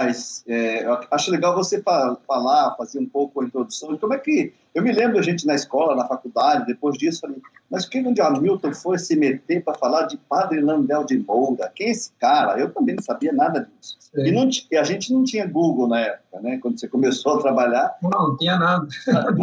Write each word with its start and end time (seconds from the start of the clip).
Mas 0.00 0.42
é, 0.48 0.86
acho 1.10 1.30
legal 1.30 1.54
você 1.54 1.82
falar, 1.82 2.74
fazer 2.76 2.98
um 2.98 3.06
pouco 3.06 3.42
a 3.42 3.44
introdução. 3.44 3.98
Como 3.98 4.14
é 4.14 4.18
que. 4.18 4.50
Eu 4.74 4.82
me 4.82 4.92
lembro 4.92 5.18
a 5.18 5.22
gente 5.22 5.46
na 5.46 5.54
escola, 5.54 5.94
na 5.94 6.06
faculdade, 6.06 6.64
depois 6.64 6.96
disso, 6.96 7.20
falei, 7.20 7.36
mas 7.68 7.86
que 7.86 7.98
onde 8.00 8.20
Hamilton 8.20 8.72
foi 8.72 8.98
se 8.98 9.16
meter 9.16 9.62
para 9.62 9.76
falar 9.76 10.06
de 10.06 10.16
Padre 10.16 10.60
Landel 10.60 11.04
de 11.04 11.18
Moura? 11.18 11.70
Quem 11.74 11.88
é 11.88 11.90
esse 11.90 12.12
cara? 12.18 12.58
Eu 12.58 12.72
também 12.72 12.94
não 12.94 13.02
sabia 13.02 13.32
nada 13.32 13.60
disso. 13.60 13.98
E, 14.14 14.32
não, 14.32 14.48
e, 14.70 14.76
a 14.76 14.84
gente 14.84 15.12
não 15.12 15.22
tinha 15.22 15.46
Google 15.46 15.86
na 15.86 16.00
época, 16.00 16.40
né? 16.40 16.58
Quando 16.62 16.80
você 16.80 16.88
começou 16.88 17.34
a 17.34 17.42
trabalhar. 17.42 17.94
Não, 18.00 18.10
não 18.10 18.36
tinha 18.38 18.56
nada. 18.56 18.88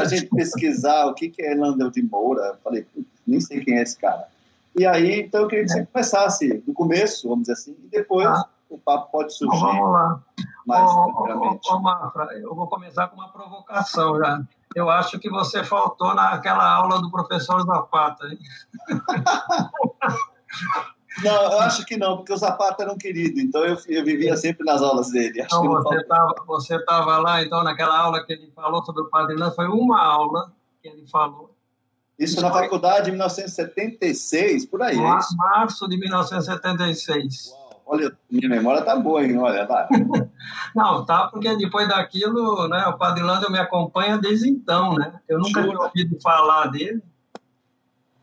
a 0.01 0.05
gente 0.05 0.25
pesquisar 0.27 1.05
o 1.05 1.13
que, 1.13 1.29
que 1.29 1.43
é 1.43 1.53
Landel 1.53 1.91
de 1.91 2.01
Moura. 2.01 2.41
Eu 2.41 2.55
falei, 2.63 2.85
nem 3.27 3.39
sei 3.39 3.59
quem 3.59 3.77
é 3.77 3.83
esse 3.83 3.97
cara. 3.97 4.27
E 4.75 4.85
aí, 4.85 5.21
então 5.21 5.41
eu 5.41 5.47
queria 5.47 5.65
que 5.65 5.71
você 5.71 5.79
é. 5.81 5.85
começasse 5.85 6.53
do 6.65 6.73
começo, 6.73 7.27
vamos 7.27 7.43
dizer 7.43 7.53
assim, 7.53 7.75
e 7.83 7.87
depois 7.89 8.27
ah. 8.27 8.47
O 8.69 8.77
papo 8.77 9.11
pode 9.11 9.33
surgir. 9.33 9.57
Então, 9.57 9.73
vamos 9.73 9.91
lá. 9.91 10.21
Mais 10.65 10.91
ô, 10.91 11.59
ô, 11.69 11.79
Mafra, 11.79 12.25
eu 12.33 12.53
vou 12.53 12.67
começar 12.67 13.07
com 13.07 13.15
uma 13.15 13.29
provocação 13.29 14.17
já. 14.17 14.41
Eu 14.75 14.89
acho 14.89 15.17
que 15.19 15.29
você 15.29 15.63
faltou 15.63 16.13
naquela 16.13 16.69
aula 16.69 17.01
do 17.01 17.09
professor 17.09 17.63
Zapata. 17.63 18.27
Hein? 18.27 18.37
Não, 21.23 21.51
eu 21.51 21.59
acho 21.61 21.83
que 21.83 21.97
não, 21.97 22.17
porque 22.17 22.31
o 22.31 22.37
Zapata 22.37 22.83
era 22.83 22.93
um 22.93 22.97
querido, 22.97 23.39
então 23.39 23.65
eu, 23.65 23.75
eu 23.87 24.05
vivia 24.05 24.37
sempre 24.37 24.63
nas 24.63 24.83
aulas 24.83 25.09
dele. 25.09 25.41
Acho 25.41 25.57
então, 25.57 25.81
você 25.81 25.95
estava 25.95 26.35
você 26.45 26.75
estava 26.75 27.17
lá, 27.17 27.41
então, 27.41 27.63
naquela 27.63 27.97
aula 27.97 28.23
que 28.23 28.33
ele 28.33 28.51
falou 28.55 28.85
sobre 28.85 29.01
o 29.01 29.09
Padre 29.09 29.35
Lã, 29.35 29.49
foi 29.49 29.67
uma 29.67 29.99
aula 29.99 30.53
que 30.79 30.87
ele 30.87 31.07
falou. 31.07 31.57
Isso 32.19 32.41
na 32.41 32.51
faculdade 32.51 33.05
de 33.05 33.11
1976, 33.11 34.65
por 34.65 34.81
aí. 34.81 34.95
Mar, 34.95 35.19
é 35.19 35.35
março 35.35 35.87
de 35.87 35.97
1976. 35.97 37.51
Uau. 37.51 37.66
Olha, 37.87 38.11
minha 38.29 38.49
memória 38.49 38.81
tá 38.81 38.97
boa, 38.97 39.23
hein? 39.23 39.37
Olha, 39.37 39.65
tá. 39.65 39.87
Não, 40.75 41.05
tá, 41.05 41.29
porque 41.29 41.55
depois 41.55 41.87
daquilo, 41.87 42.67
né, 42.67 42.85
o 42.87 42.97
Padre 42.97 43.23
Lando 43.23 43.49
me 43.49 43.57
acompanha 43.57 44.17
desde 44.17 44.49
então, 44.49 44.93
né? 44.93 45.21
Eu 45.27 45.39
nunca 45.39 45.61
Jura? 45.61 45.71
tinha 45.71 45.85
ouvido 45.85 46.21
falar 46.21 46.67
dele. 46.67 47.01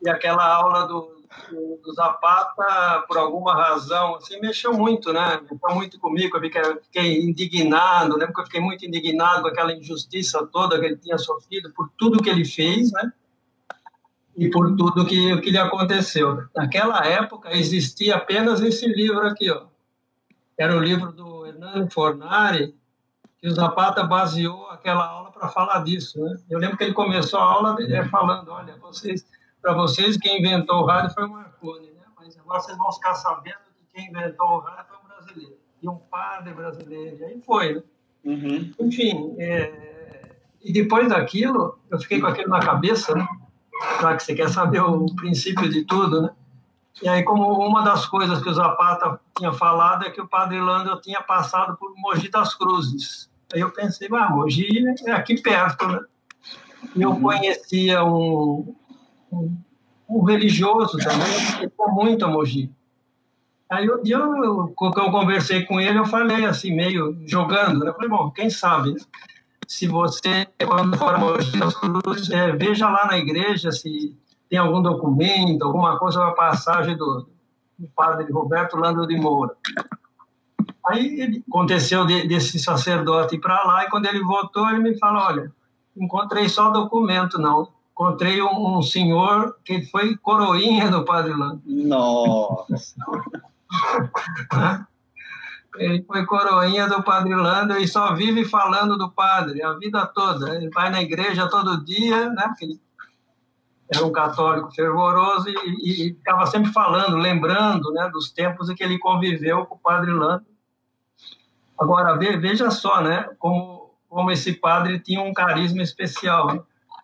E 0.03 0.09
aquela 0.11 0.47
aula 0.47 0.87
do, 0.87 1.17
do, 1.51 1.81
do, 1.83 1.95
Zapata, 1.95 3.05
por 3.09 3.17
alguma 3.17 3.55
razão, 3.55 4.17
assim, 4.17 4.39
mexeu 4.39 4.75
muito, 4.75 5.15
né? 5.15 5.41
Mexeu 5.41 5.75
muito 5.75 5.99
comigo, 5.99 6.37
eu 6.37 6.43
fiquei, 6.43 6.63
fiquei 6.83 7.23
indignado, 7.23 8.19
né? 8.19 8.27
Porque 8.27 8.43
eu 8.43 8.45
fiquei 8.45 8.61
muito 8.61 8.85
indignado 8.85 9.41
com 9.41 9.49
aquela 9.49 9.73
injustiça 9.73 10.47
toda 10.47 10.79
que 10.79 10.85
ele 10.85 10.99
tinha 10.99 11.17
sofrido 11.17 11.73
por 11.73 11.89
tudo 11.97 12.23
que 12.23 12.29
ele 12.29 12.45
fez, 12.45 12.93
né? 12.93 13.11
E 14.37 14.51
por 14.51 14.77
tudo 14.77 15.07
que, 15.07 15.41
que 15.41 15.51
lhe 15.51 15.59
aconteceu. 15.59 16.45
Naquela 16.55 17.05
época 17.07 17.57
existia 17.57 18.17
apenas 18.17 18.61
esse 18.61 18.87
livro 18.87 19.27
aqui, 19.27 19.51
ó. 19.51 19.67
Era 20.59 20.77
o 20.77 20.81
livro 20.81 21.13
do 21.13 21.47
Hernani 21.47 21.91
Fornari, 21.91 22.75
que 23.39 23.49
o 23.49 23.55
Zapata 23.55 24.05
baseou 24.05 24.69
aquela 24.69 25.05
aula 25.07 25.31
para 25.31 25.49
falar 25.49 25.83
disso. 25.85 26.21
Né? 26.23 26.37
Eu 26.49 26.59
lembro 26.59 26.77
que 26.77 26.85
ele 26.85 26.95
começou 26.95 27.41
a 27.41 27.45
aula 27.45 27.77
é, 27.81 28.05
falando, 28.07 28.51
olha, 28.51 28.77
vocês, 28.77 29.27
para 29.61 29.75
vocês 29.75 30.17
quem 30.17 30.39
inventou 30.39 30.83
o 30.83 30.87
rádio 30.87 31.13
foi 31.15 31.25
o 31.25 31.31
Marconi, 31.31 31.91
né? 31.91 32.03
mas 32.17 32.39
agora 32.39 32.61
vocês 32.61 32.79
vão 32.79 32.93
ficar 32.93 33.15
sabendo 33.15 33.57
que 33.77 33.87
quem 33.95 34.09
inventou 34.09 34.47
o 34.47 34.59
rádio 34.61 34.87
foi 34.89 34.99
um 34.99 35.09
brasileiro, 35.09 35.57
e 35.83 35.89
um 35.89 35.97
padre 35.97 36.55
brasileiro, 36.55 37.17
e 37.19 37.25
aí 37.25 37.43
foi. 37.45 37.75
Né? 37.75 37.83
Uhum. 38.25 38.73
Enfim, 38.81 39.35
é... 39.39 40.37
e 40.63 40.73
depois 40.73 41.09
daquilo, 41.09 41.79
eu 41.91 41.99
fiquei 41.99 42.21
com 42.21 42.29
aquilo 42.29 42.49
na 42.49 42.61
cabeça, 42.61 43.15
né? 43.15 43.27
Já 44.01 44.17
que 44.17 44.23
você 44.23 44.35
quer 44.35 44.49
saber 44.49 44.81
o 44.81 45.07
princípio 45.15 45.69
de 45.69 45.85
tudo, 45.85 46.23
né? 46.23 46.31
E 47.03 47.09
aí, 47.09 47.25
como 47.25 47.53
uma 47.67 47.83
das 47.83 48.07
coisas 48.07 48.41
que 48.41 48.49
o 48.49 48.55
Zapata 48.55 49.21
tinha 49.37 49.53
falado 49.53 50.07
é 50.07 50.11
que 50.11 50.21
o 50.21 50.29
Padre 50.29 50.61
Lando 50.61 51.01
tinha 51.01 51.21
passado 51.21 51.77
por 51.77 51.93
Mogi 51.97 52.29
das 52.29 52.55
Cruzes. 52.55 53.29
Aí 53.53 53.61
eu 53.61 53.71
pensei, 53.71 54.09
ah, 54.13 54.31
Mogi 54.31 54.85
é 55.07 55.13
aqui 55.13 55.41
perto, 55.41 55.87
né? 55.89 56.01
E 56.95 57.03
eu 57.03 57.11
uhum. 57.11 57.21
conhecia 57.21 58.05
um, 58.05 58.75
um, 59.33 59.57
um 60.09 60.23
religioso 60.23 60.99
também, 60.99 61.59
que 61.59 61.69
foi 61.77 61.89
muito 61.89 62.25
a 62.25 62.29
Mogi. 62.29 62.71
Aí 63.69 63.87
eu, 63.87 64.01
eu, 64.05 64.73
quando 64.77 64.99
eu 64.99 65.11
conversei 65.11 65.65
com 65.65 65.81
ele, 65.81 65.99
eu 65.99 66.07
falei 66.07 66.45
assim, 66.45 66.73
meio 66.73 67.19
jogando, 67.27 67.81
né? 67.81 67.91
Eu 67.91 67.95
falei, 67.95 68.09
bom, 68.09 68.31
quem 68.31 68.49
sabe, 68.49 68.93
né? 68.93 69.01
Se 69.67 69.87
você, 69.87 70.47
quando 70.67 70.97
for 70.97 71.17
Cruzes, 72.03 72.31
é, 72.31 72.53
veja 72.53 72.89
lá 72.89 73.07
na 73.07 73.19
igreja 73.19 73.73
se 73.73 74.17
tem 74.49 74.59
algum 74.59 74.83
documento, 74.83 75.65
alguma 75.65 75.99
coisa, 75.99 76.21
uma 76.21 76.35
passagem 76.35 76.97
do, 76.97 77.29
do 77.79 77.89
padre 77.95 78.31
Roberto 78.33 78.77
Lando 78.77 79.07
de 79.07 79.17
Moura. 79.17 79.55
Aí 80.87 81.43
aconteceu 81.49 82.07
de, 82.07 82.27
desse 82.29 82.59
sacerdote 82.59 83.37
ir 83.37 83.41
para 83.41 83.65
lá, 83.65 83.85
e 83.85 83.91
quando 83.91 84.07
ele 84.07 84.23
voltou, 84.23 84.69
ele 84.69 84.81
me 84.81 84.99
falou: 84.99 85.23
Olha, 85.23 85.53
encontrei 85.97 86.49
só 86.49 86.71
documento, 86.71 87.39
não. 87.39 87.69
Encontrei 87.93 88.43
um, 88.43 88.79
um 88.79 88.83
senhor 88.83 89.57
que 89.65 89.83
foi 89.87 90.17
coroinha 90.17 90.91
do 90.91 91.05
padre 91.05 91.33
Lando. 91.33 91.63
Nossa! 91.65 92.97
Ele 95.77 96.05
foi 96.05 96.25
coroinha 96.25 96.89
do 96.89 97.03
Padre 97.03 97.35
Lando 97.35 97.77
e 97.79 97.89
só 97.89 98.15
vive 98.15 98.45
falando 98.45 98.97
do 98.97 99.11
padre 99.11 99.63
a 99.63 99.73
vida 99.75 100.07
toda. 100.07 100.55
Ele 100.55 100.71
vai 100.71 100.91
na 100.91 101.03
igreja 101.03 101.49
todo 101.49 101.85
dia, 101.85 102.31
né? 102.31 102.45
Porque 102.49 102.65
ele 102.65 102.81
era 103.93 104.05
um 104.05 104.13
católico 104.13 104.73
fervoroso 104.73 105.49
e 105.49 106.15
ficava 106.15 106.47
sempre 106.47 106.73
falando, 106.73 107.17
lembrando, 107.17 107.93
né, 107.93 108.09
dos 108.09 108.31
tempos 108.31 108.71
em 108.71 108.75
que 108.75 108.83
ele 108.83 108.99
conviveu 108.99 109.67
com 109.67 109.75
o 109.75 109.79
Padre 109.79 110.11
Lando. 110.11 110.47
Agora 111.79 112.17
veja 112.17 112.71
só, 112.71 113.03
né, 113.03 113.29
como 113.39 113.75
como 114.15 114.31
esse 114.31 114.53
padre 114.53 115.01
tinha 115.01 115.21
um 115.21 115.33
carisma 115.33 115.83
especial, 115.83 116.47
né? 116.47 116.61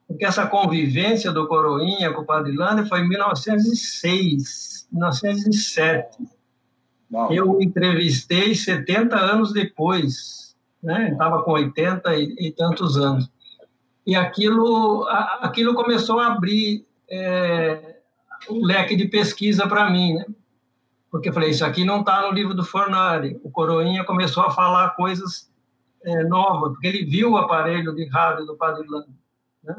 porque 0.07 0.25
essa 0.25 0.47
convivência 0.47 1.33
do 1.33 1.49
coroinha 1.49 2.13
com 2.13 2.23
o 2.23 2.25
Padre 2.25 2.53
Lando 2.53 2.87
foi 2.87 3.01
em 3.01 3.09
1906, 3.09 4.87
1907 4.93 6.40
eu 7.31 7.51
o 7.57 7.63
entrevistei 7.63 8.55
70 8.55 9.17
anos 9.17 9.53
depois, 9.53 10.57
né? 10.83 11.11
Estava 11.11 11.43
com 11.43 11.53
80 11.53 12.15
e, 12.17 12.35
e, 12.39 12.53
tantos 12.53 12.97
anos. 12.97 13.31
E 14.07 14.15
aquilo, 14.15 15.07
a, 15.09 15.41
aquilo 15.43 15.75
começou 15.75 16.21
a 16.21 16.29
abrir 16.29 16.87
é, 17.11 17.97
um 18.49 18.65
leque 18.65 18.97
de 18.97 19.09
pesquisa 19.09 19.67
para 19.67 19.91
mim, 19.91 20.15
né? 20.15 20.25
Porque 21.11 21.29
eu 21.29 21.33
falei, 21.33 21.51
isso 21.51 21.65
aqui 21.65 21.85
não 21.85 22.01
está 22.01 22.23
no 22.23 22.33
livro 22.33 22.55
do 22.55 22.65
Fornari. 22.65 23.39
O 23.43 23.51
Coroinha 23.51 24.05
começou 24.05 24.45
a 24.45 24.51
falar 24.51 24.91
coisas 24.91 25.51
é, 26.05 26.23
novas, 26.25 26.73
porque 26.73 26.87
ele 26.87 27.05
viu 27.05 27.33
o 27.33 27.37
aparelho 27.37 27.95
de 27.95 28.07
rádio 28.09 28.47
do 28.47 28.57
Padre 28.57 28.87
Lando, 28.89 29.13
né? 29.65 29.77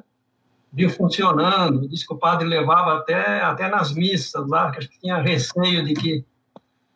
viu 0.74 0.90
funcionando, 0.90 1.88
disse 1.88 2.06
que 2.06 2.14
o 2.14 2.18
padre 2.18 2.48
levava 2.48 2.98
até, 2.98 3.42
até 3.42 3.70
nas 3.70 3.94
missas 3.94 4.46
lá, 4.48 4.72
que 4.72 4.80
acho 4.80 4.90
que 4.90 5.00
tinha 5.00 5.22
receio 5.22 5.86
de 5.86 5.94
que 5.94 6.26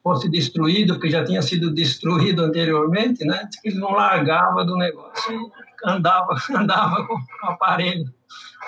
fosse 0.06 0.30
destruído, 0.30 0.94
porque 0.94 1.10
já 1.10 1.26
tinha 1.26 1.42
sido 1.42 1.74
destruído 1.74 2.44
anteriormente, 2.44 3.26
né? 3.26 3.50
que 3.60 3.70
ele 3.70 3.80
não 3.80 3.92
largava 3.92 4.64
do 4.64 4.78
negócio 4.78 5.52
andava, 5.84 6.36
andava 6.56 7.08
com 7.08 7.16
o 7.16 7.50
aparelho 7.50 8.14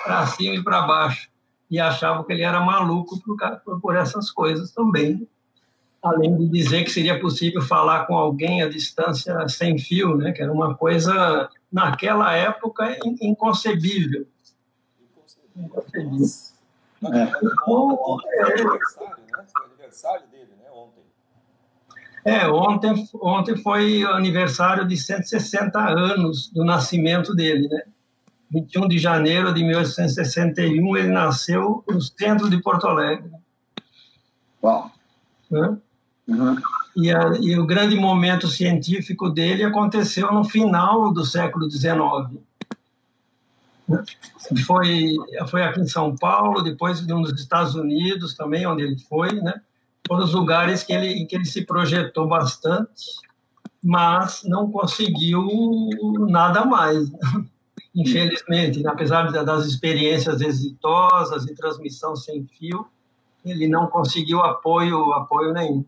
para 0.02 0.26
cima 0.26 0.56
e 0.56 0.64
para 0.64 0.82
baixo 0.82 1.30
e 1.70 1.78
achava 1.78 2.24
que 2.24 2.32
ele 2.32 2.42
era 2.42 2.58
maluco 2.58 3.20
por, 3.20 3.80
por 3.80 3.94
essas 3.94 4.32
coisas 4.32 4.72
também. 4.72 5.28
Além 6.02 6.36
de 6.36 6.48
dizer 6.48 6.82
que 6.82 6.90
seria 6.90 7.20
possível 7.20 7.62
falar 7.62 8.06
com 8.06 8.16
alguém 8.16 8.62
à 8.62 8.68
distância 8.68 9.48
sem 9.48 9.78
fio, 9.78 10.16
né? 10.16 10.32
que 10.32 10.42
era 10.42 10.52
uma 10.52 10.74
coisa, 10.74 11.48
naquela 11.70 12.34
época, 12.34 12.98
inconcebível. 13.20 14.26
Inconcebível. 15.54 16.26
É. 17.12 17.30
Então, 17.42 18.18
é, 18.26 18.44
dele, 18.54 20.37
é, 20.37 20.37
ontem, 22.48 23.08
ontem 23.20 23.56
foi 23.56 24.04
o 24.04 24.12
aniversário 24.12 24.86
de 24.86 24.96
160 24.96 25.78
anos 25.78 26.50
do 26.50 26.64
nascimento 26.64 27.34
dele, 27.34 27.68
né? 27.68 27.82
21 28.50 28.88
de 28.88 28.98
janeiro 28.98 29.52
de 29.52 29.62
1861, 29.62 30.96
ele 30.96 31.08
nasceu 31.08 31.84
no 31.88 32.00
centro 32.00 32.48
de 32.48 32.60
Porto 32.62 32.86
Alegre. 32.86 33.30
Uau! 34.62 34.90
Né? 35.50 35.76
Uhum. 36.26 36.56
E, 36.96 37.10
a, 37.10 37.32
e, 37.40 37.58
o 37.58 37.66
grande 37.66 37.94
momento 37.96 38.48
científico 38.48 39.30
dele 39.30 39.64
aconteceu 39.64 40.32
no 40.32 40.44
final 40.44 41.12
do 41.12 41.24
século 41.24 41.70
XIX. 41.70 42.40
Foi, 44.66 45.14
foi 45.48 45.62
aqui 45.62 45.80
em 45.80 45.86
São 45.86 46.14
Paulo, 46.16 46.62
depois 46.62 47.06
nos 47.06 47.32
Estados 47.32 47.74
Unidos 47.74 48.34
também, 48.34 48.66
onde 48.66 48.82
ele 48.82 48.98
foi, 48.98 49.32
né? 49.40 49.60
Foram 50.08 50.24
os 50.24 50.34
lugares 50.34 50.82
que 50.82 50.92
ele, 50.92 51.12
em 51.12 51.26
que 51.26 51.36
ele 51.36 51.44
se 51.44 51.64
projetou 51.64 52.26
bastante, 52.26 53.20
mas 53.82 54.42
não 54.44 54.70
conseguiu 54.70 55.46
nada 56.28 56.64
mais. 56.64 57.08
Infelizmente, 57.94 58.86
apesar 58.86 59.30
das 59.30 59.66
experiências 59.66 60.40
exitosas 60.40 61.48
em 61.48 61.54
transmissão 61.54 62.16
sem 62.16 62.46
fio, 62.46 62.86
ele 63.44 63.68
não 63.68 63.86
conseguiu 63.86 64.40
apoio, 64.40 65.12
apoio 65.12 65.52
nenhum. 65.52 65.84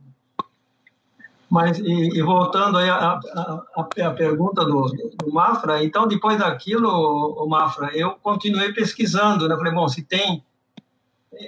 Mas, 1.49 1.81
e, 1.81 2.19
e 2.19 2.23
voltando 2.23 2.79
aí 2.79 2.89
a, 2.89 3.19
a, 3.19 3.65
a, 3.77 4.11
pergunta 4.13 4.65
do, 4.65 4.83
do, 5.19 5.33
Mafra, 5.33 5.83
então, 5.83 6.07
depois 6.07 6.39
daquilo, 6.39 6.89
o 6.89 7.49
Mafra, 7.49 7.91
eu 7.93 8.13
continuei 8.23 8.73
pesquisando, 8.73 9.49
né? 9.49 9.57
Falei, 9.57 9.73
bom, 9.73 9.89
se 9.89 10.05
tem 10.05 10.45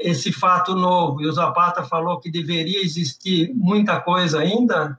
esse 0.01 0.33
fato 0.33 0.75
novo 0.75 1.23
e 1.23 1.27
o 1.27 1.33
Zapata 1.33 1.85
falou 1.85 2.19
que 2.19 2.31
deveria 2.31 2.83
existir 2.83 3.53
muita 3.55 4.01
coisa 4.01 4.41
ainda, 4.41 4.99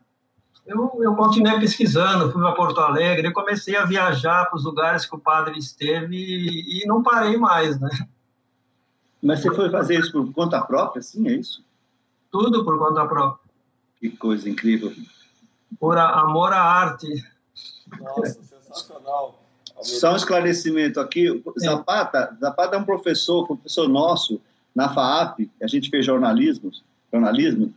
eu, 0.66 0.98
eu 1.02 1.16
continuei 1.16 1.60
pesquisando, 1.60 2.32
fui 2.32 2.42
para 2.42 2.54
Porto 2.54 2.80
Alegre, 2.80 3.34
comecei 3.34 3.76
a 3.76 3.86
viajar 3.86 4.46
para 4.46 4.56
os 4.56 4.64
lugares 4.64 5.06
que 5.06 5.16
o 5.16 5.20
padre 5.20 5.58
esteve 5.58 6.16
e, 6.16 6.84
e 6.84 6.86
não 6.86 7.04
parei 7.04 7.38
mais, 7.38 7.80
né? 7.80 7.90
Mas 9.22 9.42
você 9.42 9.54
foi 9.54 9.70
fazer 9.70 10.00
isso 10.00 10.12
por 10.12 10.34
conta 10.34 10.62
própria, 10.62 11.02
sim, 11.02 11.28
é 11.28 11.34
isso? 11.34 11.64
Tudo 12.32 12.64
por 12.64 12.78
conta 12.78 13.06
própria. 13.06 13.44
Que 14.00 14.10
coisa 14.10 14.50
incrível. 14.50 14.94
Por 15.80 15.98
amor 15.98 16.52
à 16.54 16.62
arte. 16.62 17.08
Nossa, 18.00 18.42
sensacional. 18.44 19.40
Só 19.82 20.14
um 20.14 20.16
esclarecimento 20.16 21.00
aqui. 21.00 21.44
Zapata, 21.58 22.38
Zapata 22.40 22.76
é 22.76 22.80
um 22.80 22.84
professor, 22.84 23.46
professor 23.46 23.88
nosso 23.88 24.42
na 24.76 24.94
FAAP, 24.94 25.50
a 25.62 25.68
gente 25.68 25.90
fez 25.90 26.06
jornalismo, 26.06 26.72
jornalismo, 27.12 27.74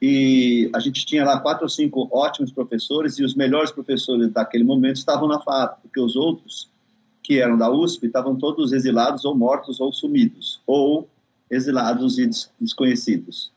e 0.00 0.70
a 0.74 0.78
gente 0.78 1.04
tinha 1.04 1.24
lá 1.24 1.40
quatro 1.40 1.64
ou 1.64 1.68
cinco 1.68 2.08
ótimos 2.12 2.52
professores 2.52 3.18
e 3.18 3.24
os 3.24 3.34
melhores 3.34 3.70
professores 3.70 4.30
daquele 4.30 4.64
momento 4.64 4.96
estavam 4.96 5.28
na 5.28 5.40
FAAP, 5.40 5.80
porque 5.82 6.00
os 6.00 6.16
outros 6.16 6.70
que 7.22 7.40
eram 7.40 7.58
da 7.58 7.70
USP 7.70 8.06
estavam 8.06 8.36
todos 8.36 8.72
exilados 8.72 9.24
ou 9.24 9.36
mortos 9.36 9.80
ou 9.80 9.92
sumidos, 9.92 10.62
ou 10.66 11.06
exilados 11.50 12.18
e 12.18 12.30
desconhecidos. 12.58 13.52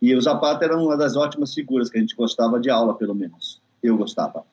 E 0.00 0.14
o 0.14 0.20
Zapata 0.20 0.64
era 0.64 0.78
uma 0.78 0.96
das 0.96 1.16
ótimas 1.16 1.52
figuras 1.52 1.90
que 1.90 1.98
a 1.98 2.00
gente 2.00 2.14
gostava 2.14 2.60
de 2.60 2.70
aula, 2.70 2.94
pelo 2.94 3.14
menos. 3.14 3.60
Eu 3.82 3.96
gostava. 3.96 4.44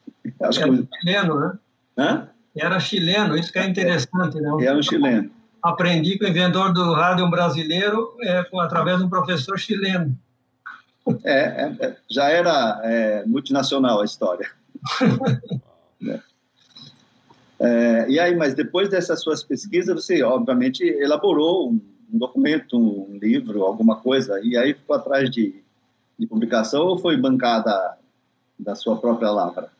Acho 0.42 0.62
era 0.62 0.72
que... 0.72 0.88
chileno, 1.00 1.40
né? 1.40 1.60
Hã? 1.98 2.30
Era 2.56 2.80
chileno, 2.80 3.38
isso 3.38 3.52
que 3.52 3.60
é 3.60 3.68
interessante, 3.68 4.42
né? 4.42 4.50
Era 4.62 4.78
um 4.78 4.82
chileno. 4.82 5.30
Aprendi 5.68 6.18
com 6.18 6.26
o 6.26 6.28
inventor 6.28 6.74
do 6.74 6.94
rádio 6.94 7.30
brasileiro 7.30 8.16
é, 8.22 8.44
com, 8.44 8.60
através 8.60 8.98
de 8.98 9.06
um 9.06 9.10
professor 9.10 9.58
chileno. 9.58 10.18
É, 11.24 11.40
é, 11.40 11.76
é 11.80 11.98
já 12.10 12.30
era 12.30 12.82
é, 12.84 13.26
multinacional 13.26 14.02
a 14.02 14.06
história. 14.06 14.50
é. 16.08 16.20
É, 17.60 18.10
e 18.10 18.20
aí, 18.20 18.36
mas 18.36 18.54
depois 18.54 18.88
dessas 18.88 19.22
suas 19.22 19.44
pesquisas, 19.44 19.96
você 19.96 20.22
obviamente 20.22 20.84
elaborou 20.84 21.72
um 21.72 21.82
um 22.12 22.18
documento, 22.18 22.78
um 22.78 23.18
livro, 23.18 23.64
alguma 23.64 23.98
coisa, 23.98 24.40
e 24.42 24.58
aí 24.58 24.74
ficou 24.74 24.96
atrás 24.96 25.30
de, 25.30 25.62
de 26.18 26.26
publicação 26.26 26.86
ou 26.86 26.98
foi 26.98 27.18
bancada 27.18 27.98
da 28.58 28.76
sua 28.76 28.98
própria 28.98 29.30
lavra? 29.30 29.72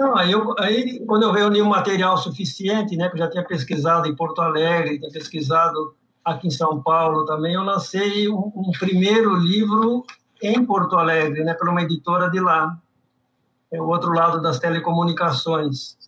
Não, 0.00 0.16
aí, 0.16 0.32
eu, 0.32 0.54
aí 0.58 1.04
quando 1.04 1.24
eu 1.24 1.30
reuni 1.30 1.60
um 1.60 1.68
material 1.68 2.16
suficiente, 2.16 2.96
né, 2.96 3.10
que 3.10 3.16
eu 3.16 3.18
já 3.18 3.28
tinha 3.28 3.44
pesquisado 3.44 4.08
em 4.08 4.16
Porto 4.16 4.40
Alegre, 4.40 4.98
tinha 4.98 5.12
pesquisado 5.12 5.94
aqui 6.24 6.46
em 6.46 6.50
São 6.50 6.82
Paulo 6.82 7.26
também, 7.26 7.52
eu 7.52 7.62
lancei 7.62 8.26
um, 8.26 8.50
um 8.56 8.72
primeiro 8.78 9.36
livro 9.36 10.06
em 10.42 10.64
Porto 10.64 10.96
Alegre, 10.96 11.44
né, 11.44 11.52
por 11.52 11.68
uma 11.68 11.82
editora 11.82 12.30
de 12.30 12.40
lá, 12.40 12.78
é 13.70 13.78
o 13.78 13.88
outro 13.88 14.10
lado 14.14 14.40
das 14.40 14.58
telecomunicações. 14.58 15.98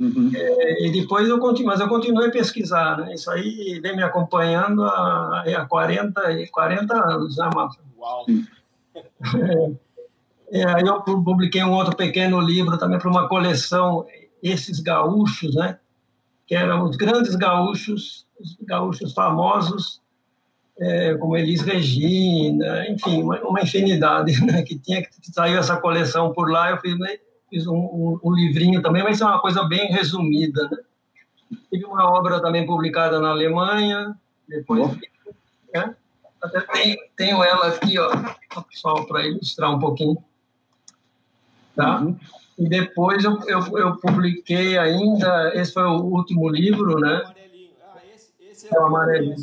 Uhum. 0.00 0.32
É, 0.34 0.86
e 0.86 0.90
depois 0.90 1.28
eu 1.28 1.38
continuo, 1.38 1.70
mas 1.70 1.78
eu 1.78 1.88
continuei 1.88 2.28
a 2.28 2.32
pesquisar, 2.32 2.98
né? 2.98 3.14
Isso 3.14 3.30
aí 3.30 3.80
vem 3.80 3.96
me 3.96 4.02
acompanhando 4.02 4.82
há, 4.82 5.44
há 5.56 5.64
40, 5.64 6.20
40 6.52 6.94
anos, 6.94 7.36
né, 7.36 7.50
Mafra? 7.54 7.82
Uau! 7.98 8.26
É, 8.94 9.72
aí 10.52 10.82
eu 10.82 11.02
publiquei 11.02 11.62
um 11.62 11.72
outro 11.72 11.96
pequeno 11.96 12.40
livro 12.40 12.78
também 12.78 12.98
para 12.98 13.10
uma 13.10 13.28
coleção, 13.28 14.06
esses 14.42 14.80
gaúchos, 14.80 15.54
né? 15.54 15.78
Que 16.46 16.54
eram 16.54 16.84
os 16.84 16.96
grandes 16.96 17.34
gaúchos, 17.34 18.26
os 18.40 18.56
gaúchos 18.62 19.12
famosos, 19.12 20.00
é, 20.80 21.14
como 21.14 21.36
Elis 21.36 21.60
Regina, 21.60 22.88
enfim, 22.88 23.22
uma, 23.22 23.40
uma 23.40 23.60
infinidade, 23.60 24.40
né? 24.44 24.62
Que 24.62 24.78
tinha 24.78 25.02
que 25.02 25.10
saiu 25.32 25.58
essa 25.58 25.76
coleção 25.76 26.32
por 26.32 26.50
lá, 26.50 26.70
eu 26.70 26.78
fiz 26.78 26.96
fiz 27.50 27.66
um, 27.66 27.76
um, 27.76 28.20
um, 28.22 28.34
livrinho 28.34 28.82
também, 28.82 29.02
mas 29.02 29.20
é 29.20 29.24
uma 29.24 29.40
coisa 29.40 29.64
bem 29.64 29.90
resumida. 29.90 30.68
Né? 30.68 30.78
Tive 31.70 31.84
uma 31.86 32.10
obra 32.10 32.40
também 32.40 32.66
publicada 32.66 33.20
na 33.20 33.30
Alemanha, 33.30 34.14
depois. 34.48 34.96
Né? 35.74 35.94
Até 36.42 36.60
tenho, 36.60 36.96
tenho 37.16 37.42
ela 37.42 37.68
aqui, 37.68 37.98
ó, 37.98 38.10
só 38.70 39.02
para 39.04 39.26
ilustrar 39.26 39.74
um 39.74 39.78
pouquinho. 39.78 40.22
Tá? 41.78 42.00
Uhum. 42.00 42.18
E 42.58 42.68
depois 42.68 43.22
eu, 43.22 43.38
eu, 43.46 43.78
eu, 43.78 43.96
publiquei 43.98 44.76
ainda, 44.76 45.52
esse 45.54 45.72
foi 45.72 45.84
o 45.84 46.02
último 46.02 46.48
livro, 46.48 46.98
né? 46.98 47.22
Amarelinho. 47.24 47.70
Ah, 47.80 47.98
esse, 48.12 48.32
esse 48.40 48.66
é, 48.66 48.76
é 48.76 48.80
o 48.80 48.86
amarelinho. 48.86 49.36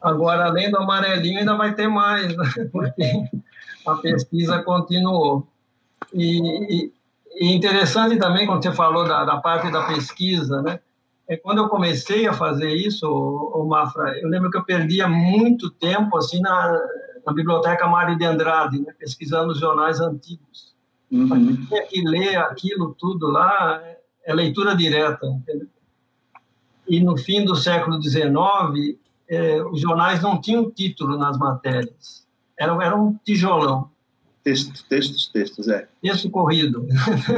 Agora, 0.00 0.46
além 0.46 0.70
do 0.70 0.78
amarelinho, 0.78 1.40
ainda 1.40 1.54
vai 1.58 1.74
ter 1.74 1.88
mais, 1.88 2.34
né? 2.34 2.44
porque 2.72 3.04
a 3.86 3.96
pesquisa 3.96 4.62
continuou. 4.62 5.46
E, 6.14 6.90
e, 7.38 7.54
interessante 7.54 8.16
também, 8.16 8.46
quando 8.46 8.62
você 8.62 8.72
falou 8.72 9.06
da, 9.06 9.26
da, 9.26 9.36
parte 9.36 9.70
da 9.70 9.82
pesquisa, 9.82 10.62
né? 10.62 10.80
É 11.28 11.36
quando 11.36 11.58
eu 11.58 11.68
comecei 11.68 12.26
a 12.26 12.32
fazer 12.32 12.70
isso, 12.70 13.06
o 13.06 13.62
Mafra, 13.68 14.18
eu 14.20 14.28
lembro 14.30 14.50
que 14.50 14.56
eu 14.56 14.64
perdia 14.64 15.06
muito 15.06 15.68
tempo 15.68 16.16
assim 16.16 16.40
na, 16.40 16.80
na 17.26 17.32
biblioteca 17.32 17.88
Mário 17.88 18.16
de 18.16 18.24
Andrade, 18.24 18.80
né? 18.80 18.92
pesquisando 18.98 19.52
os 19.52 19.58
jornais 19.58 20.00
antigos. 20.00 20.74
Uhum. 21.10 21.66
Tinha 21.66 21.82
que 21.86 22.00
ler 22.02 22.36
aquilo 22.36 22.94
tudo 22.98 23.26
lá, 23.28 23.82
é 24.24 24.32
leitura 24.32 24.76
direta, 24.76 25.26
entendeu? 25.26 25.68
E 26.88 27.02
no 27.02 27.16
fim 27.16 27.44
do 27.44 27.56
século 27.56 28.00
XIX, 28.00 28.96
é, 29.28 29.62
os 29.64 29.80
jornais 29.80 30.22
não 30.22 30.40
tinham 30.40 30.70
título 30.70 31.18
nas 31.18 31.36
matérias, 31.36 32.26
era, 32.58 32.72
era 32.84 32.96
um 32.96 33.14
tijolão. 33.24 33.90
Textos, 34.44 34.82
textos, 34.82 35.26
textos, 35.26 35.68
é. 35.68 35.88
Texto 36.00 36.30
corrido. 36.30 36.86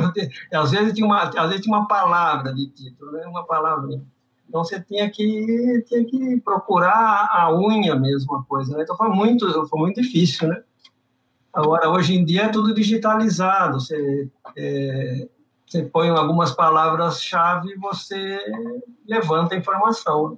às, 0.52 0.70
vezes 0.70 0.92
tinha 0.92 1.06
uma, 1.06 1.22
às 1.22 1.48
vezes 1.48 1.64
tinha 1.64 1.74
uma 1.74 1.88
palavra 1.88 2.54
de 2.54 2.66
título, 2.66 3.12
né? 3.12 3.26
uma 3.26 3.44
palavra. 3.44 4.02
Então 4.48 4.64
você 4.64 4.80
tinha 4.80 5.10
que, 5.10 5.84
tinha 5.86 6.04
que 6.04 6.40
procurar 6.40 7.28
a 7.30 7.54
unha 7.54 7.94
mesmo, 7.94 8.34
a 8.34 8.42
coisa. 8.44 8.76
Né? 8.76 8.82
Então 8.82 8.96
foi 8.96 9.10
muito, 9.10 9.66
foi 9.68 9.78
muito 9.78 10.00
difícil, 10.00 10.48
né? 10.48 10.62
Agora, 11.52 11.90
hoje 11.90 12.16
em 12.16 12.24
dia 12.24 12.44
é 12.44 12.48
tudo 12.48 12.72
digitalizado. 12.72 13.80
Você, 13.80 14.28
é, 14.56 15.28
você 15.66 15.82
põe 15.82 16.08
algumas 16.08 16.52
palavras-chave 16.52 17.72
e 17.72 17.76
você 17.76 18.38
levanta 19.06 19.54
a 19.54 19.58
informação. 19.58 20.30
Né? 20.30 20.36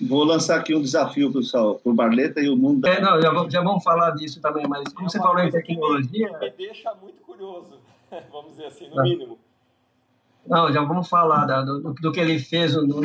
Vou 0.00 0.24
lançar 0.24 0.58
aqui 0.58 0.74
um 0.74 0.82
desafio 0.82 1.30
para 1.32 1.40
o 1.84 1.94
Barleta 1.94 2.40
e 2.40 2.48
o 2.48 2.56
mundo. 2.56 2.86
É, 2.86 3.00
não, 3.00 3.20
já, 3.20 3.48
já, 3.48 3.62
vamos 3.62 3.84
falar 3.84 4.10
disso 4.12 4.40
também, 4.40 4.66
mas 4.66 4.92
como 4.92 5.06
é 5.06 5.10
você 5.10 5.18
falou 5.18 5.38
em 5.38 5.50
tecnologia. 5.50 6.32
Me, 6.32 6.38
me 6.38 6.50
deixa 6.56 6.94
muito 6.94 7.20
curioso, 7.22 7.78
vamos 8.32 8.52
dizer 8.52 8.66
assim, 8.66 8.88
no 8.88 8.96
tá. 8.96 9.02
mínimo. 9.02 9.38
Não, 10.46 10.72
já 10.72 10.82
vamos 10.82 11.08
falar 11.08 11.44
da, 11.44 11.62
do, 11.62 11.92
do, 11.92 12.12
que 12.12 12.18
ele 12.18 12.38
fez, 12.38 12.74
do, 12.74 13.00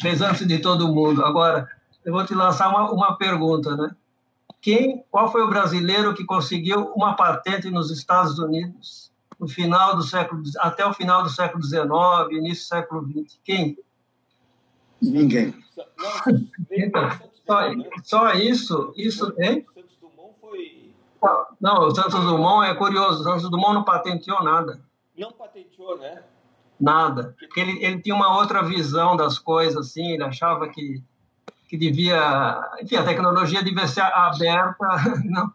fez 0.00 0.20
antes 0.20 0.46
de 0.46 0.58
todo 0.58 0.92
mundo. 0.92 1.24
Agora, 1.24 1.68
eu 2.04 2.12
vou 2.12 2.24
te 2.24 2.34
lançar 2.34 2.68
uma, 2.68 2.90
uma 2.90 3.16
pergunta, 3.16 3.76
né? 3.76 3.94
Quem, 4.60 5.04
qual 5.10 5.30
foi 5.30 5.42
o 5.42 5.48
brasileiro 5.48 6.14
que 6.14 6.24
conseguiu 6.24 6.92
uma 6.94 7.14
patente 7.14 7.70
nos 7.70 7.90
Estados 7.90 8.38
Unidos 8.38 9.12
no 9.38 9.46
final 9.46 9.94
do 9.94 10.02
século 10.02 10.42
até 10.58 10.84
o 10.84 10.92
final 10.92 11.22
do 11.22 11.28
século 11.28 11.62
XIX, 11.62 11.86
início 12.32 12.64
do 12.64 12.68
século 12.68 13.06
XX? 13.06 13.38
Quem? 13.44 13.78
Ninguém. 15.00 15.54
Então, 16.70 17.08
só, 17.46 17.60
só 18.02 18.32
isso, 18.32 18.92
isso, 18.96 19.32
hein? 19.38 19.64
Santos 19.72 19.96
Dumont 20.00 20.34
foi. 20.40 20.92
Não, 21.60 21.86
o 21.86 21.94
Santos 21.94 22.24
Dumont 22.24 22.68
é 22.68 22.74
curioso. 22.74 23.20
O 23.20 23.24
Santos 23.24 23.48
Dumont 23.48 23.74
não 23.74 23.84
patenteou 23.84 24.42
nada. 24.42 24.80
Não 25.16 25.32
patenteou, 25.32 25.96
né? 25.98 26.22
Nada. 26.80 27.34
Porque 27.38 27.60
ele, 27.60 27.84
ele 27.84 28.00
tinha 28.00 28.14
uma 28.14 28.36
outra 28.38 28.62
visão 28.62 29.16
das 29.16 29.38
coisas, 29.38 29.88
assim, 29.88 30.12
ele 30.12 30.22
achava 30.22 30.68
que, 30.68 31.02
que 31.68 31.76
devia. 31.76 32.60
Enfim, 32.80 32.96
a 32.96 33.04
tecnologia 33.04 33.62
devia 33.62 33.86
ser 33.86 34.02
aberta, 34.02 34.86
não, 35.24 35.52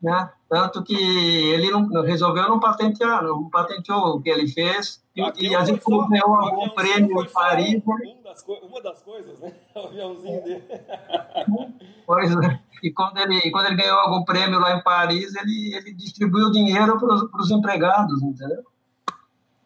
né? 0.00 0.30
Tanto 0.48 0.84
que 0.84 0.94
ele 0.94 1.70
não, 1.70 2.02
resolveu 2.02 2.48
não 2.48 2.60
patentear, 2.60 3.24
não 3.24 3.50
patenteou 3.50 4.16
o 4.16 4.22
que 4.22 4.30
ele 4.30 4.46
fez. 4.46 5.02
E, 5.16 5.48
e 5.48 5.56
a 5.56 5.64
gente 5.64 5.82
ganhou 5.84 6.34
algum 6.34 6.68
prêmio 6.70 7.22
em 7.22 7.28
Paris. 7.28 7.82
Um 7.86 8.22
das, 8.22 8.44
uma 8.46 8.82
das 8.82 9.02
coisas, 9.02 9.40
né? 9.40 9.52
O 9.74 9.86
aviãozinho 9.86 10.44
dele. 10.44 10.64
Pois 12.06 12.30
é. 12.36 12.60
E 12.82 12.90
quando 12.92 13.16
ele, 13.16 13.50
quando 13.50 13.64
ele 13.64 13.76
ganhou 13.76 13.98
algum 13.98 14.24
prêmio 14.26 14.60
lá 14.60 14.76
em 14.76 14.82
Paris, 14.82 15.34
ele, 15.36 15.74
ele 15.74 15.94
distribuiu 15.94 16.52
dinheiro 16.52 17.00
para 17.00 17.40
os 17.40 17.50
empregados, 17.50 18.22
entendeu? 18.22 18.62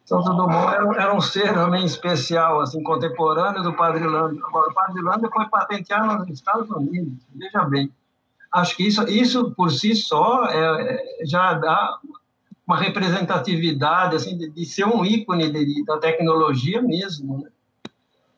Santos 0.09 0.35
Dumont 0.35 0.73
era, 0.73 1.03
era, 1.03 1.15
um 1.15 1.21
ser 1.21 1.53
também 1.53 1.85
especial, 1.85 2.61
assim, 2.61 2.81
contemporâneo 2.81 3.61
do 3.61 3.75
Padre 3.75 4.07
Lando. 4.07 4.43
Agora, 4.43 4.71
o 4.71 4.73
Padre 4.73 5.03
Lando 5.03 5.29
foi 5.31 5.45
patentear 5.45 6.03
nos 6.03 6.27
Estados 6.31 6.67
Unidos, 6.71 7.13
veja 7.35 7.63
bem. 7.65 7.93
Acho 8.51 8.75
que 8.75 8.87
isso, 8.87 9.03
isso 9.07 9.51
por 9.51 9.69
si 9.69 9.95
só 9.95 10.47
é, 10.47 11.21
é 11.21 11.25
já 11.27 11.53
dá 11.53 11.99
uma 12.65 12.77
representatividade 12.77 14.15
assim 14.15 14.35
de, 14.35 14.49
de 14.49 14.65
ser 14.65 14.85
um 14.85 15.05
ícone 15.05 15.51
de, 15.51 15.85
da 15.85 15.99
tecnologia 15.99 16.81
mesmo. 16.81 17.43
Né? 17.43 17.49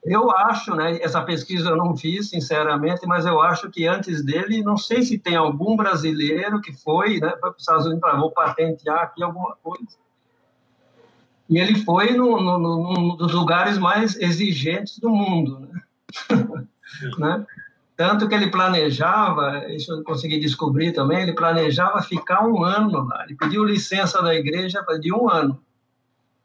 Eu 0.03 0.29
acho, 0.29 0.75
né, 0.75 1.01
essa 1.01 1.21
pesquisa 1.21 1.69
eu 1.69 1.77
não 1.77 1.95
fiz, 1.95 2.31
sinceramente, 2.31 3.07
mas 3.07 3.25
eu 3.25 3.41
acho 3.41 3.69
que 3.69 3.87
antes 3.87 4.21
dele, 4.25 4.61
não 4.61 4.75
sei 4.75 5.03
se 5.03 5.17
tem 5.17 5.37
algum 5.37 5.77
brasileiro 5.77 6.59
que 6.59 6.73
foi, 6.73 7.17
né, 7.21 7.29
para 7.29 7.51
os 7.51 7.59
Estados 7.59 7.85
Unidos, 7.85 8.01
para 8.01 8.19
vou 8.19 8.31
patentear 8.31 9.03
aqui 9.03 9.23
alguma 9.23 9.55
coisa. 9.63 10.01
E 11.51 11.59
ele 11.59 11.83
foi 11.83 12.13
no, 12.13 12.39
no, 12.41 12.57
no, 12.57 12.93
num 12.93 13.15
dos 13.17 13.33
lugares 13.33 13.77
mais 13.77 14.15
exigentes 14.15 14.97
do 14.97 15.09
mundo, 15.09 15.59
né? 15.59 15.81
né? 17.19 17.45
Tanto 17.97 18.27
que 18.27 18.33
ele 18.33 18.49
planejava, 18.49 19.67
isso 19.67 19.91
eu 19.91 20.03
consegui 20.03 20.39
descobrir 20.39 20.93
também, 20.93 21.21
ele 21.21 21.33
planejava 21.33 22.01
ficar 22.01 22.47
um 22.47 22.63
ano 22.63 23.05
lá. 23.05 23.25
Ele 23.25 23.35
pediu 23.35 23.65
licença 23.65 24.23
da 24.23 24.33
igreja 24.33 24.83
de 24.99 25.13
um 25.13 25.29
ano. 25.29 25.61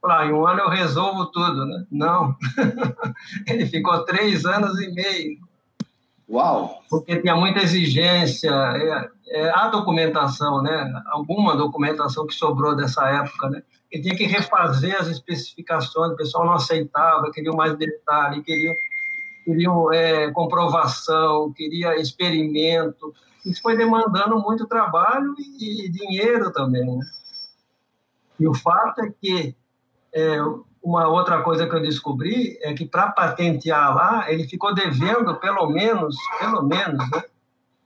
Falar, 0.02 0.26
em 0.26 0.32
um 0.32 0.44
ano 0.44 0.60
eu 0.60 0.68
resolvo 0.68 1.26
tudo, 1.26 1.64
né? 1.64 1.86
Não. 1.90 2.36
ele 3.46 3.64
ficou 3.64 4.04
três 4.04 4.44
anos 4.44 4.78
e 4.80 4.90
meio. 4.92 5.38
Uau! 6.28 6.82
Porque 6.90 7.20
tinha 7.20 7.36
muita 7.36 7.60
exigência, 7.60 8.50
é, 8.50 9.10
é, 9.28 9.50
a 9.50 9.68
documentação, 9.68 10.60
né? 10.62 11.02
Alguma 11.06 11.56
documentação 11.56 12.26
que 12.26 12.34
sobrou 12.34 12.74
dessa 12.74 13.08
época, 13.08 13.48
né? 13.50 13.62
E 13.92 14.00
tinha 14.00 14.16
que 14.16 14.26
refazer 14.26 15.00
as 15.00 15.06
especificações, 15.06 16.12
o 16.12 16.16
pessoal 16.16 16.44
não 16.44 16.54
aceitava, 16.54 17.30
queria 17.30 17.52
mais 17.52 17.76
detalhe, 17.76 18.42
queria 18.42 18.74
queriam 19.46 19.92
é, 19.92 20.28
comprovação, 20.32 21.52
queria 21.52 21.94
experimento. 22.00 23.14
Isso 23.44 23.62
foi 23.62 23.76
demandando 23.76 24.40
muito 24.40 24.66
trabalho 24.66 25.36
e, 25.38 25.86
e 25.86 25.88
dinheiro 25.88 26.50
também. 26.50 26.84
Né? 26.84 27.06
E 28.40 28.48
o 28.48 28.54
fato 28.54 29.02
é 29.02 29.12
que 29.20 29.54
é, 30.12 30.38
uma 30.86 31.08
outra 31.08 31.42
coisa 31.42 31.66
que 31.66 31.74
eu 31.74 31.82
descobri 31.82 32.56
é 32.62 32.72
que 32.72 32.86
para 32.86 33.10
patentear 33.10 33.92
lá, 33.92 34.30
ele 34.30 34.46
ficou 34.46 34.72
devendo 34.72 35.34
pelo 35.40 35.68
menos, 35.68 36.16
pelo 36.38 36.62
menos, 36.62 37.10
né? 37.10 37.24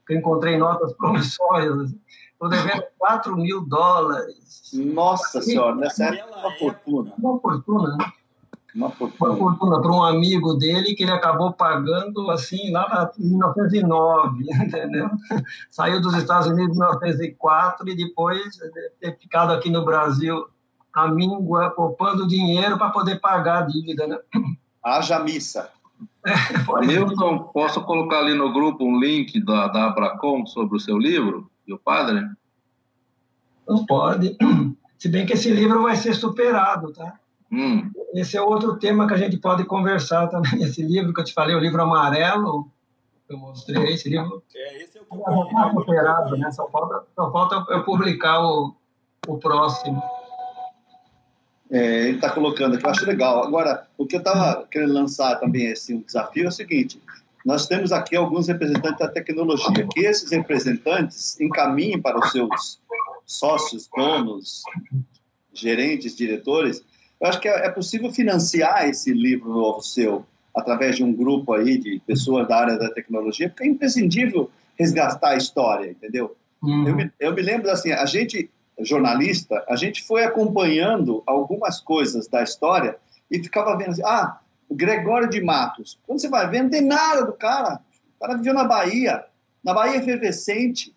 eu 0.07 0.17
encontrei 0.19 0.55
notas 0.55 0.93
promissórias, 0.93 1.95
estou 2.31 2.47
devendo 2.47 2.83
4 2.99 3.35
mil 3.35 3.65
dólares. 3.65 4.69
Nossa 4.71 5.41
Senhora, 5.41 5.75
nessa 5.77 6.05
época 6.05 6.37
uma 6.37 6.51
fortuna. 6.51 7.13
Uma 7.17 7.39
fortuna, 7.39 7.97
né? 7.97 8.11
Uma 8.75 8.91
fortuna. 8.91 9.31
Uma 9.31 9.37
fortuna 9.37 9.81
para 9.81 9.91
um 9.91 10.03
amigo 10.03 10.53
dele 10.53 10.93
que 10.93 11.01
ele 11.01 11.11
acabou 11.11 11.53
pagando 11.53 12.29
assim 12.29 12.71
lá 12.71 13.11
em 13.17 13.29
1909, 13.29 14.45
entendeu? 14.61 15.09
Saiu 15.71 15.99
dos 15.99 16.13
Estados 16.13 16.45
Unidos 16.45 16.75
em 16.75 16.79
1904 16.79 17.89
e 17.89 17.95
depois 17.95 18.59
ter 18.99 19.17
ficado 19.17 19.53
aqui 19.53 19.71
no 19.71 19.83
Brasil 19.83 20.45
a 20.93 21.07
míngua, 21.07 21.71
poupando 21.71 22.27
dinheiro 22.27 22.77
para 22.77 22.89
poder 22.89 23.19
pagar 23.19 23.63
a 23.63 23.65
dívida, 23.67 24.07
né? 24.07 24.17
Haja 24.83 25.19
missa. 25.19 25.69
É, 26.23 26.85
Milton, 26.85 27.39
posso 27.51 27.83
colocar 27.83 28.19
ali 28.19 28.35
no 28.35 28.53
grupo 28.53 28.83
um 28.83 28.99
link 28.99 29.43
da, 29.43 29.67
da 29.67 29.87
Abracom 29.87 30.45
sobre 30.45 30.77
o 30.77 30.79
seu 30.79 30.97
livro 30.97 31.49
e 31.67 31.73
o 31.73 31.79
padre? 31.79 32.27
Não 33.67 33.85
pode. 33.85 34.37
Se 34.99 35.09
bem 35.09 35.25
que 35.25 35.33
esse 35.33 35.49
livro 35.49 35.81
vai 35.81 35.95
ser 35.95 36.13
superado, 36.13 36.93
tá? 36.93 37.19
Hum. 37.51 37.91
Esse 38.13 38.37
é 38.37 38.41
outro 38.41 38.77
tema 38.77 39.07
que 39.07 39.15
a 39.15 39.17
gente 39.17 39.37
pode 39.37 39.65
conversar 39.65 40.27
também. 40.27 40.61
Esse 40.63 40.83
livro 40.83 41.13
que 41.13 41.21
eu 41.21 41.25
te 41.25 41.33
falei, 41.33 41.55
o 41.55 41.59
livro 41.59 41.81
amarelo, 41.81 42.69
que 43.27 43.33
eu 43.33 43.39
mostrei, 43.39 43.93
esse 43.93 44.09
livro. 44.09 44.43
É, 44.53 44.83
esse 44.83 44.97
é 44.97 45.01
o 45.01 45.05
que 45.05 45.15
eu 45.15 45.43
está 45.43 45.71
superado, 45.71 46.37
né? 46.37 46.51
Só 46.51 46.69
falta, 46.69 47.03
só 47.15 47.31
falta 47.31 47.65
eu 47.73 47.83
publicar 47.83 48.41
o, 48.41 48.75
o 49.27 49.37
próximo. 49.37 50.01
É, 51.71 52.07
ele 52.07 52.15
está 52.15 52.29
colocando 52.29 52.75
aqui, 52.75 52.85
eu 52.85 52.89
acho 52.89 53.05
legal. 53.05 53.43
Agora, 53.43 53.87
o 53.97 54.05
que 54.05 54.15
eu 54.15 54.19
estava 54.19 54.67
querendo 54.69 54.93
lançar 54.93 55.39
também, 55.39 55.71
assim, 55.71 55.95
um 55.95 56.01
desafio 56.01 56.45
é 56.45 56.47
o 56.49 56.51
seguinte: 56.51 57.01
nós 57.45 57.67
temos 57.67 57.91
aqui 57.91 58.15
alguns 58.15 58.47
representantes 58.47 58.99
da 58.99 59.07
tecnologia, 59.07 59.87
que 59.91 60.01
esses 60.01 60.29
representantes 60.31 61.39
encaminhem 61.39 62.01
para 62.01 62.19
os 62.19 62.31
seus 62.31 62.79
sócios, 63.25 63.89
donos, 63.95 64.63
gerentes, 65.53 66.15
diretores, 66.15 66.83
eu 67.19 67.27
acho 67.27 67.39
que 67.39 67.47
é, 67.47 67.67
é 67.67 67.69
possível 67.69 68.11
financiar 68.11 68.89
esse 68.89 69.13
livro 69.13 69.49
novo 69.49 69.81
seu 69.81 70.25
através 70.55 70.97
de 70.97 71.03
um 71.03 71.13
grupo 71.13 71.53
aí 71.53 71.77
de 71.77 72.01
pessoas 72.05 72.47
da 72.47 72.57
área 72.57 72.77
da 72.77 72.89
tecnologia, 72.89 73.47
porque 73.47 73.63
é 73.63 73.67
imprescindível 73.67 74.49
resgatar 74.77 75.29
a 75.29 75.37
história, 75.37 75.91
entendeu? 75.91 76.35
Uhum. 76.61 76.87
Eu, 76.87 76.95
me, 76.95 77.11
eu 77.19 77.33
me 77.33 77.41
lembro 77.41 77.69
assim, 77.69 77.91
a 77.91 78.05
gente, 78.05 78.49
jornalista, 78.83 79.63
a 79.67 79.75
gente 79.75 80.03
foi 80.03 80.23
acompanhando 80.23 81.23
algumas 81.25 81.79
coisas 81.79 82.27
da 82.27 82.43
história 82.43 82.97
e 83.29 83.41
ficava 83.41 83.77
vendo 83.77 83.91
assim, 83.91 84.03
ah, 84.03 84.39
Gregório 84.69 85.29
de 85.29 85.41
Matos. 85.41 85.99
Quando 86.05 86.19
você 86.19 86.29
vai 86.29 86.49
ver, 86.49 86.63
não 86.63 86.69
tem 86.69 86.81
nada 86.81 87.25
do 87.25 87.33
cara. 87.33 87.79
O 88.17 88.19
cara 88.19 88.37
viveu 88.37 88.53
na 88.53 88.63
Bahia, 88.63 89.25
na 89.63 89.73
Bahia 89.73 89.97
efervescente. 89.97 90.95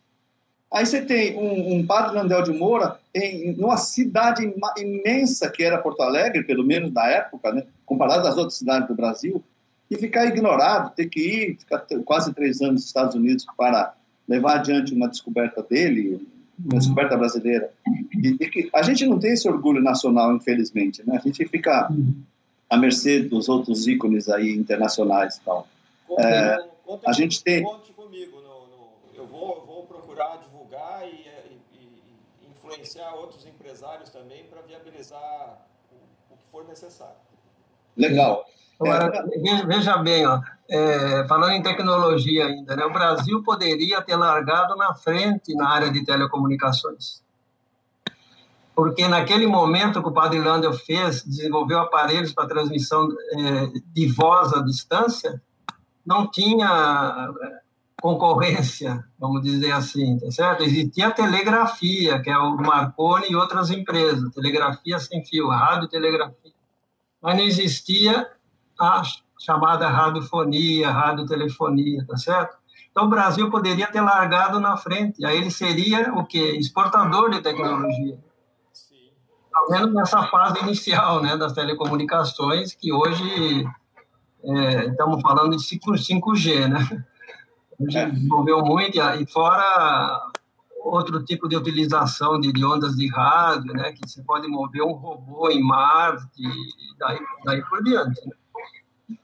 Aí 0.72 0.86
você 0.86 1.02
tem 1.02 1.36
um, 1.36 1.76
um 1.76 1.86
padre 1.86 2.16
Landel 2.16 2.42
de 2.42 2.52
Moura 2.52 2.98
em 3.14 3.52
numa 3.52 3.76
cidade 3.76 4.52
imensa 4.76 5.50
que 5.50 5.62
era 5.62 5.78
Porto 5.78 6.02
Alegre, 6.02 6.44
pelo 6.44 6.64
menos 6.64 6.92
na 6.92 7.06
época, 7.06 7.52
né, 7.52 7.64
comparado 7.86 8.26
às 8.26 8.36
outras 8.36 8.58
cidades 8.58 8.88
do 8.88 8.94
Brasil, 8.94 9.42
e 9.90 9.96
ficar 9.96 10.26
ignorado, 10.26 10.94
ter 10.94 11.06
que 11.06 11.20
ir, 11.20 11.56
ficar 11.58 11.84
quase 12.04 12.32
três 12.34 12.60
anos 12.60 12.74
nos 12.74 12.86
Estados 12.86 13.14
Unidos 13.14 13.46
para 13.56 13.94
levar 14.26 14.56
adiante 14.56 14.94
uma 14.94 15.08
descoberta 15.08 15.62
dele, 15.62 16.26
uma 16.58 16.78
descoberta 16.78 17.16
brasileira. 17.16 17.72
E, 18.12 18.36
e 18.40 18.50
que 18.50 18.70
a 18.74 18.82
gente 18.82 19.06
não 19.06 19.18
tem 19.18 19.32
esse 19.32 19.48
orgulho 19.48 19.82
nacional, 19.82 20.34
infelizmente, 20.34 21.06
né? 21.06 21.16
A 21.16 21.20
gente 21.20 21.46
fica 21.48 21.88
à 22.68 22.76
mercê 22.76 23.22
dos 23.22 23.48
outros 23.48 23.86
ícones 23.86 24.28
aí 24.28 24.54
internacionais, 24.54 25.40
tal. 25.44 25.66
Conte, 26.06 26.26
é, 26.26 26.68
conte, 26.84 27.02
a 27.06 27.12
gente 27.12 27.42
tem. 27.42 27.62
Conte 27.62 27.92
comigo, 27.92 28.40
no, 28.40 28.66
no, 28.66 28.88
eu 29.14 29.26
vou, 29.26 29.64
vou 29.66 29.86
procurar 29.86 30.36
divulgar 30.36 31.02
e 31.06 31.24
influenciar 32.64 33.14
outros 33.14 33.46
empresários 33.46 34.10
também 34.10 34.44
para 34.44 34.62
viabilizar 34.62 35.66
o, 35.90 36.34
o, 36.34 36.36
que 36.36 36.44
for 36.50 36.66
necessário. 36.66 37.16
Legal. 37.96 38.46
Agora, 38.80 39.12
é. 39.14 39.66
veja 39.66 39.96
bem, 39.98 40.26
ó, 40.26 40.40
é, 40.68 41.26
falando 41.28 41.52
em 41.52 41.62
tecnologia 41.62 42.46
ainda, 42.46 42.74
né, 42.76 42.84
o 42.84 42.92
Brasil 42.92 43.42
poderia 43.42 44.00
ter 44.02 44.16
largado 44.16 44.76
na 44.76 44.94
frente 44.94 45.54
na 45.54 45.68
área 45.68 45.90
de 45.90 46.04
telecomunicações. 46.04 47.22
Porque 48.74 49.06
naquele 49.06 49.46
momento 49.46 50.02
que 50.02 50.08
o 50.08 50.12
Padre 50.12 50.40
Landel 50.40 50.72
fez, 50.72 51.22
desenvolveu 51.22 51.78
aparelhos 51.78 52.32
para 52.32 52.48
transmissão 52.48 53.08
é, 53.32 53.78
de 53.92 54.08
voz 54.08 54.52
à 54.52 54.62
distância, 54.62 55.40
não 56.04 56.28
tinha 56.28 57.30
concorrência, 58.02 59.02
vamos 59.18 59.42
dizer 59.42 59.72
assim, 59.72 60.18
tá 60.18 60.30
certo? 60.30 60.62
Existia 60.64 61.08
a 61.08 61.12
telegrafia, 61.12 62.20
que 62.20 62.28
é 62.28 62.36
o 62.36 62.56
Marconi 62.56 63.30
e 63.30 63.36
outras 63.36 63.70
empresas, 63.70 64.30
telegrafia 64.34 64.98
sem 64.98 65.24
fio, 65.24 65.48
radiotelegrafia. 65.48 66.52
Mas 67.22 67.36
não 67.38 67.44
existia 67.44 68.28
a 68.84 69.02
chamada 69.38 69.88
radiofonia, 69.88 70.90
radiotelefonia, 70.90 72.04
tá 72.06 72.16
certo? 72.16 72.56
Então 72.90 73.06
o 73.06 73.08
Brasil 73.08 73.50
poderia 73.50 73.88
ter 73.88 74.00
largado 74.00 74.60
na 74.60 74.76
frente, 74.76 75.24
aí 75.24 75.36
ele 75.36 75.50
seria 75.50 76.12
o 76.14 76.24
quê? 76.24 76.56
Exportador 76.56 77.30
de 77.30 77.40
tecnologia. 77.40 78.16
Tá 79.50 79.66
vendo 79.70 79.92
nessa 79.92 80.22
fase 80.24 80.60
inicial, 80.60 81.22
né, 81.22 81.36
das 81.36 81.52
telecomunicações, 81.52 82.74
que 82.74 82.92
hoje 82.92 83.66
é, 84.44 84.86
estamos 84.86 85.20
falando 85.22 85.56
de 85.56 85.62
5, 85.62 85.92
5G, 85.92 86.68
né? 86.68 87.04
É. 87.80 88.06
desenvolveu 88.06 88.64
muito, 88.64 88.96
e 89.00 89.26
fora 89.26 90.30
outro 90.84 91.24
tipo 91.24 91.48
de 91.48 91.56
utilização 91.56 92.38
de, 92.38 92.52
de, 92.52 92.64
ondas 92.64 92.94
de 92.94 93.08
rádio, 93.08 93.72
né, 93.72 93.92
que 93.92 94.08
você 94.08 94.22
pode 94.22 94.46
mover 94.46 94.82
um 94.82 94.92
robô 94.92 95.50
em 95.50 95.62
Marte 95.62 96.40
e 96.40 96.98
daí, 96.98 97.18
daí 97.44 97.64
por 97.64 97.82
diante. 97.82 98.20
Né? 98.26 98.36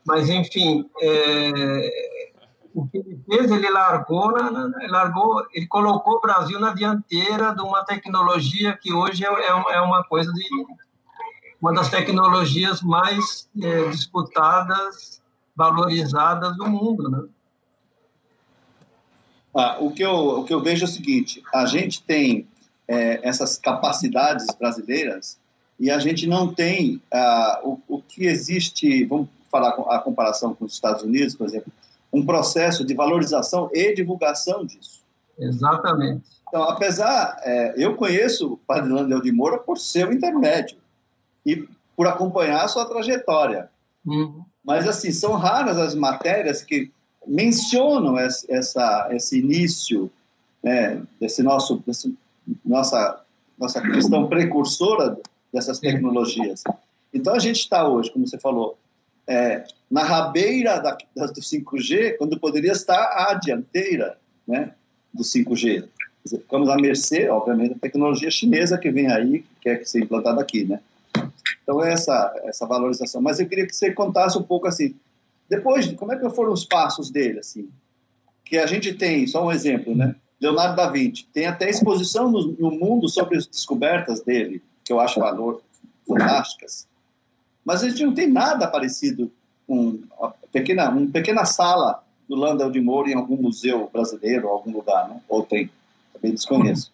Mas, 0.07 0.29
enfim, 0.29 0.89
é, 1.01 2.21
o 2.75 2.87
que 2.87 2.99
ele 2.99 3.21
fez, 3.29 3.51
ele 3.51 3.71
largou, 3.71 4.33
na, 4.33 4.71
largou, 4.89 5.47
ele 5.53 5.67
colocou 5.67 6.17
o 6.17 6.21
Brasil 6.21 6.59
na 6.61 6.73
dianteira 6.73 7.55
de 7.55 7.63
uma 7.63 7.85
tecnologia 7.85 8.77
que 8.77 8.93
hoje 8.93 9.25
é, 9.25 9.29
é, 9.29 9.75
é 9.77 9.81
uma 9.81 10.05
coisa 10.05 10.33
de 10.33 10.49
uma 11.61 11.75
das 11.75 11.91
tecnologias 11.91 12.81
mais 12.81 13.49
é, 13.61 13.89
disputadas, 13.89 15.21
valorizadas 15.55 16.57
do 16.57 16.67
mundo, 16.67 17.11
né? 17.11 17.25
Ah, 19.55 19.79
o, 19.81 19.91
que 19.91 20.03
eu, 20.03 20.15
o 20.15 20.45
que 20.45 20.55
eu 20.55 20.63
vejo 20.63 20.85
é 20.85 20.89
o 20.89 20.91
seguinte: 20.91 21.43
a 21.53 21.67
gente 21.67 22.03
tem 22.03 22.49
é, 22.87 23.29
essas 23.29 23.59
capacidades 23.59 24.47
brasileiras 24.59 25.39
e 25.79 25.91
a 25.91 25.99
gente 25.99 26.27
não 26.27 26.55
tem 26.55 27.03
ah, 27.13 27.61
o, 27.65 27.81
o 27.89 28.01
que 28.01 28.27
existe, 28.27 29.05
vamos 29.05 29.29
falar 29.51 29.71
a 29.89 29.99
comparação 29.99 30.55
com 30.55 30.65
os 30.65 30.75
Estados 30.75 31.03
Unidos, 31.03 31.35
por 31.35 31.47
exemplo, 31.47 31.73
um 32.13 32.25
processo 32.25 32.85
de 32.85 32.95
valorização 32.95 33.71
e 33.73 33.95
divulgação 33.95 34.65
disso. 34.65 35.01
Exatamente. 35.39 36.23
Então, 36.49 36.65
apesar, 36.65 37.39
é, 37.43 37.75
eu 37.77 37.95
conheço 37.97 38.55
o 38.55 38.57
Padre 38.57 38.93
Landel 38.93 39.23
de 39.23 39.31
Moura 39.31 39.59
por 39.59 39.79
seu 39.79 40.13
intermédio 40.13 40.77
e 41.47 41.69
por 41.97 42.07
acompanhar 42.07 42.65
a 42.65 42.69
sua 42.69 42.85
trajetória. 42.87 43.71
Uhum. 44.05 44.43
Mas, 44.65 44.87
assim, 44.87 45.13
são 45.13 45.35
raras 45.35 45.79
as 45.79 45.95
matérias 45.95 46.63
que 46.63 46.91
mencionam 47.27 48.19
esse, 48.19 48.51
essa, 48.53 49.09
esse 49.13 49.39
início 49.39 50.11
né, 50.63 51.01
desse 51.21 51.43
nosso, 51.43 51.83
desse, 51.87 52.15
nossa, 52.65 53.21
nossa 53.59 53.81
questão 53.81 54.29
precursora 54.29 55.17
dessas 55.53 55.79
tecnologias. 55.79 56.65
Então, 57.15 57.35
a 57.35 57.39
gente 57.39 57.61
está 57.61 57.89
hoje, 57.89 58.11
como 58.11 58.27
você 58.27 58.39
falou, 58.39 58.77
é, 59.27 59.65
na 59.91 60.03
rabeira 60.03 60.79
da, 60.79 60.97
da, 61.17 61.27
do 61.27 61.41
5G, 61.41 62.17
quando 62.17 62.39
poderia 62.39 62.73
estar 62.73 63.29
à 63.29 63.35
dianteira 63.35 64.19
né, 64.47 64.73
do 65.13 65.23
5G. 65.23 65.85
Dizer, 66.25 66.39
ficamos 66.39 66.69
à 66.69 66.77
mercê, 66.77 67.29
obviamente, 67.29 67.75
da 67.75 67.81
tecnologia 67.81 68.31
chinesa 68.31 68.77
que 68.77 68.91
vem 68.91 69.11
aí, 69.11 69.41
que 69.41 69.49
quer 69.63 69.87
ser 69.87 70.03
implantada 70.03 70.41
aqui, 70.41 70.65
né? 70.65 70.81
Então, 71.63 71.83
é 71.83 71.93
essa, 71.93 72.35
essa 72.45 72.67
valorização. 72.67 73.23
Mas 73.23 73.41
eu 73.41 73.49
queria 73.49 73.67
que 73.67 73.75
você 73.75 73.93
contasse 73.93 74.37
um 74.37 74.43
pouco, 74.43 74.67
assim, 74.67 74.95
depois, 75.49 75.87
como 75.95 76.13
é 76.13 76.19
que 76.19 76.29
foram 76.31 76.53
os 76.53 76.65
passos 76.65 77.11
dele, 77.11 77.39
assim? 77.39 77.69
Que 78.45 78.59
a 78.59 78.67
gente 78.67 78.93
tem, 78.95 79.27
só 79.27 79.47
um 79.47 79.53
exemplo, 79.53 79.97
né? 79.97 80.15
Leonardo 80.41 80.77
da 80.77 80.91
Vinci, 80.91 81.27
tem 81.33 81.47
até 81.47 81.69
exposição 81.69 82.31
no, 82.31 82.53
no 82.53 82.71
mundo 82.71 83.09
sobre 83.09 83.37
as 83.37 83.47
descobertas 83.47 84.21
dele, 84.21 84.63
que 84.85 84.93
eu 84.93 84.99
acho 84.99 85.21
valor, 85.21 85.63
fantásticas. 86.07 86.87
Mas 87.65 87.83
a 87.83 87.89
gente 87.89 88.05
não 88.05 88.15
tem 88.15 88.29
nada 88.29 88.67
parecido 88.67 89.31
com 89.67 90.01
uma 90.19 90.35
pequena, 90.53 90.91
uma 90.91 91.11
pequena 91.11 91.45
sala 91.45 92.03
do 92.29 92.37
Landel 92.37 92.71
de 92.71 92.81
Moura 92.81 93.11
em 93.11 93.15
algum 93.15 93.37
museu 93.37 93.89
brasileiro, 93.93 94.49
algum 94.49 94.73
lugar, 94.73 95.09
né? 95.09 95.21
Ou 95.29 95.43
tem? 95.43 95.71
Também 96.13 96.33
desconheço. 96.33 96.93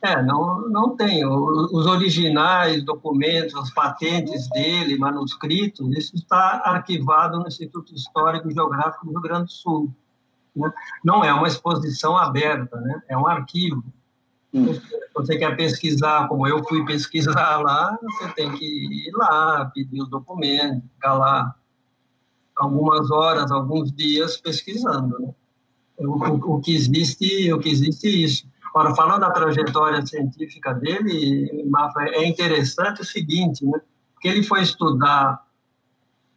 É, 0.00 0.22
não, 0.22 0.68
não 0.68 0.96
tem. 0.96 1.26
Os 1.26 1.86
originais, 1.86 2.84
documentos, 2.84 3.54
as 3.56 3.72
patentes 3.72 4.48
dele, 4.50 4.96
manuscritos, 4.96 5.90
isso 5.96 6.14
está 6.14 6.62
arquivado 6.64 7.38
no 7.38 7.48
Instituto 7.48 7.94
Histórico 7.94 8.48
e 8.48 8.54
Geográfico 8.54 9.06
do 9.06 9.12
Rio 9.12 9.20
Grande 9.20 9.46
do 9.46 9.52
Sul. 9.52 9.92
Né? 10.54 10.72
Não 11.04 11.24
é 11.24 11.32
uma 11.32 11.48
exposição 11.48 12.16
aberta, 12.16 12.80
né? 12.80 13.02
é 13.08 13.16
um 13.16 13.26
arquivo. 13.26 13.82
Hum. 14.52 14.78
Você 15.14 15.36
quer 15.36 15.56
pesquisar, 15.56 16.28
como 16.28 16.46
eu 16.46 16.64
fui 16.64 16.84
pesquisar 16.84 17.58
lá, 17.58 17.98
você 18.02 18.28
tem 18.34 18.50
que 18.52 18.64
ir 18.64 19.12
lá, 19.14 19.66
pedir 19.74 20.00
os 20.00 20.08
documentos, 20.08 20.82
ficar 20.94 21.14
lá 21.14 21.54
algumas 22.56 23.10
horas, 23.10 23.50
alguns 23.50 23.92
dias 23.92 24.36
pesquisando. 24.36 25.18
Né? 25.18 25.34
O, 25.98 26.12
o, 26.12 26.56
o, 26.56 26.60
que 26.60 26.74
existe, 26.74 27.52
o 27.52 27.58
que 27.58 27.68
existe 27.68 28.06
é 28.06 28.10
isso. 28.10 28.48
Agora, 28.70 28.94
falando 28.94 29.20
da 29.20 29.30
trajetória 29.30 30.04
científica 30.06 30.74
dele, 30.74 31.50
é 32.12 32.26
interessante 32.26 33.00
o 33.00 33.04
seguinte, 33.04 33.64
né? 33.64 33.80
que 34.20 34.28
ele 34.28 34.42
foi 34.42 34.62
estudar, 34.62 35.44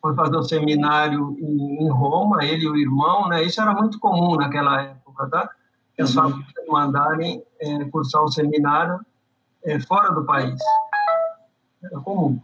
foi 0.02 0.16
fazer 0.16 0.36
o 0.36 0.44
seminário 0.44 1.38
em, 1.40 1.90
Roma, 1.90 2.44
ele 2.44 2.64
e 2.64 2.70
o 2.70 2.78
irmão, 2.78 3.28
né? 3.28 3.44
Isso 3.44 3.62
era 3.62 3.74
muito 3.74 4.00
comum 4.00 4.36
naquela 4.36 4.82
época, 4.82 5.28
tá? 5.30 5.50
As 6.02 6.16
uhum. 6.16 6.44
mandarem 6.68 7.44
é, 7.60 7.86
cursar 7.86 8.24
o 8.24 8.32
seminário 8.32 9.00
é, 9.64 9.80
fora 9.80 10.14
do 10.14 10.26
país. 10.26 10.60
Era 11.84 12.00
comum. 12.02 12.40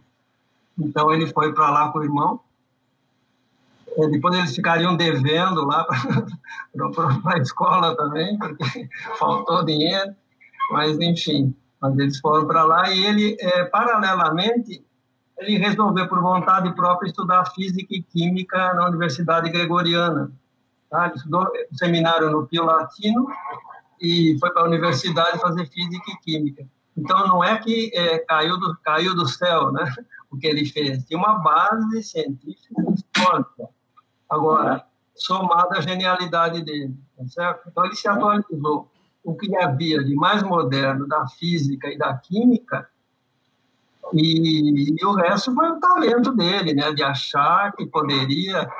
Então, 0.78 1.12
ele 1.12 1.26
foi 1.26 1.52
para 1.52 1.70
lá 1.70 1.90
com 1.90 1.98
o 1.98 2.04
irmão, 2.04 2.40
é, 3.98 4.06
depois 4.08 4.38
eles 4.38 4.54
ficariam 4.54 4.96
devendo 4.96 5.64
lá 5.64 5.84
para 5.84 5.96
a 7.34 7.38
escola 7.38 7.96
também, 7.96 8.38
porque 8.38 8.88
faltou 9.18 9.64
dinheiro, 9.64 10.14
mas 10.70 10.98
enfim, 11.00 11.54
mas 11.80 11.98
eles 11.98 12.20
foram 12.20 12.46
para 12.46 12.64
lá 12.64 12.90
e 12.90 13.04
ele, 13.04 13.36
é, 13.40 13.64
paralelamente, 13.64 14.84
ele 15.38 15.58
resolveu 15.58 16.08
por 16.08 16.20
vontade 16.20 16.72
própria 16.74 17.08
estudar 17.08 17.44
física 17.52 17.92
e 17.94 18.02
química 18.02 18.74
na 18.74 18.88
Universidade 18.88 19.50
Gregoriana. 19.50 20.30
Tá? 20.90 21.06
Ele 21.06 21.14
estudou 21.16 21.46
seminário 21.72 22.30
no 22.30 22.46
Pio 22.46 22.64
Latino 22.64 23.28
e 24.00 24.36
foi 24.38 24.50
para 24.50 24.62
a 24.62 24.66
universidade 24.66 25.38
fazer 25.38 25.66
física 25.66 26.10
e 26.10 26.16
química. 26.18 26.66
Então 26.96 27.26
não 27.28 27.44
é 27.44 27.58
que 27.58 27.90
é, 27.94 28.18
caiu 28.18 28.58
do 28.58 28.76
caiu 28.78 29.14
do 29.14 29.26
céu, 29.26 29.70
né? 29.70 29.94
O 30.30 30.36
que 30.36 30.46
ele 30.46 30.66
fez 30.66 31.04
tinha 31.04 31.18
uma 31.18 31.38
base 31.38 32.02
científica 32.02 32.82
histórica. 32.92 33.68
Agora, 34.28 34.84
somada 35.18 35.78
à 35.78 35.80
genialidade 35.80 36.62
dele, 36.62 36.94
tá 37.16 37.26
certo? 37.28 37.68
Então, 37.68 37.84
ele 37.84 37.94
se 37.94 38.08
atualizou. 38.08 38.90
O 39.24 39.34
que 39.34 39.54
havia 39.56 40.02
de 40.02 40.14
mais 40.14 40.42
moderno 40.42 41.06
da 41.06 41.26
física 41.26 41.88
e 41.88 41.98
da 41.98 42.16
química, 42.16 42.88
e, 44.14 44.94
e 44.98 45.04
o 45.04 45.12
resto 45.12 45.54
foi 45.54 45.68
o 45.70 45.80
talento 45.80 46.32
dele, 46.34 46.72
né? 46.72 46.92
De 46.92 47.02
achar 47.02 47.72
que 47.72 47.84
poderia 47.86 48.70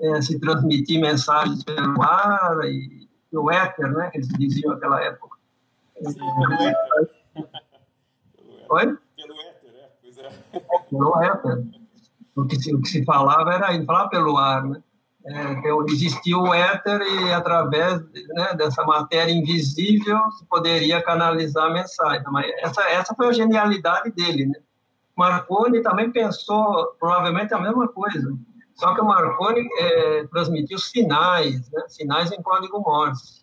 é, 0.00 0.22
se 0.22 0.38
transmitir 0.38 1.00
mensagens 1.00 1.64
pelo 1.64 2.02
ar 2.02 2.58
e 2.64 3.08
o 3.32 3.50
éter, 3.50 3.92
né? 3.92 4.10
Que 4.10 4.18
eles 4.18 4.28
diziam 4.28 4.74
naquela 4.74 5.02
época. 5.02 5.36
Sim. 6.02 6.20
Oi? 8.70 8.98
Pelo 9.16 9.40
éter, 9.40 9.72
né? 9.72 9.88
Pois 10.02 10.18
é. 10.18 10.30
Pelo 10.90 11.22
éter. 11.22 11.64
O 12.36 12.46
que, 12.46 12.56
se, 12.60 12.74
o 12.74 12.82
que 12.82 12.88
se 12.88 13.04
falava 13.04 13.54
era 13.54 13.74
ele 13.74 13.86
falava 13.86 14.10
pelo 14.10 14.36
ar, 14.36 14.64
né? 14.64 14.82
É, 15.28 15.52
então, 15.54 15.84
existia 15.88 16.38
o 16.38 16.54
éter 16.54 17.00
e 17.00 17.32
através 17.32 18.00
né, 18.28 18.54
dessa 18.54 18.84
matéria 18.84 19.32
invisível 19.32 20.20
se 20.38 20.46
poderia 20.46 21.02
canalizar 21.02 21.64
a 21.64 21.72
mensagem. 21.72 22.22
Mas 22.30 22.46
essa, 22.60 22.82
essa 22.82 23.12
foi 23.12 23.26
a 23.28 23.32
genialidade 23.32 24.12
dele. 24.12 24.46
Né? 24.46 24.54
Marconi 25.16 25.82
também 25.82 26.12
pensou 26.12 26.94
provavelmente 27.00 27.52
a 27.52 27.58
mesma 27.58 27.88
coisa, 27.88 28.38
só 28.76 28.94
que 28.94 29.00
o 29.00 29.06
Marconi 29.06 29.66
é, 29.78 30.26
transmitiu 30.26 30.78
sinais, 30.78 31.70
né, 31.70 31.84
sinais 31.88 32.30
em 32.30 32.42
código 32.42 32.78
Morse. 32.78 33.42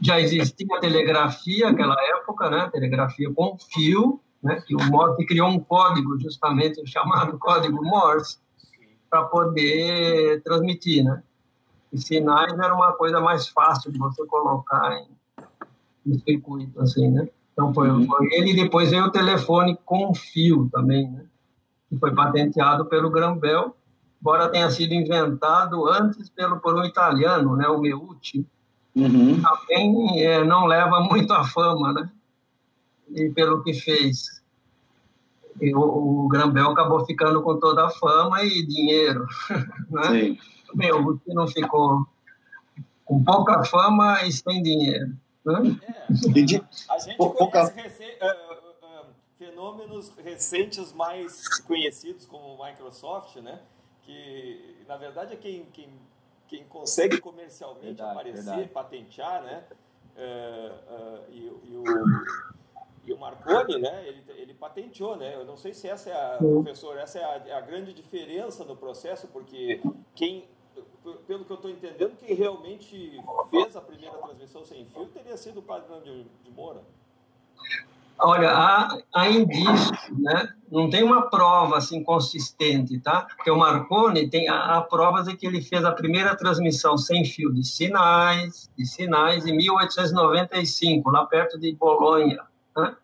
Já 0.00 0.18
existia 0.18 0.74
a 0.74 0.80
telegrafia 0.80 1.70
naquela 1.70 1.96
época, 2.16 2.48
né, 2.48 2.70
telegrafia 2.72 3.30
com 3.32 3.58
fio, 3.58 4.18
né, 4.42 4.62
que 4.66 4.74
o 4.74 4.82
Morse 4.90 5.26
criou 5.26 5.48
um 5.48 5.60
código 5.60 6.18
justamente 6.18 6.84
chamado 6.86 7.38
código 7.38 7.84
Morse 7.84 8.38
para 9.10 9.24
poder 9.24 10.42
transmitir, 10.42 11.04
né? 11.04 11.22
E 11.92 11.98
sinais 11.98 12.52
era 12.52 12.74
uma 12.74 12.92
coisa 12.92 13.20
mais 13.20 13.48
fácil 13.48 13.90
de 13.92 13.98
você 13.98 14.24
colocar 14.24 14.96
em, 14.96 15.08
no 16.06 16.18
circuito, 16.20 16.80
assim, 16.80 17.10
né? 17.10 17.28
Então 17.52 17.74
foi, 17.74 17.90
uhum. 17.90 18.06
foi 18.06 18.28
ele 18.32 18.52
e 18.52 18.56
depois 18.56 18.90
veio 18.90 19.06
o 19.06 19.10
telefone 19.10 19.76
com 19.84 20.14
fio 20.14 20.70
também, 20.72 21.10
né? 21.10 21.24
Que 21.88 21.98
foi 21.98 22.14
patenteado 22.14 22.86
pelo 22.86 23.10
Grambel, 23.10 23.76
embora 24.20 24.50
tenha 24.50 24.70
sido 24.70 24.92
inventado 24.92 25.88
antes 25.88 26.28
pelo 26.28 26.60
por 26.60 26.74
um 26.76 26.84
italiano, 26.84 27.56
né? 27.56 27.66
O 27.68 27.78
Meucci. 27.78 28.46
Uhum. 28.94 29.40
Também 29.40 30.24
é, 30.24 30.44
não 30.44 30.66
leva 30.66 31.00
muito 31.08 31.32
a 31.32 31.44
fama, 31.44 31.92
né? 31.92 32.10
E 33.10 33.30
pelo 33.30 33.62
que 33.62 33.72
fez. 33.72 34.40
E 35.60 35.74
o, 35.74 35.80
o 35.80 36.28
Grambel 36.28 36.70
acabou 36.70 37.04
ficando 37.04 37.42
com 37.42 37.58
toda 37.58 37.86
a 37.86 37.90
fama 37.90 38.44
e 38.44 38.66
dinheiro. 38.66 39.26
Né? 39.90 40.04
Sim. 40.04 40.38
Meu, 40.72 41.00
o 41.04 41.18
que 41.18 41.34
não 41.34 41.48
ficou 41.48 42.06
com 43.04 43.24
pouca 43.24 43.64
fama 43.64 44.22
e 44.22 44.30
sem 44.30 44.62
dinheiro. 44.62 45.16
Né? 45.44 45.76
É, 45.82 46.04
a 46.08 46.98
gente 46.98 47.16
conhece 47.16 47.74
rece 47.74 48.04
uh, 48.04 48.86
uh, 48.86 49.06
fenômenos 49.36 50.12
recentes 50.22 50.92
mais 50.92 51.58
conhecidos 51.62 52.24
como 52.24 52.54
o 52.54 52.64
Microsoft, 52.64 53.34
né? 53.38 53.58
Que 54.10 54.84
na 54.88 54.96
verdade 54.96 55.34
é 55.34 55.36
quem, 55.36 55.64
quem, 55.66 55.88
quem 56.48 56.64
consegue 56.64 57.20
comercialmente 57.20 57.86
verdade, 57.86 58.10
aparecer, 58.10 58.44
verdade. 58.44 58.68
patentear, 58.68 59.42
né? 59.42 59.64
Uh, 60.16 61.30
e, 61.30 61.46
e 61.46 61.76
o 61.76 61.84
e 63.02 63.12
o 63.12 63.18
Marconi, 63.18 63.78
né, 63.78 64.06
ele, 64.06 64.22
ele 64.36 64.54
patenteou, 64.54 65.16
né? 65.16 65.34
Eu 65.34 65.44
não 65.44 65.56
sei 65.56 65.72
se 65.72 65.88
essa 65.88 66.10
é 66.10 66.12
a, 66.12 66.36
professor, 66.36 66.98
essa 66.98 67.18
é 67.18 67.24
a, 67.24 67.48
é 67.48 67.52
a 67.54 67.60
grande 67.60 67.94
diferença 67.94 68.62
no 68.62 68.76
processo, 68.76 69.26
porque 69.28 69.80
quem, 70.14 70.46
pelo 71.26 71.44
que 71.46 71.50
eu 71.50 71.56
estou 71.56 71.70
entendendo, 71.70 72.14
quem 72.18 72.34
realmente 72.34 73.18
fez 73.50 73.74
a 73.74 73.80
primeira 73.80 74.18
transmissão 74.18 74.64
sem 74.66 74.84
fio 74.84 75.06
teria 75.06 75.36
sido 75.38 75.60
o 75.60 75.62
padre 75.62 75.88
de, 76.02 76.24
de 76.24 76.50
Moura. 76.50 76.82
Olha, 78.22 78.50
há, 78.50 78.98
há 79.14 79.28
indícios, 79.28 80.10
né? 80.18 80.48
Não 80.70 80.88
tem 80.90 81.02
uma 81.02 81.28
prova 81.30 81.78
assim 81.78 82.02
consistente, 82.02 82.98
tá? 83.00 83.26
Porque 83.36 83.50
o 83.50 83.58
Marconi 83.58 84.28
tem 84.28 84.48
há, 84.48 84.80
provas 84.82 85.26
de 85.26 85.36
que 85.36 85.46
ele 85.46 85.62
fez 85.62 85.84
a 85.84 85.92
primeira 85.92 86.36
transmissão 86.36 86.96
sem 86.98 87.24
fio 87.24 87.52
de 87.52 87.66
sinais, 87.66 88.70
de 88.76 88.86
sinais 88.86 89.46
em 89.46 89.56
1895, 89.56 91.10
lá 91.10 91.24
perto 91.26 91.58
de 91.58 91.74
Bolonha 91.74 92.42
né? 92.76 92.96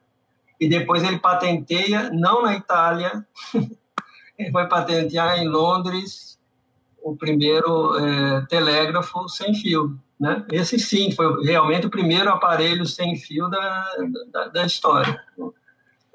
e 0.60 0.68
depois 0.68 1.02
ele 1.02 1.18
patenteia, 1.18 2.10
não 2.10 2.42
na 2.42 2.54
Itália, 2.54 3.26
ele 4.38 4.50
foi 4.50 4.66
patentear 4.66 5.38
em 5.38 5.48
Londres 5.48 6.38
o 7.02 7.16
primeiro 7.16 7.96
é, 7.98 8.46
telégrafo 8.46 9.28
sem 9.28 9.54
fio. 9.54 9.98
Né? 10.18 10.44
Esse 10.50 10.78
sim 10.78 11.10
foi 11.10 11.44
realmente 11.44 11.86
o 11.86 11.90
primeiro 11.90 12.30
aparelho 12.30 12.86
sem 12.86 13.16
fio 13.16 13.48
da, 13.48 13.96
da, 14.32 14.48
da 14.48 14.66
história, 14.66 15.22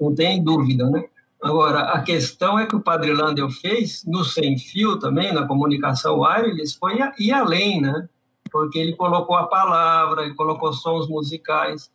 não 0.00 0.14
tem 0.14 0.42
dúvida. 0.42 0.88
Né? 0.90 1.04
Agora, 1.40 1.92
a 1.92 2.02
questão 2.02 2.58
é 2.58 2.66
que 2.66 2.74
o 2.74 2.80
Padre 2.80 3.12
Landel 3.12 3.48
fez 3.50 4.04
no 4.04 4.24
sem 4.24 4.58
fio 4.58 4.98
também, 4.98 5.32
na 5.32 5.46
comunicação 5.46 6.20
wireless, 6.20 6.76
foi 6.76 6.98
ir 7.18 7.32
além, 7.32 7.80
né? 7.80 8.08
porque 8.50 8.78
ele 8.78 8.94
colocou 8.94 9.36
a 9.36 9.46
palavra, 9.46 10.24
ele 10.24 10.34
colocou 10.34 10.72
sons 10.72 11.08
musicais. 11.08 11.90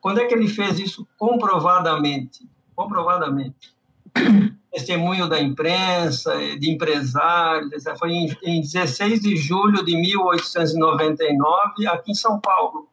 Quando 0.00 0.20
é 0.20 0.26
que 0.26 0.34
ele 0.34 0.48
fez 0.48 0.78
isso 0.78 1.06
comprovadamente? 1.18 2.48
Comprovadamente 2.74 3.74
testemunho 4.72 5.28
da 5.28 5.40
imprensa, 5.40 6.36
de 6.58 6.70
empresários, 6.70 7.84
foi 7.98 8.12
em, 8.12 8.36
em 8.44 8.60
16 8.60 9.20
de 9.20 9.36
julho 9.36 9.84
de 9.84 9.96
1899, 9.96 11.86
aqui 11.88 12.12
em 12.12 12.14
São 12.14 12.40
Paulo. 12.40 12.88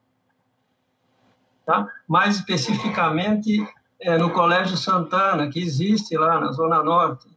Tá? 1.66 1.88
Mais 2.08 2.38
especificamente 2.38 3.68
é, 4.00 4.18
no 4.18 4.32
Colégio 4.32 4.78
Santana, 4.78 5.50
que 5.50 5.60
existe 5.60 6.18
lá 6.18 6.40
na 6.40 6.52
Zona 6.52 6.84
Norte. 6.84 7.28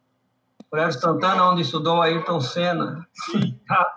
Colégio 0.71 1.01
Santana, 1.01 1.51
onde 1.51 1.63
estudou 1.63 2.01
Ayrton 2.01 2.41
Senna. 2.41 3.07
Sim, 3.13 3.59
tá? 3.67 3.97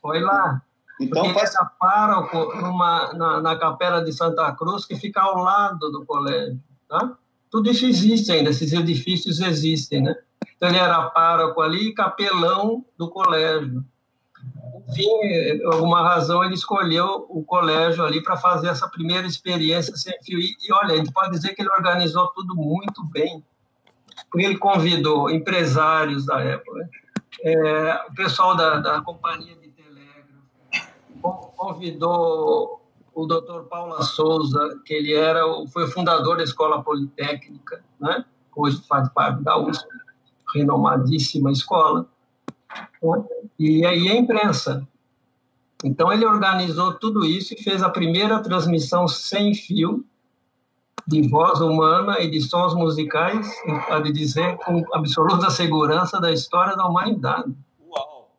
Foi 0.00 0.20
lá. 0.20 0.62
Então, 1.00 1.22
Porque 1.22 1.38
faz... 1.38 1.50
ele 1.50 1.58
era 1.58 1.70
pároco 1.78 2.56
numa, 2.56 3.12
na, 3.12 3.40
na 3.40 3.58
Capela 3.58 4.02
de 4.02 4.12
Santa 4.12 4.52
Cruz, 4.52 4.84
que 4.84 4.96
fica 4.96 5.20
ao 5.20 5.38
lado 5.38 5.90
do 5.90 6.04
colégio. 6.04 6.60
Tá? 6.88 7.16
Tudo 7.50 7.70
isso 7.70 7.86
existe 7.86 8.30
ainda, 8.32 8.50
esses 8.50 8.72
edifícios 8.72 9.40
existem, 9.40 10.02
né? 10.02 10.14
Então, 10.56 10.68
ele 10.68 10.78
era 10.78 11.08
pároco 11.10 11.60
ali 11.60 11.88
e 11.88 11.94
capelão 11.94 12.84
do 12.96 13.08
colégio. 13.08 13.84
Enfim, 14.88 15.08
por 15.62 15.74
alguma 15.74 16.02
razão, 16.02 16.44
ele 16.44 16.54
escolheu 16.54 17.26
o 17.28 17.44
colégio 17.44 18.04
ali 18.04 18.22
para 18.22 18.36
fazer 18.36 18.68
essa 18.68 18.88
primeira 18.88 19.26
experiência 19.26 19.96
sem 19.96 20.14
fio. 20.22 20.38
E, 20.38 20.56
olha, 20.72 20.94
a 20.94 20.96
gente 20.96 21.12
pode 21.12 21.30
dizer 21.30 21.54
que 21.54 21.62
ele 21.62 21.70
organizou 21.70 22.28
tudo 22.28 22.54
muito 22.54 23.04
bem, 23.04 23.44
porque 24.30 24.46
ele 24.46 24.58
convidou 24.58 25.30
empresários 25.30 26.26
da 26.26 26.40
época, 26.40 26.88
é, 27.42 28.06
o 28.08 28.14
pessoal 28.14 28.56
da, 28.56 28.78
da 28.80 29.00
companhia 29.02 29.54
de 29.56 29.68
telégrafo, 29.68 31.52
convidou 31.56 32.80
o 33.18 33.26
doutor 33.26 33.64
Paula 33.64 34.00
Souza, 34.02 34.80
que 34.84 34.94
ele 34.94 35.12
era, 35.12 35.42
foi 35.72 35.88
fundador 35.88 36.36
da 36.36 36.44
Escola 36.44 36.84
Politécnica, 36.84 37.82
né? 38.00 38.24
hoje 38.54 38.80
faz 38.88 39.08
parte 39.08 39.42
da 39.42 39.58
USP, 39.58 39.88
renomadíssima 40.54 41.50
escola, 41.50 42.06
e 43.58 43.84
aí 43.84 44.08
a 44.08 44.14
imprensa. 44.14 44.86
Então 45.82 46.12
ele 46.12 46.24
organizou 46.24 46.94
tudo 46.94 47.24
isso 47.24 47.54
e 47.54 47.62
fez 47.62 47.82
a 47.82 47.90
primeira 47.90 48.40
transmissão 48.40 49.08
sem 49.08 49.52
fio 49.52 50.04
de 51.04 51.26
voz 51.28 51.60
humana 51.60 52.20
e 52.20 52.30
de 52.30 52.40
sons 52.40 52.72
musicais, 52.74 53.48
pode 53.88 54.12
dizer 54.12 54.56
com 54.58 54.84
absoluta 54.94 55.50
segurança 55.50 56.20
da 56.20 56.30
história 56.30 56.76
da 56.76 56.86
humanidade. 56.86 57.52
Uau! 57.84 58.30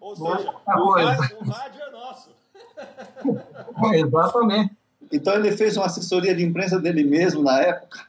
Ou 0.00 0.16
seja, 0.16 0.50
o 0.50 0.90
rádio, 0.90 1.36
o 1.38 1.50
rádio 1.50 1.80
é. 1.80 1.81
Exatamente. 3.94 4.76
Então 5.12 5.34
ele 5.34 5.52
fez 5.52 5.76
uma 5.76 5.86
assessoria 5.86 6.34
de 6.34 6.44
imprensa 6.44 6.80
dele 6.80 7.04
mesmo 7.04 7.42
na 7.42 7.60
época. 7.60 8.00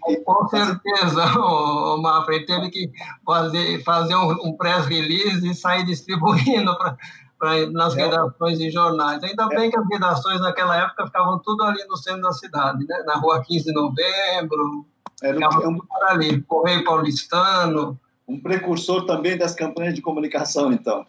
Com, 0.00 0.16
com 0.22 0.48
certeza, 0.48 1.24
o 1.40 1.96
Mafra, 1.96 2.34
ele 2.34 2.46
teve 2.46 2.70
que 2.70 2.90
fazer, 3.24 3.82
fazer 3.82 4.14
um, 4.14 4.30
um 4.44 4.52
press 4.56 4.86
release 4.86 5.48
e 5.48 5.54
sair 5.54 5.84
distribuindo 5.84 6.76
pra, 6.76 6.96
pra, 7.38 7.66
nas 7.70 7.96
é. 7.96 8.04
redações 8.04 8.58
de 8.58 8.70
jornais. 8.70 9.22
Ainda 9.22 9.48
bem 9.48 9.70
que 9.70 9.78
as 9.78 9.88
redações 9.88 10.40
naquela 10.40 10.76
época 10.76 11.06
ficavam 11.06 11.38
tudo 11.38 11.62
ali 11.64 11.82
no 11.88 11.96
centro 11.96 12.20
da 12.20 12.32
cidade, 12.32 12.84
né? 12.86 13.02
na 13.06 13.16
rua 13.16 13.42
15 13.42 13.64
de 13.64 13.72
novembro, 13.72 14.84
Era 15.22 15.38
um, 15.68 15.78
ali, 16.08 16.42
Correio 16.42 16.84
Paulistano. 16.84 17.98
Um 18.26 18.40
precursor 18.40 19.04
também 19.04 19.36
das 19.36 19.54
campanhas 19.54 19.94
de 19.94 20.00
comunicação, 20.00 20.72
então 20.72 21.04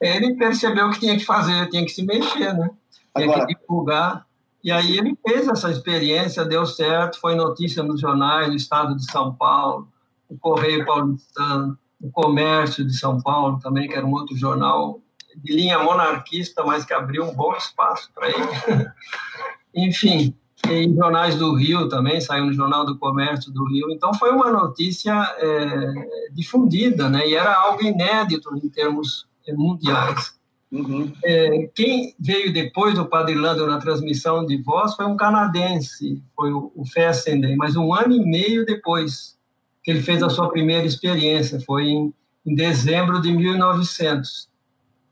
ele 0.00 0.34
percebeu 0.34 0.90
que 0.90 1.00
tinha 1.00 1.16
que 1.16 1.24
fazer, 1.24 1.68
tinha 1.68 1.84
que 1.84 1.90
se 1.90 2.04
mexer, 2.04 2.52
né? 2.52 2.70
Tinha 3.16 3.28
Agora, 3.28 3.46
que 3.46 3.54
divulgar. 3.54 4.26
E 4.62 4.70
aí 4.70 4.98
ele 4.98 5.16
fez 5.26 5.48
essa 5.48 5.70
experiência, 5.70 6.44
deu 6.44 6.66
certo, 6.66 7.20
foi 7.20 7.34
notícia 7.34 7.82
nos 7.82 8.00
jornais 8.00 8.48
do 8.48 8.56
estado 8.56 8.96
de 8.96 9.10
São 9.10 9.34
Paulo, 9.34 9.88
o 10.28 10.36
Correio 10.36 10.84
Paulistano, 10.84 11.78
o 12.00 12.10
Comércio 12.10 12.84
de 12.84 12.96
São 12.96 13.20
Paulo 13.20 13.58
também, 13.60 13.88
que 13.88 13.94
era 13.94 14.04
um 14.04 14.12
outro 14.12 14.36
jornal 14.36 15.00
de 15.36 15.52
linha 15.54 15.78
monarquista, 15.78 16.64
mas 16.64 16.84
que 16.84 16.92
abriu 16.92 17.24
um 17.24 17.34
bom 17.34 17.54
espaço 17.54 18.10
para 18.14 18.28
ele. 18.28 18.90
Enfim, 19.74 20.34
em 20.68 20.94
jornais 20.94 21.36
do 21.36 21.54
Rio 21.54 21.88
também, 21.88 22.20
saiu 22.20 22.46
no 22.46 22.52
Jornal 22.52 22.84
do 22.84 22.98
Comércio 22.98 23.52
do 23.52 23.64
Rio. 23.66 23.90
Então 23.90 24.12
foi 24.14 24.30
uma 24.30 24.50
notícia 24.50 25.14
é, 25.38 26.30
difundida, 26.32 27.08
né? 27.08 27.28
E 27.28 27.34
era 27.34 27.54
algo 27.54 27.82
inédito 27.84 28.56
em 28.56 28.68
termos 28.68 29.26
mundiais. 29.54 30.36
Uhum. 30.70 31.12
É, 31.24 31.70
quem 31.74 32.14
veio 32.18 32.52
depois 32.52 32.94
do 32.94 33.06
Padre 33.06 33.34
Lando 33.34 33.66
na 33.66 33.78
transmissão 33.78 34.44
de 34.44 34.60
voz 34.62 34.94
foi 34.94 35.06
um 35.06 35.16
canadense, 35.16 36.22
foi 36.34 36.52
o, 36.52 36.72
o 36.74 36.84
Fessenden, 36.84 37.56
mas 37.56 37.76
um 37.76 37.94
ano 37.94 38.12
e 38.12 38.24
meio 38.24 38.66
depois 38.66 39.36
que 39.82 39.90
ele 39.92 40.02
fez 40.02 40.22
a 40.22 40.28
sua 40.28 40.50
primeira 40.50 40.84
experiência, 40.84 41.60
foi 41.60 41.84
em, 41.84 42.12
em 42.44 42.54
dezembro 42.54 43.20
de 43.20 43.32
1900. 43.32 44.48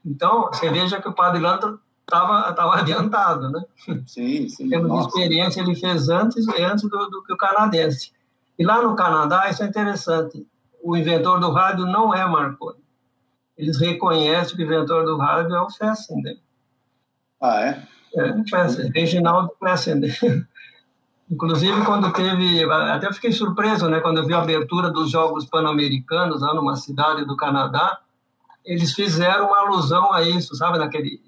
Então, 0.05 0.49
você 0.49 0.69
veja 0.69 1.01
que 1.01 1.09
o 1.09 1.13
Padre 1.13 1.41
Lando 1.41 1.81
estava 2.01 2.53
tava 2.53 2.75
adiantado, 2.81 3.51
né? 3.51 3.63
Sim, 4.07 4.49
sim. 4.49 4.69
De 4.69 4.77
experiência, 4.77 5.61
ele 5.61 5.77
fez 5.77 6.09
antes, 6.09 6.47
antes 6.49 6.83
do, 6.83 7.09
do 7.09 7.23
que 7.23 7.33
o 7.33 7.37
canadense. 7.37 8.13
E 8.59 8.65
lá 8.65 8.83
no 8.83 8.97
Canadá, 8.97 9.49
isso 9.49 9.63
é 9.63 9.67
interessante, 9.67 10.47
o 10.83 10.97
inventor 10.97 11.41
do 11.41 11.51
rádio 11.51 11.87
não 11.87 12.13
é 12.13 12.27
Marconi 12.27 12.84
eles 13.57 13.79
reconhecem 13.79 14.57
que 14.57 14.63
o 14.63 14.67
inventor 14.67 15.05
do 15.05 15.17
rádio 15.17 15.55
é 15.55 15.61
o 15.61 15.71
Fessenden. 15.71 16.41
Ah, 17.41 17.61
é? 17.61 17.83
É, 18.15 18.33
o 18.33 18.49
Fessenden, 18.49 18.93
Reginaldo 18.93 19.53
Fessenden. 19.59 20.13
Inclusive, 21.31 21.85
quando 21.85 22.13
teve. 22.13 22.65
Até 22.71 23.13
fiquei 23.13 23.33
surpreso, 23.33 23.89
né? 23.89 24.01
Quando 24.01 24.19
eu 24.19 24.27
vi 24.27 24.35
a 24.35 24.43
abertura 24.43 24.91
dos 24.91 25.11
Jogos 25.11 25.47
Pan-Americanos, 25.47 26.43
lá 26.43 26.53
numa 26.53 26.77
cidade 26.77 27.25
do 27.25 27.37
Canadá, 27.37 27.99
eles 28.65 28.93
fizeram 28.93 29.49
uma 29.49 29.61
alusão 29.61 30.13
a 30.13 30.23
isso, 30.23 30.55
sabe? 30.55 30.79
Naquele, 30.79 31.23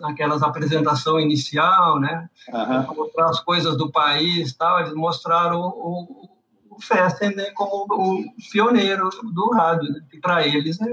naquelas 0.00 0.42
apresentação 0.42 1.18
inicial, 1.18 1.98
né? 1.98 2.28
Uhum. 2.52 2.94
Mostrar 2.94 3.30
as 3.30 3.40
coisas 3.40 3.76
do 3.76 3.90
país 3.90 4.54
tal. 4.54 4.78
Eles 4.80 4.94
mostraram 4.94 5.60
o, 5.60 6.28
o, 6.70 6.76
o 6.76 6.80
Fessenden 6.80 7.52
como 7.54 7.86
o 7.90 8.24
pioneiro 8.52 9.10
do 9.34 9.50
rádio, 9.50 9.90
né? 9.90 10.00
que 10.08 10.20
para 10.20 10.46
eles 10.46 10.80
é 10.80 10.86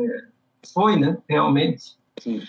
foi, 0.73 0.97
né? 0.97 1.17
Realmente. 1.27 1.97
Sim. 2.19 2.41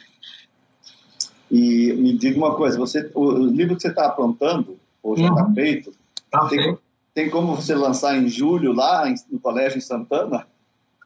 E 1.51 1.93
me 1.95 2.17
diga 2.17 2.39
uma 2.39 2.55
coisa, 2.55 2.79
você, 2.79 3.11
o, 3.15 3.23
o 3.23 3.47
livro 3.47 3.75
que 3.75 3.83
você 3.83 3.89
está 3.89 4.07
aprontando, 4.07 4.79
ou 5.03 5.17
já 5.17 5.29
está 5.29 5.45
uhum. 5.45 5.55
feito, 5.55 5.93
tá 6.31 6.47
tem, 6.49 6.63
feito, 6.63 6.83
tem 7.13 7.31
como 7.31 7.57
você 7.57 7.75
lançar 7.75 8.17
em 8.17 8.29
julho 8.29 8.73
lá 8.73 9.09
em, 9.09 9.15
no 9.31 9.41
colégio 9.41 9.79
em 9.79 9.81
Santana? 9.81 10.47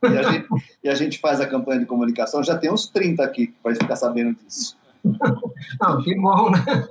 E 0.02 0.18
a, 0.18 0.22
gente, 0.22 0.48
e 0.84 0.88
a 0.88 0.94
gente 0.94 1.18
faz 1.18 1.40
a 1.40 1.46
campanha 1.46 1.80
de 1.80 1.86
comunicação, 1.86 2.44
já 2.44 2.58
tem 2.58 2.70
uns 2.70 2.88
30 2.88 3.24
aqui 3.24 3.46
que 3.46 3.56
vai 3.62 3.74
ficar 3.74 3.96
sabendo 3.96 4.36
disso. 4.44 4.76
Não, 5.80 6.02
que 6.02 6.14
bom, 6.14 6.50
né? 6.50 6.88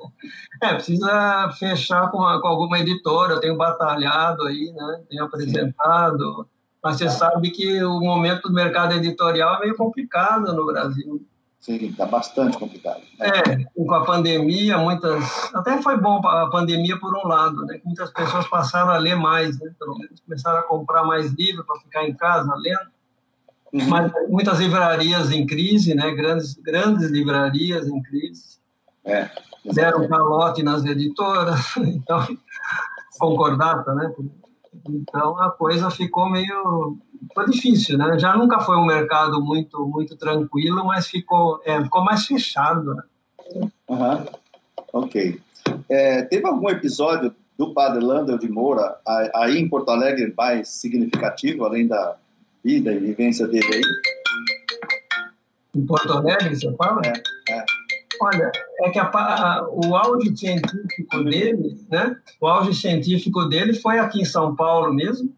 É, 0.61 0.73
precisa 0.73 1.51
fechar 1.59 2.09
com, 2.09 2.17
com 2.17 2.47
alguma 2.47 2.79
editora, 2.79 3.33
eu 3.33 3.39
tenho 3.39 3.57
batalhado 3.57 4.43
aí, 4.43 4.71
né? 4.75 5.01
Tenho 5.09 5.25
apresentado, 5.25 6.47
mas 6.83 6.97
você 6.97 7.09
sabe 7.09 7.49
que 7.49 7.81
o 7.83 7.99
momento 8.01 8.49
do 8.49 8.53
mercado 8.53 8.93
editorial 8.93 9.55
é 9.55 9.59
meio 9.61 9.75
complicado 9.75 10.53
no 10.53 10.65
Brasil. 10.65 11.25
Sim, 11.61 11.75
está 11.75 12.05
bastante 12.05 12.57
complicado. 12.57 12.99
Né? 13.17 13.27
É, 13.29 13.63
com 13.73 13.93
a 13.93 14.03
pandemia, 14.03 14.77
muitas. 14.77 15.49
Até 15.55 15.81
foi 15.81 15.97
bom 15.97 16.17
a 16.27 16.49
pandemia 16.49 16.99
por 16.99 17.15
um 17.15 17.25
lado, 17.25 17.65
né? 17.65 17.79
Muitas 17.85 18.11
pessoas 18.11 18.45
passaram 18.49 18.91
a 18.91 18.97
ler 18.97 19.15
mais, 19.15 19.57
né? 19.61 19.71
Pelo 19.79 19.97
menos 19.97 20.19
começaram 20.19 20.59
a 20.59 20.63
comprar 20.63 21.05
mais 21.05 21.31
livros 21.31 21.65
para 21.65 21.79
ficar 21.79 22.03
em 22.05 22.13
casa 22.13 22.53
lendo. 22.57 22.91
Uhum. 23.71 23.89
Mas 23.89 24.11
muitas 24.27 24.59
livrarias 24.59 25.31
em 25.31 25.45
crise, 25.45 25.95
né? 25.95 26.11
Grandes, 26.11 26.53
grandes 26.55 27.09
livrarias 27.09 27.87
em 27.87 28.03
crise. 28.03 28.57
É, 29.05 29.29
deram 29.71 30.05
calote 30.09 30.63
nas 30.63 30.83
editoras, 30.83 31.75
então, 31.79 32.27
concordata, 33.17 33.95
né? 33.95 34.13
Então 34.87 35.39
a 35.39 35.51
coisa 35.51 35.89
ficou 35.89 36.29
meio 36.29 36.97
ficou 37.27 37.45
difícil, 37.49 37.97
né? 37.97 38.19
Já 38.19 38.35
nunca 38.35 38.59
foi 38.59 38.75
um 38.77 38.85
mercado 38.85 39.41
muito 39.41 39.85
muito 39.87 40.15
tranquilo, 40.17 40.85
mas 40.85 41.07
ficou 41.07 41.61
é, 41.65 41.81
ficou 41.83 42.03
mais 42.03 42.25
fechado, 42.25 42.95
né? 42.95 43.03
Uhum. 43.87 44.25
Ok. 44.91 45.41
É, 45.89 46.23
teve 46.23 46.45
algum 46.45 46.69
episódio 46.69 47.33
do 47.57 47.73
Padre 47.73 48.03
Landel 48.03 48.37
de 48.37 48.49
Moura 48.49 48.97
aí 49.33 49.57
em 49.57 49.69
Porto 49.69 49.89
Alegre 49.89 50.33
mais 50.35 50.67
significativo, 50.69 51.63
além 51.63 51.87
da 51.87 52.17
vida 52.63 52.91
e 52.91 52.99
vivência 52.99 53.47
dele 53.47 53.67
aí? 53.73 53.81
Em 55.75 55.85
Porto 55.85 56.11
Alegre, 56.11 56.55
você 56.55 56.73
fala? 56.75 57.01
É, 57.05 57.53
é. 57.53 57.65
Olha, 58.21 58.51
é 58.81 58.89
que 58.89 58.99
a, 58.99 59.09
a, 59.09 59.67
o 59.69 59.95
auge 59.95 60.35
científico 60.35 61.23
dele, 61.23 61.85
né? 61.89 62.15
O 62.39 62.47
auge 62.47 62.73
científico 62.73 63.45
dele 63.45 63.73
foi 63.73 63.99
aqui 63.99 64.21
em 64.21 64.25
São 64.25 64.55
Paulo 64.55 64.93
mesmo. 64.93 65.35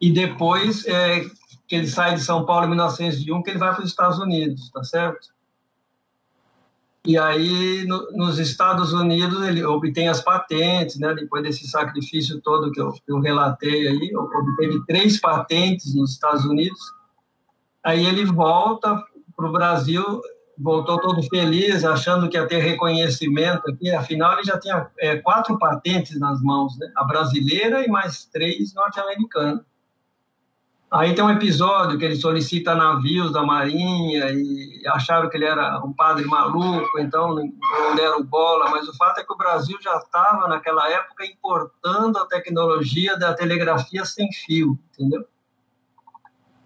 E 0.00 0.10
depois 0.10 0.86
é, 0.86 1.20
que 1.68 1.76
ele 1.76 1.86
sai 1.86 2.14
de 2.14 2.22
São 2.22 2.44
Paulo 2.44 2.64
em 2.66 2.70
1901, 2.70 3.42
que 3.42 3.50
ele 3.50 3.58
vai 3.58 3.74
para 3.74 3.84
os 3.84 3.90
Estados 3.90 4.18
Unidos, 4.18 4.70
tá 4.70 4.82
certo? 4.82 5.28
E 7.04 7.16
aí, 7.16 7.84
no, 7.86 8.10
nos 8.12 8.38
Estados 8.38 8.92
Unidos, 8.92 9.42
ele 9.46 9.64
obtém 9.64 10.08
as 10.08 10.20
patentes, 10.20 10.98
né? 10.98 11.14
Depois 11.14 11.42
desse 11.42 11.66
sacrifício 11.66 12.40
todo 12.40 12.72
que 12.72 12.80
eu, 12.80 12.92
que 12.92 13.10
eu 13.10 13.20
relatei 13.20 13.88
aí, 13.88 14.14
obteve 14.14 14.84
três 14.86 15.18
patentes 15.18 15.94
nos 15.94 16.12
Estados 16.12 16.44
Unidos. 16.44 16.80
Aí 17.82 18.04
ele 18.04 18.24
volta 18.26 19.02
para 19.34 19.48
o 19.48 19.52
Brasil, 19.52 20.20
voltou 20.60 21.00
todo 21.00 21.22
feliz, 21.22 21.84
achando 21.84 22.28
que 22.28 22.36
ia 22.36 22.46
ter 22.46 22.58
reconhecimento 22.58 23.70
aqui. 23.70 23.90
Afinal, 23.90 24.34
ele 24.34 24.44
já 24.44 24.58
tinha 24.58 24.86
é, 24.98 25.16
quatro 25.16 25.58
patentes 25.58 26.18
nas 26.18 26.40
mãos, 26.42 26.78
né? 26.78 26.90
A 26.96 27.04
brasileira 27.04 27.84
e 27.84 27.88
mais 27.88 28.26
três 28.26 28.74
norte-americanas. 28.74 29.64
Aí 30.90 31.14
tem 31.14 31.22
um 31.22 31.30
episódio 31.30 31.96
que 31.96 32.04
ele 32.04 32.16
solicita 32.16 32.74
navios 32.74 33.32
da 33.32 33.44
Marinha 33.44 34.28
e 34.32 34.82
acharam 34.88 35.30
que 35.30 35.36
ele 35.36 35.44
era 35.44 35.78
um 35.84 35.92
padre 35.92 36.24
maluco, 36.24 36.98
então 36.98 37.32
não 37.32 37.94
deram 37.94 38.24
bola, 38.24 38.68
mas 38.70 38.88
o 38.88 38.96
fato 38.96 39.20
é 39.20 39.24
que 39.24 39.32
o 39.32 39.36
Brasil 39.36 39.78
já 39.80 39.96
estava, 39.98 40.48
naquela 40.48 40.90
época, 40.90 41.24
importando 41.24 42.18
a 42.18 42.26
tecnologia 42.26 43.16
da 43.16 43.32
telegrafia 43.32 44.04
sem 44.04 44.32
fio, 44.32 44.76
entendeu? 44.92 45.24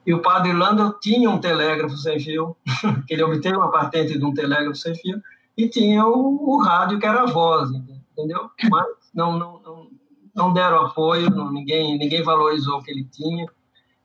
E 0.07 0.12
o 0.12 0.21
padre 0.21 0.53
Landau 0.53 0.99
tinha 1.01 1.31
um 1.31 1.38
telégrafo 1.38 1.97
sem 1.97 2.21
fio, 2.21 2.57
que 3.07 3.14
ele 3.14 3.23
obteve 3.23 3.57
uma 3.57 3.71
patente 3.71 4.19
de 4.19 4.25
um 4.25 4.35
telégrafo 4.35 4.77
sem 4.77 4.95
fio, 4.95 5.21
e 5.57 5.69
tinha 5.69 6.07
o, 6.07 6.51
o 6.51 6.62
rádio 6.62 6.99
que 6.99 7.07
era 7.07 7.23
a 7.23 7.27
voz, 7.27 7.71
entendeu? 7.71 8.51
Mas 8.71 8.87
não, 9.14 9.38
não, 9.38 9.61
não, 9.62 9.88
não 10.35 10.53
deram 10.53 10.87
apoio, 10.87 11.31
não, 11.31 11.51
ninguém, 11.53 11.97
ninguém 11.97 12.23
valorizou 12.23 12.79
o 12.79 12.83
que 12.83 12.90
ele 12.90 13.05
tinha. 13.05 13.47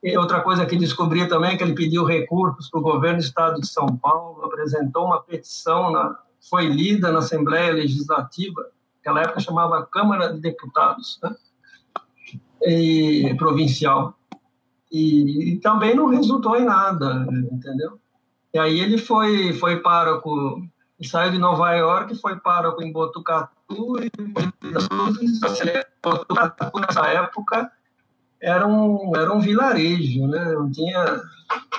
E 0.02 0.18
outra 0.18 0.42
coisa 0.42 0.66
que 0.66 0.78
descobri 0.78 1.28
também 1.28 1.52
é 1.52 1.58
que 1.58 1.64
ele 1.64 1.76
pediu 1.76 2.06
recursos 2.06 2.70
para 2.70 2.80
o 2.80 2.84
governo 2.84 3.18
do 3.18 3.24
estado 3.24 3.60
de 3.60 3.68
São 3.68 3.88
Paulo, 3.98 4.46
apresentou 4.46 5.06
uma 5.06 5.22
petição, 5.22 5.92
na, 5.92 6.18
foi 6.50 6.68
lida 6.68 7.12
na 7.12 7.20
Assembleia 7.20 7.74
Legislativa, 7.74 8.66
naquela 8.98 9.22
época 9.24 9.42
chamava 9.42 9.86
Câmara 9.86 10.32
de 10.32 10.40
Deputados, 10.40 11.20
né? 11.22 11.36
e, 12.62 13.34
provincial. 13.38 14.14
E, 14.92 15.54
e, 15.54 15.60
também 15.60 15.96
não 15.96 16.08
resultou 16.08 16.56
em 16.56 16.66
nada, 16.66 17.28
entendeu? 17.52 18.00
E 18.54 18.58
aí 18.58 18.80
ele 18.80 18.98
foi, 18.98 19.54
foi 19.54 19.80
pároco, 19.82 20.64
saiu 21.04 21.32
de 21.32 21.38
Nova 21.38 21.72
York, 21.74 22.16
foi 22.16 22.40
pároco 22.40 22.82
em 22.82 22.92
Botucatu, 22.92 23.98
e 24.02 24.10
Botucatu 26.02 26.80
nessa 26.80 27.06
época 27.08 27.72
era 28.42 28.66
um, 28.66 29.16
era 29.16 29.32
um 29.32 29.40
vilarejo, 29.40 30.26
né? 30.28 30.54
não, 30.54 30.72
tinha, 30.72 31.22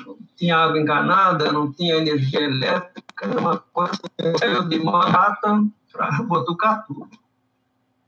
não 0.07 0.19
tinha 0.37 0.57
água 0.57 0.79
encanada, 0.79 1.51
não 1.51 1.73
tinha 1.73 1.97
energia 1.97 2.43
elétrica, 2.43 3.27
era 3.27 3.41
uma 3.41 3.59
coisa 3.59 4.01
saiu 4.39 4.69
de 4.69 4.79
Manhattan 4.79 5.71
para 5.93 6.23
Botucatu, 6.23 7.09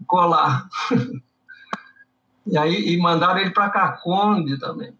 colar. 0.06 0.68
e 2.46 2.58
aí 2.58 2.92
e 2.92 2.96
mandaram 2.98 3.40
ele 3.40 3.50
para 3.50 3.70
Caconde 3.70 4.58
também. 4.58 4.92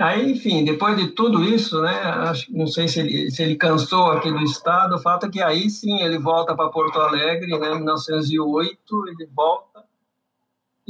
Aí, 0.00 0.30
enfim, 0.30 0.64
depois 0.64 0.96
de 0.96 1.08
tudo 1.08 1.42
isso, 1.42 1.80
né, 1.82 1.90
acho, 1.90 2.56
não 2.56 2.68
sei 2.68 2.86
se 2.86 3.00
ele, 3.00 3.30
se 3.32 3.42
ele 3.42 3.56
cansou 3.56 4.12
aqui 4.12 4.30
do 4.30 4.44
estado, 4.44 4.94
o 4.94 5.00
fato 5.00 5.26
é 5.26 5.28
que 5.28 5.42
aí 5.42 5.68
sim 5.68 6.00
ele 6.00 6.18
volta 6.18 6.54
para 6.54 6.68
Porto 6.68 7.00
Alegre, 7.00 7.58
né, 7.58 7.72
em 7.72 7.76
1908, 7.78 9.08
ele 9.08 9.28
volta 9.34 9.84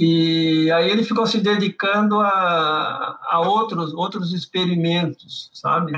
e 0.00 0.70
aí 0.70 0.88
ele 0.90 1.02
ficou 1.02 1.26
se 1.26 1.40
dedicando 1.40 2.20
a, 2.20 3.18
a 3.30 3.40
outros, 3.40 3.92
outros 3.92 4.32
experimentos, 4.32 5.50
sabe? 5.52 5.92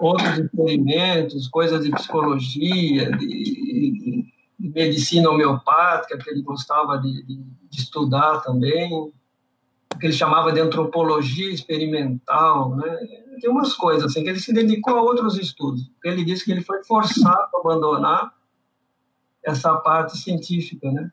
Outros 0.00 0.38
experimentos, 0.38 1.46
coisas 1.46 1.84
de 1.84 1.92
psicologia, 1.92 3.12
de, 3.12 3.28
de 3.28 4.31
medicina 4.70 5.30
homeopática, 5.30 6.18
que 6.18 6.30
ele 6.30 6.42
gostava 6.42 6.98
de, 6.98 7.24
de, 7.24 7.36
de 7.36 7.80
estudar 7.80 8.40
também, 8.40 9.12
que 9.98 10.06
ele 10.06 10.12
chamava 10.12 10.52
de 10.52 10.60
antropologia 10.60 11.52
experimental, 11.52 12.76
né? 12.76 12.98
Tem 13.40 13.50
umas 13.50 13.74
coisas 13.74 14.04
assim, 14.04 14.22
que 14.22 14.30
ele 14.30 14.40
se 14.40 14.52
dedicou 14.52 14.94
a 14.96 15.02
outros 15.02 15.36
estudos. 15.36 15.90
Ele 16.04 16.24
disse 16.24 16.44
que 16.44 16.52
ele 16.52 16.62
foi 16.62 16.82
forçado 16.84 17.48
a 17.54 17.60
abandonar 17.60 18.32
essa 19.44 19.74
parte 19.76 20.16
científica, 20.16 20.90
né? 20.90 21.10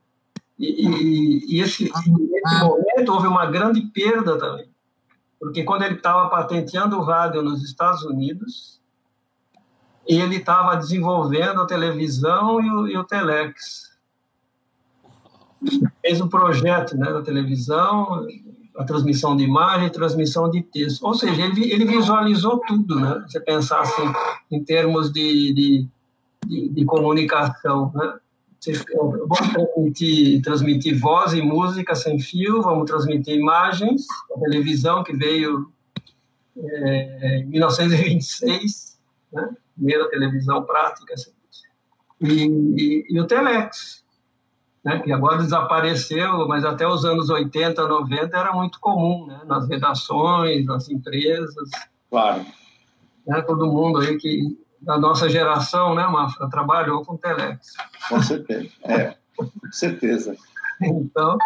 E, 0.60 1.56
e, 1.56 1.62
esse, 1.62 1.86
nesse 1.86 2.10
momento 2.10 3.14
houve 3.14 3.28
uma 3.28 3.46
grande 3.46 3.82
perda 3.94 4.38
também, 4.38 4.70
porque 5.40 5.64
quando 5.64 5.84
ele 5.84 5.96
estava 5.96 6.30
patenteando 6.30 6.98
o 6.98 7.02
rádio 7.02 7.42
nos 7.42 7.64
Estados 7.64 8.04
Unidos, 8.04 8.79
ele 10.18 10.38
estava 10.38 10.76
desenvolvendo 10.76 11.62
a 11.62 11.68
televisão 11.68 12.60
e 12.60 12.70
o, 12.72 12.88
e 12.88 12.98
o 12.98 13.04
telex. 13.04 13.90
Fez 16.02 16.20
um 16.20 16.28
projeto 16.28 16.98
né, 16.98 17.14
da 17.14 17.22
televisão, 17.22 18.26
a 18.76 18.84
transmissão 18.84 19.38
de 19.38 19.44
imagem, 19.44 19.90
transmissão 19.92 20.50
de 20.50 20.64
texto. 20.64 21.04
Ou 21.06 21.14
seja, 21.14 21.46
ele, 21.46 21.72
ele 21.72 21.86
visualizou 21.86 22.60
tudo, 22.66 23.00
né? 23.00 23.24
Você 23.28 23.40
pensar 23.40 23.82
assim, 23.82 24.12
em 24.50 24.64
termos 24.64 25.12
de, 25.12 25.54
de, 25.54 25.88
de, 26.48 26.70
de 26.70 26.86
comunicação, 26.86 27.92
né? 27.94 28.16
Vamos 28.96 29.54
transmitir, 29.54 30.42
transmitir 30.42 31.00
voz 31.00 31.34
e 31.34 31.42
música 31.42 31.96
sem 31.96 32.20
fio, 32.20 32.62
vamos 32.62 32.90
transmitir 32.90 33.36
imagens, 33.36 34.06
a 34.36 34.40
televisão 34.40 35.02
que 35.04 35.16
veio 35.16 35.72
é, 36.58 37.40
em 37.40 37.46
1926, 37.46 38.98
né? 39.32 39.50
Primeira 39.80 40.10
televisão 40.10 40.64
prática, 40.64 41.14
assim. 41.14 41.32
e, 42.22 42.46
e, 42.46 43.06
e, 43.10 43.20
o 43.20 43.26
Telex, 43.26 44.04
né? 44.84 45.00
que 45.00 45.12
agora 45.12 45.38
desapareceu, 45.38 46.48
mas 46.48 46.66
até 46.66 46.86
os 46.86 47.06
anos 47.06 47.30
80, 47.30 47.88
90 47.88 48.38
era 48.38 48.52
muito 48.52 48.80
comum, 48.80 49.26
né? 49.26 49.42
nas 49.46 49.68
redações, 49.70 50.66
nas 50.66 50.90
empresas. 50.90 51.70
Claro. 52.10 52.46
Né? 53.26 53.42
Todo 53.42 53.68
mundo 53.68 54.00
aí 54.00 54.18
que 54.18 54.58
da 54.82 54.98
nossa 54.98 55.30
geração, 55.30 55.94
né, 55.94 56.08
Mafra, 56.08 56.50
trabalhou 56.50 57.04
com 57.04 57.18
Telex. 57.18 57.74
Com 58.08 58.22
certeza, 58.22 58.70
é, 58.84 59.16
com 59.36 59.50
certeza. 59.72 60.38
Então, 60.82 61.38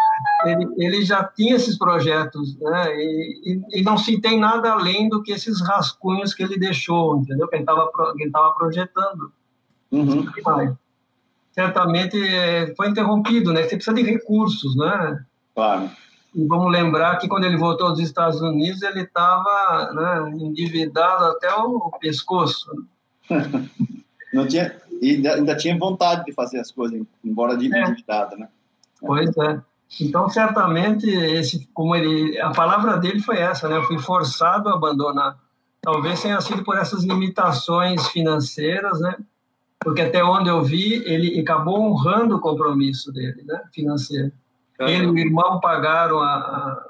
ele, 0.44 0.68
ele 0.78 1.04
já 1.04 1.24
tinha 1.24 1.56
esses 1.56 1.76
projetos, 1.76 2.56
né, 2.60 2.94
e, 2.96 3.40
e, 3.44 3.80
e, 3.80 3.82
não 3.82 3.98
se 3.98 4.20
tem 4.20 4.38
nada 4.38 4.72
além 4.72 5.08
do 5.08 5.22
que 5.22 5.32
esses 5.32 5.60
rascunhos 5.60 6.32
que 6.32 6.42
ele 6.42 6.58
deixou, 6.58 7.18
entendeu? 7.18 7.48
Que 7.48 7.56
ele 7.56 7.64
estava 7.64 8.52
projetando. 8.56 9.32
Uhum. 9.90 10.26
Certamente 11.52 12.16
é, 12.20 12.74
foi 12.76 12.88
interrompido, 12.88 13.52
né? 13.52 13.62
Você 13.62 13.76
precisa 13.76 13.94
de 13.94 14.02
recursos, 14.02 14.76
né? 14.76 15.24
Claro. 15.54 15.90
E 16.34 16.44
vamos 16.46 16.72
lembrar 16.72 17.16
que 17.18 17.28
quando 17.28 17.44
ele 17.44 17.56
voltou 17.56 17.90
dos 17.90 18.00
Estados 18.00 18.40
Unidos, 18.40 18.82
ele 18.82 19.02
estava 19.02 19.92
né, 19.92 20.32
endividado 20.36 21.24
até 21.26 21.54
o 21.54 21.92
pescoço. 22.00 22.68
Né? 23.30 23.48
Não 24.34 24.48
tinha, 24.48 24.76
e 25.00 25.26
ainda 25.28 25.56
tinha 25.56 25.78
vontade 25.78 26.24
de 26.24 26.32
fazer 26.32 26.58
as 26.58 26.72
coisas, 26.72 27.00
embora 27.24 27.56
de 27.56 27.72
é. 27.72 27.88
né? 28.36 28.48
Pois 29.06 29.36
é. 29.36 29.60
Então, 30.00 30.28
certamente, 30.28 31.08
esse, 31.08 31.68
como 31.72 31.94
ele, 31.94 32.38
a 32.40 32.50
palavra 32.50 32.96
dele 32.96 33.20
foi 33.20 33.38
essa, 33.38 33.68
né? 33.68 33.76
Eu 33.76 33.84
fui 33.84 33.98
forçado 33.98 34.68
a 34.68 34.74
abandonar. 34.74 35.38
Talvez 35.80 36.22
tenha 36.22 36.40
sido 36.40 36.64
por 36.64 36.76
essas 36.76 37.04
limitações 37.04 38.08
financeiras, 38.08 38.98
né? 39.00 39.16
Porque 39.78 40.00
até 40.00 40.24
onde 40.24 40.48
eu 40.48 40.62
vi, 40.62 40.94
ele 41.04 41.38
acabou 41.38 41.80
honrando 41.80 42.36
o 42.36 42.40
compromisso 42.40 43.12
dele, 43.12 43.44
né? 43.44 43.62
Financeiro. 43.72 44.32
Ele 44.80 45.04
e 45.04 45.10
o 45.10 45.18
irmão 45.18 45.60
pagaram 45.60 46.18
a, 46.20 46.34
a, 46.34 46.84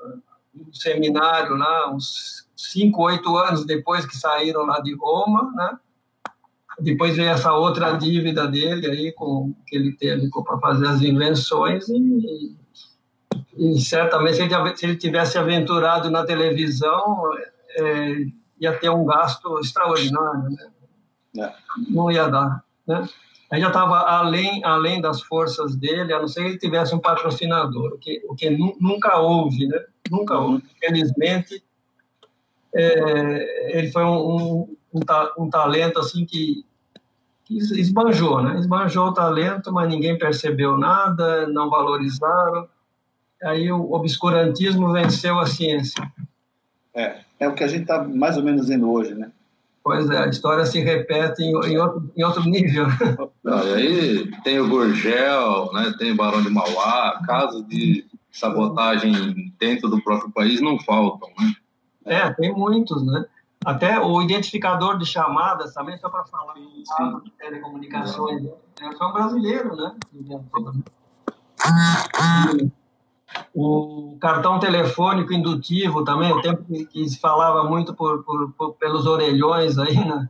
um 0.55 0.73
seminário 0.73 1.57
lá, 1.57 1.91
uns 1.91 2.49
cinco, 2.57 3.03
oito 3.03 3.37
anos 3.37 3.67
depois 3.67 4.07
que 4.07 4.17
saíram 4.17 4.65
lá 4.65 4.81
de 4.81 4.95
Roma, 4.95 5.53
né? 5.55 5.77
Depois 6.81 7.17
veio 7.17 7.31
essa 7.31 7.53
outra 7.53 7.93
dívida 7.93 8.47
dele 8.49 8.87
aí, 8.87 9.13
com, 9.13 9.55
que 9.67 9.77
ele 9.77 9.93
teve 9.93 10.29
para 10.31 10.59
fazer 10.59 10.87
as 10.87 11.03
invenções 11.03 11.89
e, 11.89 12.57
e 13.57 13.81
certamente 13.81 14.37
se 14.37 14.43
ele, 14.43 14.77
se 14.77 14.87
ele, 14.87 14.97
tivesse 14.97 15.39
aventurado 15.39 16.11
na 16.11 16.25
televisão, 16.25 17.31
é, 17.77 18.27
ia 18.61 18.73
ter 18.79 18.91
um 18.91 19.05
gasto 19.05 19.59
extraordinário, 19.61 20.51
né? 20.51 20.71
É. 21.39 21.53
Não 21.91 22.11
ia 22.11 22.29
dar, 22.29 22.65
né? 22.87 23.09
Aí 23.51 23.61
já 23.61 23.69
estava 23.69 23.99
além, 24.01 24.65
além 24.65 25.01
das 25.01 25.23
forças 25.23 25.77
dele, 25.77 26.13
a 26.13 26.21
não 26.21 26.27
ser 26.27 26.43
que 26.43 26.49
ele 26.49 26.59
tivesse 26.59 26.95
um 26.95 26.99
patrocinador, 26.99 27.93
o 27.93 27.99
que, 27.99 28.23
o 28.29 28.35
que 28.35 28.51
nunca 28.81 29.19
houve, 29.19 29.69
né? 29.69 29.85
Nunca 30.11 30.39
houve. 30.39 30.65
Felizmente, 30.81 31.63
é, 32.75 33.79
ele 33.79 33.93
foi 33.93 34.05
um, 34.05 34.35
um, 34.35 34.77
um, 35.39 35.51
talento 35.51 35.99
assim 35.99 36.25
que, 36.25 36.65
que 37.45 37.59
esbanjou, 37.59 38.43
né? 38.43 38.59
Esbanjou 38.59 39.09
o 39.09 39.15
talento, 39.15 39.73
mas 39.73 39.89
ninguém 39.89 40.17
percebeu 40.17 40.77
nada, 40.77 41.47
não 41.49 41.69
valorizaram. 41.69 42.69
Aí 43.43 43.71
o 43.71 43.93
obscurantismo 43.93 44.93
venceu 44.93 45.39
a 45.39 45.47
ciência. 45.47 46.03
É, 46.95 47.21
é 47.41 47.49
o 47.49 47.55
que 47.55 47.65
a 47.65 47.69
gente 47.69 47.83
está 47.83 48.03
mais 48.03 48.37
ou 48.37 48.43
menos 48.43 48.69
vendo 48.69 48.91
hoje, 48.91 49.15
né? 49.15 49.31
Pois 49.83 50.09
é, 50.09 50.17
a 50.17 50.29
história 50.29 50.65
se 50.65 50.81
repete 50.81 51.43
em, 51.43 51.51
em, 51.51 51.77
outro, 51.77 52.11
em 52.17 52.25
outro 52.25 52.43
nível. 52.45 52.87
Não, 53.45 53.69
e 53.69 53.75
aí 53.75 54.31
tem 54.43 54.59
o 54.59 54.69
Gurgel, 54.69 55.71
né, 55.75 55.93
tem 55.99 56.13
o 56.13 56.17
Barão 56.17 56.43
de 56.43 56.49
Mauá, 56.49 57.21
casos 57.27 57.67
de 57.69 58.07
sabotagem 58.33 59.53
dentro 59.59 59.89
do 59.89 60.03
próprio 60.03 60.33
país 60.33 60.61
não 60.61 60.79
faltam, 60.79 61.29
né? 61.39 61.55
É, 62.07 62.31
tem 62.33 62.53
muitos, 62.53 63.05
né? 63.07 63.25
Até 63.65 63.99
o 63.99 64.21
identificador 64.21 64.99
de 64.99 65.07
chamadas 65.07 65.73
também, 65.73 65.97
só 65.99 66.09
para 66.09 66.25
falar 66.25 66.55
de 66.55 67.31
telecomunicações, 67.39 68.43
né? 68.43 68.51
foi 68.99 69.07
um 69.07 69.13
brasileiro, 69.13 69.77
né? 69.77 69.95
O 73.55 74.17
cartão 74.21 74.59
telefônico 74.59 75.33
indutivo 75.33 76.05
também, 76.05 76.33
o 76.33 76.43
tempo 76.43 76.65
que, 76.65 77.09
se 77.09 77.19
falava 77.19 77.65
muito 77.65 77.95
por, 77.95 78.23
por, 78.23 78.53
por, 78.53 78.75
pelos 78.75 79.07
orelhões 79.07 79.79
aí 79.79 79.97
na, 80.05 80.29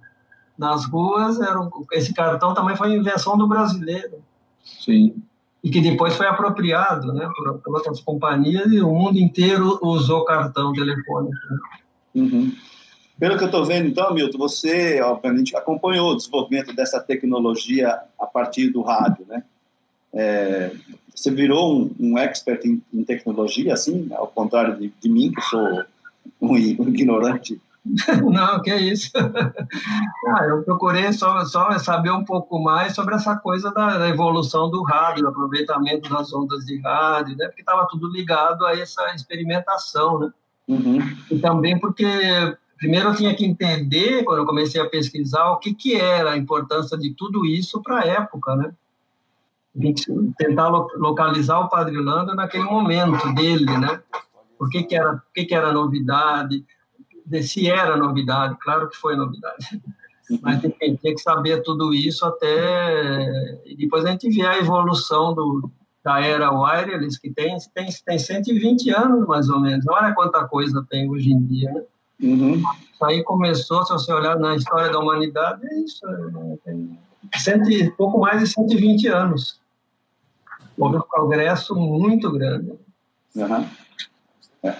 nas 0.56 0.84
ruas, 0.86 1.40
era 1.40 1.60
um, 1.60 1.68
esse 1.92 2.14
cartão 2.14 2.54
também 2.54 2.76
foi 2.76 2.94
invenção 2.94 3.36
do 3.36 3.46
brasileiro. 3.46 4.22
Sim. 4.62 5.16
E 5.62 5.70
que 5.70 5.80
depois 5.80 6.14
foi 6.14 6.26
apropriado 6.26 7.12
né, 7.12 7.28
por, 7.36 7.58
por 7.58 7.74
outras 7.74 8.00
companhias 8.00 8.70
e 8.70 8.80
o 8.80 8.92
mundo 8.92 9.18
inteiro 9.18 9.78
usou 9.82 10.24
cartão 10.24 10.72
telefônico. 10.72 11.34
Né? 11.50 11.58
Uhum. 12.14 12.52
Pelo 13.18 13.36
que 13.38 13.44
eu 13.44 13.46
estou 13.46 13.64
vendo, 13.64 13.88
então, 13.88 14.12
Milton, 14.12 14.38
você, 14.38 15.00
obviamente, 15.00 15.56
acompanhou 15.56 16.12
o 16.12 16.16
desenvolvimento 16.16 16.74
dessa 16.74 17.00
tecnologia 17.00 18.00
a 18.18 18.26
partir 18.26 18.70
do 18.70 18.82
rádio, 18.82 19.24
né? 19.28 19.44
É, 20.12 20.72
você 21.14 21.30
virou 21.30 21.76
um, 21.76 21.94
um 21.98 22.18
expert 22.18 22.64
em, 22.64 22.82
em, 22.92 23.04
tecnologia, 23.04 23.72
assim, 23.72 24.08
ao 24.12 24.26
contrário 24.26 24.76
de, 24.76 24.92
de 25.00 25.08
mim, 25.08 25.32
que 25.32 25.40
sou 25.42 25.84
um, 26.40 26.52
um 26.52 26.88
ignorante 26.88 27.60
Não, 28.32 28.62
que 28.62 28.70
é 28.70 28.80
isso. 28.80 29.10
Ah, 30.26 30.44
eu 30.46 30.62
procurei 30.62 31.12
só, 31.12 31.44
só 31.44 31.78
saber 31.78 32.10
um 32.10 32.24
pouco 32.24 32.58
mais 32.58 32.94
sobre 32.94 33.14
essa 33.14 33.36
coisa 33.36 33.70
da, 33.72 33.98
da 33.98 34.08
evolução 34.08 34.70
do 34.70 34.82
rádio, 34.82 35.22
do 35.22 35.28
aproveitamento 35.28 36.08
das 36.08 36.32
ondas 36.32 36.64
de 36.64 36.80
rádio, 36.80 37.36
né? 37.36 37.46
porque 37.46 37.60
estava 37.60 37.86
tudo 37.90 38.10
ligado 38.10 38.64
a 38.64 38.72
essa 38.72 39.14
experimentação. 39.14 40.18
Né? 40.18 40.32
Uhum. 40.66 40.98
E 41.30 41.38
também 41.38 41.78
porque, 41.78 42.06
primeiro, 42.76 43.08
eu 43.08 43.14
tinha 43.14 43.34
que 43.34 43.44
entender, 43.44 44.24
quando 44.24 44.38
eu 44.38 44.46
comecei 44.46 44.80
a 44.80 44.88
pesquisar, 44.88 45.50
o 45.50 45.58
que, 45.58 45.74
que 45.74 45.96
era 45.96 46.32
a 46.32 46.36
importância 46.36 46.96
de 46.96 47.14
tudo 47.14 47.44
isso 47.44 47.82
para 47.82 48.00
a 48.00 48.06
época. 48.06 48.56
Né? 48.56 48.72
Tentar 50.38 50.68
localizar 50.68 51.60
o 51.60 51.68
Padre 51.68 51.96
Lando 51.96 52.34
naquele 52.34 52.64
momento 52.64 53.32
dele, 53.34 53.66
né? 53.78 54.00
Por 54.58 54.70
que, 54.70 54.84
que, 54.84 54.94
era, 54.94 55.16
por 55.16 55.32
que, 55.34 55.44
que 55.44 55.54
era 55.54 55.72
novidade, 55.72 56.64
de 57.26 57.42
se 57.42 57.68
era 57.68 57.96
novidade, 57.96 58.56
claro 58.60 58.88
que 58.88 58.96
foi 58.96 59.16
novidade. 59.16 59.82
Mas 60.40 60.62
enfim, 60.64 60.96
tem 60.96 61.14
que 61.14 61.18
saber 61.18 61.62
tudo 61.62 61.92
isso 61.92 62.24
até. 62.24 63.60
E 63.66 63.76
depois 63.76 64.04
a 64.04 64.10
gente 64.10 64.30
vê 64.30 64.46
a 64.46 64.58
evolução 64.58 65.34
do, 65.34 65.70
da 66.02 66.20
era 66.20 66.52
wireless, 66.52 67.20
que 67.20 67.30
tem, 67.30 67.56
tem, 67.74 67.88
tem 68.04 68.18
120 68.18 68.90
anos 68.90 69.26
mais 69.26 69.48
ou 69.48 69.60
menos. 69.60 69.84
Olha 69.88 70.14
quanta 70.14 70.46
coisa 70.46 70.86
tem 70.88 71.10
hoje 71.10 71.32
em 71.32 71.44
dia, 71.44 71.72
né? 71.72 71.82
Uhum. 72.22 72.56
Isso 72.56 73.04
aí 73.04 73.22
começou, 73.24 73.84
se 73.84 73.92
você 73.92 74.12
olhar 74.12 74.38
na 74.38 74.56
história 74.56 74.90
da 74.90 74.98
humanidade, 74.98 75.66
é 75.66 75.80
isso. 75.80 76.06
É, 76.06 76.56
tem 76.64 76.98
cento, 77.36 77.96
pouco 77.96 78.18
mais 78.20 78.40
de 78.40 78.46
120 78.48 79.08
anos. 79.08 79.60
Houve 80.78 80.96
um 80.96 81.02
progresso 81.02 81.74
muito 81.74 82.30
grande. 82.30 82.72
Uhum. 83.34 83.68
É. 84.62 84.76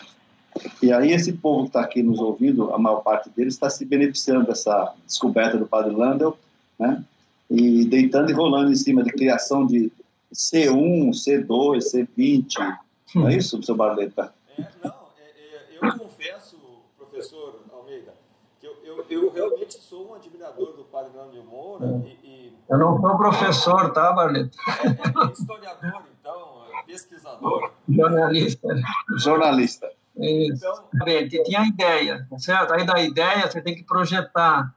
E 0.82 0.92
aí 0.92 1.12
esse 1.12 1.32
povo 1.32 1.62
que 1.62 1.68
está 1.68 1.80
aqui 1.80 2.02
nos 2.02 2.20
ouvindo, 2.20 2.72
a 2.72 2.78
maior 2.78 3.00
parte 3.00 3.28
deles 3.30 3.54
está 3.54 3.68
se 3.68 3.84
beneficiando 3.84 4.46
dessa 4.46 4.94
descoberta 5.06 5.58
do 5.58 5.66
Padre 5.66 5.94
Landel, 5.94 6.38
né? 6.78 7.04
E 7.50 7.84
deitando 7.84 8.30
e 8.30 8.32
rolando 8.32 8.70
em 8.70 8.76
cima 8.76 9.02
de 9.02 9.10
criação 9.10 9.66
de 9.66 9.92
C1, 10.32 11.10
C2, 11.10 11.78
C20. 11.78 12.78
Não 13.14 13.28
é 13.28 13.36
isso, 13.38 13.62
seu 13.62 13.74
Barleta? 13.74 14.34
É, 14.58 14.62
não, 14.82 14.94
é, 15.18 15.22
é, 15.22 15.78
eu 15.80 15.98
confesso, 15.98 16.56
professor 16.96 17.60
Almeida, 17.72 18.14
que 18.60 18.66
eu, 19.10 19.32
realmente 19.32 19.74
sou 19.74 20.10
um 20.10 20.14
admirador 20.14 20.72
do 20.74 20.84
Padre 20.84 21.16
Landel 21.16 21.44
Moura 21.44 21.86
é. 21.86 22.08
e, 22.08 22.28
e... 22.28 22.58
Eu 22.68 22.78
não 22.78 23.00
sou 23.00 23.16
professor, 23.16 23.92
tá, 23.92 24.12
Barleta? 24.12 24.56
É, 24.68 25.28
é 25.28 25.32
historiador, 25.32 26.02
então, 26.20 26.62
pesquisador. 26.86 27.70
Jornalista. 27.88 28.68
Jornalista. 29.18 29.90
Isso. 30.16 30.64
Então, 30.94 31.44
tinha 31.44 31.60
a 31.60 31.66
ideia, 31.66 32.26
tá 32.30 32.38
certo? 32.38 32.72
Aí 32.72 32.86
da 32.86 33.00
ideia 33.00 33.50
você 33.50 33.60
tem 33.60 33.74
que 33.74 33.82
projetar. 33.82 34.72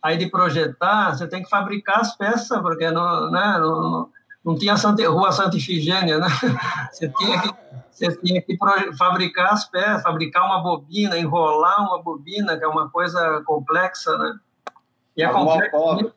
Aí 0.00 0.16
de 0.16 0.30
projetar, 0.30 1.16
você 1.16 1.26
tem 1.26 1.42
que 1.42 1.50
fabricar 1.50 2.00
as 2.00 2.16
peças, 2.16 2.60
porque 2.60 2.88
não, 2.90 3.30
né, 3.30 3.58
não, 3.58 4.08
não 4.48 4.58
tinha 4.58 4.76
Santa, 4.76 5.08
Rua 5.08 5.30
Santa 5.32 5.56
Ifigênia, 5.56 6.18
né? 6.18 6.28
Você 6.92 7.08
tinha 7.08 7.42
que, 7.42 7.54
você 7.90 8.16
tinha 8.16 8.42
que 8.42 8.56
fabricar 8.96 9.52
as 9.52 9.68
peças, 9.68 10.02
fabricar 10.02 10.46
uma 10.46 10.62
bobina, 10.62 11.18
enrolar 11.18 11.86
uma 11.86 12.02
bobina, 12.02 12.56
que 12.56 12.64
é 12.64 12.68
uma 12.68 12.88
coisa 12.88 13.42
complexa, 13.44 14.16
né? 14.16 14.38
E 15.16 15.22
é 15.22 15.26
Arrumar 15.26 15.56
o 15.56 15.70
cobre. 15.70 16.12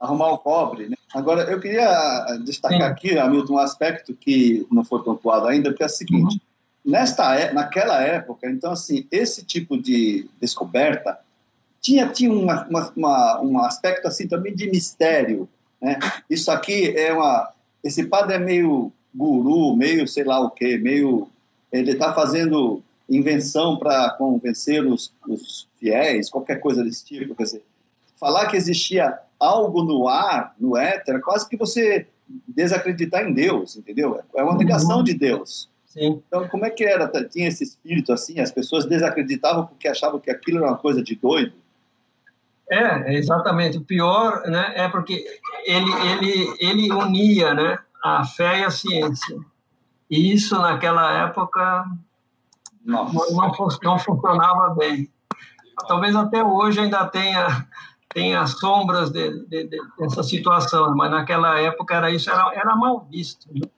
Arrumar 0.00 0.28
o 0.32 0.38
cobre, 0.38 0.88
né? 0.88 0.96
Agora, 1.14 1.42
eu 1.42 1.60
queria 1.60 2.24
destacar 2.44 2.78
Sim. 2.78 2.84
aqui, 2.84 3.18
Hamilton, 3.18 3.54
um 3.54 3.58
aspecto 3.58 4.14
que 4.14 4.66
não 4.72 4.84
foi 4.84 5.02
pontuado 5.02 5.46
ainda, 5.46 5.72
que 5.72 5.82
é 5.82 5.86
o 5.86 5.90
seguinte. 5.90 6.34
Uhum 6.34 6.46
Nesta, 6.86 7.34
é, 7.34 7.52
naquela 7.52 8.00
época, 8.00 8.48
então, 8.48 8.70
assim, 8.70 9.08
esse 9.10 9.44
tipo 9.44 9.76
de 9.76 10.30
descoberta 10.40 11.18
tinha, 11.80 12.06
tinha 12.06 12.32
uma, 12.32 12.64
uma, 12.68 12.92
uma, 12.96 13.40
um 13.40 13.58
aspecto, 13.58 14.06
assim, 14.06 14.28
também 14.28 14.54
de 14.54 14.70
mistério, 14.70 15.48
né? 15.80 15.98
Isso 16.28 16.50
aqui 16.50 16.96
é 16.96 17.12
uma... 17.12 17.52
Esse 17.82 18.06
padre 18.06 18.34
é 18.34 18.38
meio 18.38 18.92
guru, 19.14 19.76
meio 19.76 20.06
sei 20.06 20.24
lá 20.24 20.40
o 20.40 20.50
quê, 20.50 20.76
meio... 20.78 21.28
Ele 21.72 21.92
está 21.92 22.12
fazendo 22.14 22.82
invenção 23.08 23.76
para 23.76 24.10
convencer 24.10 24.84
os, 24.84 25.12
os 25.28 25.68
fiéis, 25.78 26.30
qualquer 26.30 26.60
coisa 26.60 26.82
desse 26.82 27.04
tipo, 27.04 27.34
quer 27.34 27.44
dizer, 27.44 27.64
falar 28.18 28.46
que 28.46 28.56
existia 28.56 29.18
algo 29.38 29.82
no 29.82 30.08
ar, 30.08 30.54
no 30.58 30.76
éter, 30.76 31.16
é 31.16 31.20
quase 31.20 31.48
que 31.48 31.56
você 31.56 32.06
desacreditar 32.48 33.28
em 33.28 33.32
Deus, 33.32 33.76
entendeu? 33.76 34.20
É 34.34 34.42
uma 34.42 34.56
negação 34.56 35.02
de 35.02 35.14
Deus. 35.14 35.68
Sim. 35.86 36.20
Então, 36.26 36.48
como 36.48 36.66
é 36.66 36.70
que 36.70 36.84
era? 36.84 37.08
Tinha 37.24 37.48
esse 37.48 37.64
espírito 37.64 38.12
assim? 38.12 38.40
As 38.40 38.50
pessoas 38.50 38.84
desacreditavam 38.84 39.66
porque 39.66 39.88
achavam 39.88 40.18
que 40.18 40.30
aquilo 40.30 40.58
era 40.58 40.68
uma 40.68 40.76
coisa 40.76 41.02
de 41.02 41.14
doido? 41.14 41.54
É, 42.70 43.14
exatamente. 43.14 43.78
O 43.78 43.84
pior 43.84 44.42
né, 44.46 44.72
é 44.74 44.88
porque 44.88 45.24
ele, 45.64 45.92
ele, 45.92 46.54
ele 46.58 46.92
unia 46.92 47.54
né, 47.54 47.78
a 48.02 48.24
fé 48.24 48.60
e 48.60 48.64
a 48.64 48.70
ciência. 48.70 49.38
E 50.10 50.32
isso, 50.32 50.56
naquela 50.56 51.24
época, 51.24 51.84
não, 52.84 53.10
não, 53.12 53.98
funcionava 53.98 54.74
bem. 54.74 55.10
Talvez 55.88 56.14
até 56.14 56.42
hoje 56.42 56.80
ainda 56.80 57.04
tenha, 57.06 57.66
tenha 58.08 58.46
sombras 58.46 59.10
de, 59.10 59.44
de, 59.46 59.64
de, 59.64 59.78
dessa 59.98 60.22
situação, 60.22 60.94
mas 60.96 61.10
naquela 61.10 61.58
época 61.60 61.96
era 61.96 62.10
isso, 62.10 62.30
era, 62.30 62.52
era 62.54 62.76
mal 62.76 63.06
visto. 63.10 63.48
Né? 63.52 63.68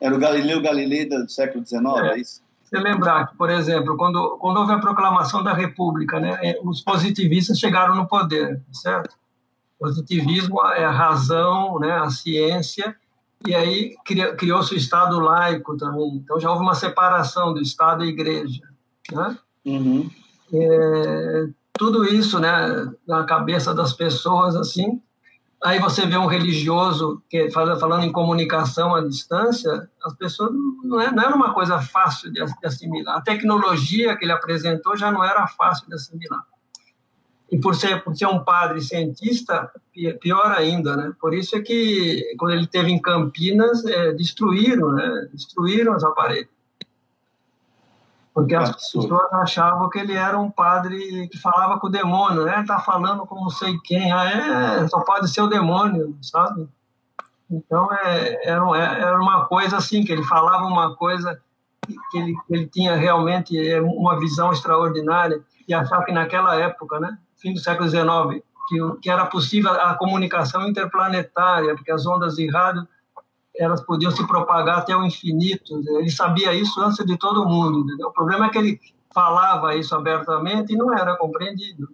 Era 0.00 0.14
o 0.14 0.18
Galileu 0.18 0.60
Galilei 0.60 1.08
do 1.08 1.28
século 1.28 1.64
XIX, 1.64 1.82
é, 1.96 2.08
é 2.08 2.18
isso? 2.18 2.42
Você 2.76 2.82
lembrar 2.82 3.28
que, 3.28 3.36
por 3.36 3.48
exemplo, 3.48 3.96
quando, 3.96 4.36
quando 4.38 4.58
houve 4.58 4.72
a 4.72 4.78
proclamação 4.78 5.42
da 5.42 5.54
República, 5.54 6.20
né, 6.20 6.38
é, 6.42 6.60
os 6.62 6.82
positivistas 6.82 7.58
chegaram 7.58 7.94
no 7.94 8.06
poder, 8.06 8.62
certo? 8.70 9.16
Positivismo 9.78 10.62
é 10.66 10.84
a 10.84 10.90
razão, 10.90 11.78
né, 11.78 11.92
a 11.92 12.10
ciência, 12.10 12.94
e 13.46 13.54
aí 13.54 13.94
criou-se 14.36 14.74
o 14.74 14.76
Estado 14.76 15.18
laico 15.18 15.76
também. 15.76 16.16
Então 16.16 16.38
já 16.38 16.50
houve 16.50 16.62
uma 16.62 16.74
separação 16.74 17.54
do 17.54 17.60
Estado 17.60 18.04
e 18.04 18.08
Igreja, 18.08 18.62
né? 19.10 19.38
Uhum. 19.64 20.10
É, 20.52 21.48
tudo 21.78 22.04
isso, 22.04 22.38
né, 22.38 22.90
na 23.06 23.24
cabeça 23.24 23.74
das 23.74 23.92
pessoas, 23.94 24.54
assim, 24.54 25.00
aí 25.66 25.80
você 25.80 26.06
vê 26.06 26.16
um 26.16 26.26
religioso 26.26 27.20
que 27.28 27.50
falando 27.50 28.04
em 28.04 28.12
comunicação 28.12 28.94
à 28.94 29.00
distância, 29.00 29.90
as 30.04 30.14
pessoas 30.14 30.52
não, 30.84 31.00
é, 31.00 31.10
não 31.10 31.22
era 31.24 31.34
uma 31.34 31.52
coisa 31.52 31.80
fácil 31.80 32.32
de, 32.32 32.40
assimilar. 32.64 33.16
A 33.16 33.20
tecnologia 33.20 34.16
que 34.16 34.24
ele 34.24 34.32
apresentou 34.32 34.96
já 34.96 35.10
não 35.10 35.24
era 35.24 35.46
fácil 35.48 35.88
de 35.88 35.94
assimilar. 35.94 36.42
E 37.50 37.58
por 37.58 37.74
ser, 37.74 38.02
por 38.02 38.16
ser 38.16 38.26
um 38.26 38.44
padre 38.44 38.80
cientista, 38.80 39.70
pior 40.20 40.52
ainda, 40.52 40.96
né? 40.96 41.12
Por 41.20 41.34
isso 41.34 41.56
é 41.56 41.60
que 41.60 42.22
quando 42.38 42.52
ele 42.52 42.66
teve 42.66 42.90
em 42.90 43.00
Campinas, 43.00 43.84
é, 43.84 44.12
destruíram, 44.12 44.92
né? 44.92 45.28
Destruíram 45.32 45.96
os 45.96 46.04
aparelhos. 46.04 46.55
Porque 48.36 48.54
as 48.54 48.70
pessoas 48.70 49.32
achavam 49.32 49.88
que 49.88 49.98
ele 49.98 50.12
era 50.12 50.38
um 50.38 50.50
padre 50.50 51.26
que 51.28 51.38
falava 51.38 51.80
com 51.80 51.86
o 51.86 51.90
demônio, 51.90 52.44
né? 52.44 52.60
Está 52.60 52.78
falando 52.78 53.24
com 53.24 53.34
não 53.36 53.48
sei 53.48 53.78
quem, 53.82 54.12
ah, 54.12 54.26
é, 54.26 54.86
só 54.88 55.00
pode 55.00 55.30
ser 55.30 55.40
o 55.40 55.46
demônio, 55.46 56.14
sabe? 56.20 56.68
Então 57.50 57.90
é, 57.94 58.46
era, 58.46 58.76
era 58.76 59.18
uma 59.18 59.46
coisa 59.46 59.78
assim, 59.78 60.04
que 60.04 60.12
ele 60.12 60.22
falava 60.22 60.66
uma 60.66 60.94
coisa 60.96 61.40
que 62.10 62.18
ele, 62.18 62.34
ele 62.50 62.66
tinha 62.66 62.94
realmente 62.94 63.58
é, 63.58 63.80
uma 63.80 64.20
visão 64.20 64.52
extraordinária 64.52 65.40
e 65.66 65.72
achava 65.72 66.04
que 66.04 66.12
naquela 66.12 66.56
época, 66.56 67.00
né, 67.00 67.16
fim 67.38 67.54
do 67.54 67.60
século 67.60 67.88
XIX, 67.88 68.44
que, 68.68 69.00
que 69.00 69.08
era 69.08 69.24
possível 69.24 69.72
a 69.72 69.94
comunicação 69.94 70.68
interplanetária, 70.68 71.74
porque 71.74 71.90
as 71.90 72.06
ondas 72.06 72.34
de 72.34 72.50
rádio 72.50 72.86
elas 73.58 73.82
podiam 73.84 74.10
se 74.10 74.26
propagar 74.26 74.78
até 74.78 74.96
o 74.96 75.04
infinito. 75.04 75.82
Ele 75.98 76.10
sabia 76.10 76.54
isso 76.54 76.80
antes 76.80 77.04
de 77.04 77.16
todo 77.16 77.46
mundo. 77.46 77.80
Entendeu? 77.80 78.08
O 78.08 78.12
problema 78.12 78.46
é 78.46 78.50
que 78.50 78.58
ele 78.58 78.80
falava 79.12 79.74
isso 79.74 79.94
abertamente 79.94 80.72
e 80.72 80.76
não 80.76 80.92
era 80.92 81.16
compreendido. 81.16 81.88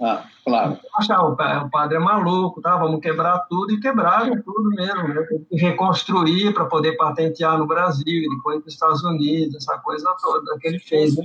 Ah, 0.00 0.24
claro. 0.44 0.78
Achava, 0.94 1.24
o 1.24 1.70
padre 1.70 1.96
é 1.96 1.98
maluco, 1.98 2.60
tá? 2.60 2.76
vamos 2.76 3.00
quebrar 3.00 3.40
tudo, 3.48 3.72
e 3.72 3.80
quebraram 3.80 4.40
tudo 4.42 4.70
mesmo. 4.70 5.08
Né? 5.08 5.26
Reconstruir 5.52 6.54
para 6.54 6.66
poder 6.66 6.96
patentear 6.96 7.58
no 7.58 7.66
Brasil, 7.66 8.22
e 8.22 8.28
depois 8.28 8.62
nos 8.62 8.74
Estados 8.74 9.02
Unidos, 9.02 9.56
essa 9.56 9.76
coisa 9.78 10.14
toda 10.20 10.56
que 10.58 10.68
ele 10.68 10.78
fez. 10.78 11.16
Né? 11.16 11.24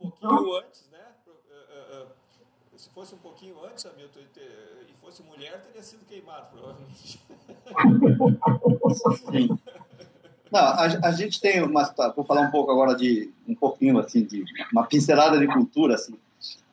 Um 0.00 0.10
pouquinho 0.10 0.56
antes, 0.56 0.88
né? 0.90 0.98
Eh, 1.70 1.86
eh, 1.92 2.06
se 2.76 2.90
fosse 2.90 3.14
um 3.14 3.18
pouquinho 3.18 3.54
antes, 3.64 3.86
Hamilton, 3.86 4.20
fosse 5.14 5.22
mulher, 5.22 5.64
teria 5.66 5.82
sido 5.82 6.04
queimado, 6.06 6.46
provavelmente. 6.52 7.20
Sim. 9.30 9.58
Não, 10.52 10.60
a, 10.60 10.84
a, 10.84 11.12
gente 11.12 11.40
tem 11.40 11.62
uma. 11.62 11.84
Tá, 11.86 12.10
vou 12.10 12.24
falar 12.24 12.42
um 12.42 12.50
pouco 12.50 12.70
agora 12.70 12.94
de. 12.94 13.32
Um 13.46 13.54
pouquinho, 13.54 13.98
assim, 13.98 14.22
de 14.22 14.44
uma 14.72 14.84
pincelada 14.84 15.38
de 15.38 15.46
cultura, 15.48 15.94
assim 15.94 16.14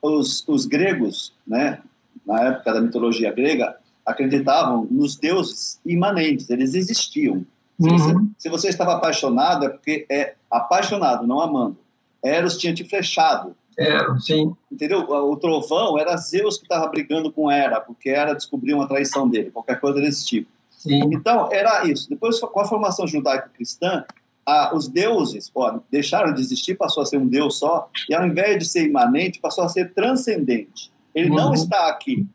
os, 0.02 0.46
os 0.48 0.66
gregos, 0.66 1.32
né, 1.46 1.80
na 2.26 2.40
época 2.40 2.74
da 2.74 2.80
mitologia 2.80 3.32
grega, 3.32 3.76
acreditavam 4.04 4.86
nos 4.90 5.16
deuses 5.16 5.80
imanentes, 5.86 6.50
eles 6.50 6.74
existiam. 6.74 7.46
Se, 7.80 7.88
uhum. 7.88 7.98
você, 7.98 8.14
se 8.38 8.48
você 8.48 8.68
estava 8.68 8.94
apaixonado, 8.94 9.66
é 9.66 9.68
porque 9.68 10.04
é 10.10 10.34
apaixonado, 10.50 11.26
não 11.26 11.40
amando. 11.40 11.76
Eros 12.22 12.58
tinha 12.58 12.74
te 12.74 12.84
flechado. 12.84 13.56
É, 13.78 13.98
sim. 14.20 14.54
Entendeu? 14.70 15.00
O 15.00 15.36
trovão 15.36 15.98
era 15.98 16.16
Zeus 16.16 16.58
que 16.58 16.64
estava 16.64 16.86
brigando 16.88 17.32
com 17.32 17.50
Hera, 17.50 17.80
porque 17.80 18.10
Hera 18.10 18.34
descobriu 18.34 18.76
uma 18.76 18.88
traição 18.88 19.28
dele, 19.28 19.50
qualquer 19.50 19.80
coisa 19.80 20.00
desse 20.00 20.26
tipo. 20.26 20.50
Sim. 20.70 21.02
Então, 21.12 21.48
era 21.52 21.86
isso. 21.86 22.08
Depois, 22.08 22.40
com 22.40 22.60
a 22.60 22.64
formação 22.64 23.06
judaico-cristã, 23.06 24.04
ah, 24.44 24.72
os 24.74 24.88
deuses 24.88 25.50
ó, 25.54 25.78
deixaram 25.90 26.34
de 26.34 26.40
existir, 26.40 26.76
passou 26.76 27.02
a 27.02 27.06
ser 27.06 27.18
um 27.18 27.26
deus 27.26 27.58
só, 27.58 27.88
e 28.08 28.14
ao 28.14 28.26
invés 28.26 28.58
de 28.58 28.68
ser 28.68 28.86
imanente, 28.86 29.38
passou 29.38 29.64
a 29.64 29.68
ser 29.68 29.92
transcendente. 29.94 30.92
Ele 31.14 31.30
uhum. 31.30 31.36
não 31.36 31.54
está 31.54 31.88
aqui. 31.88 32.26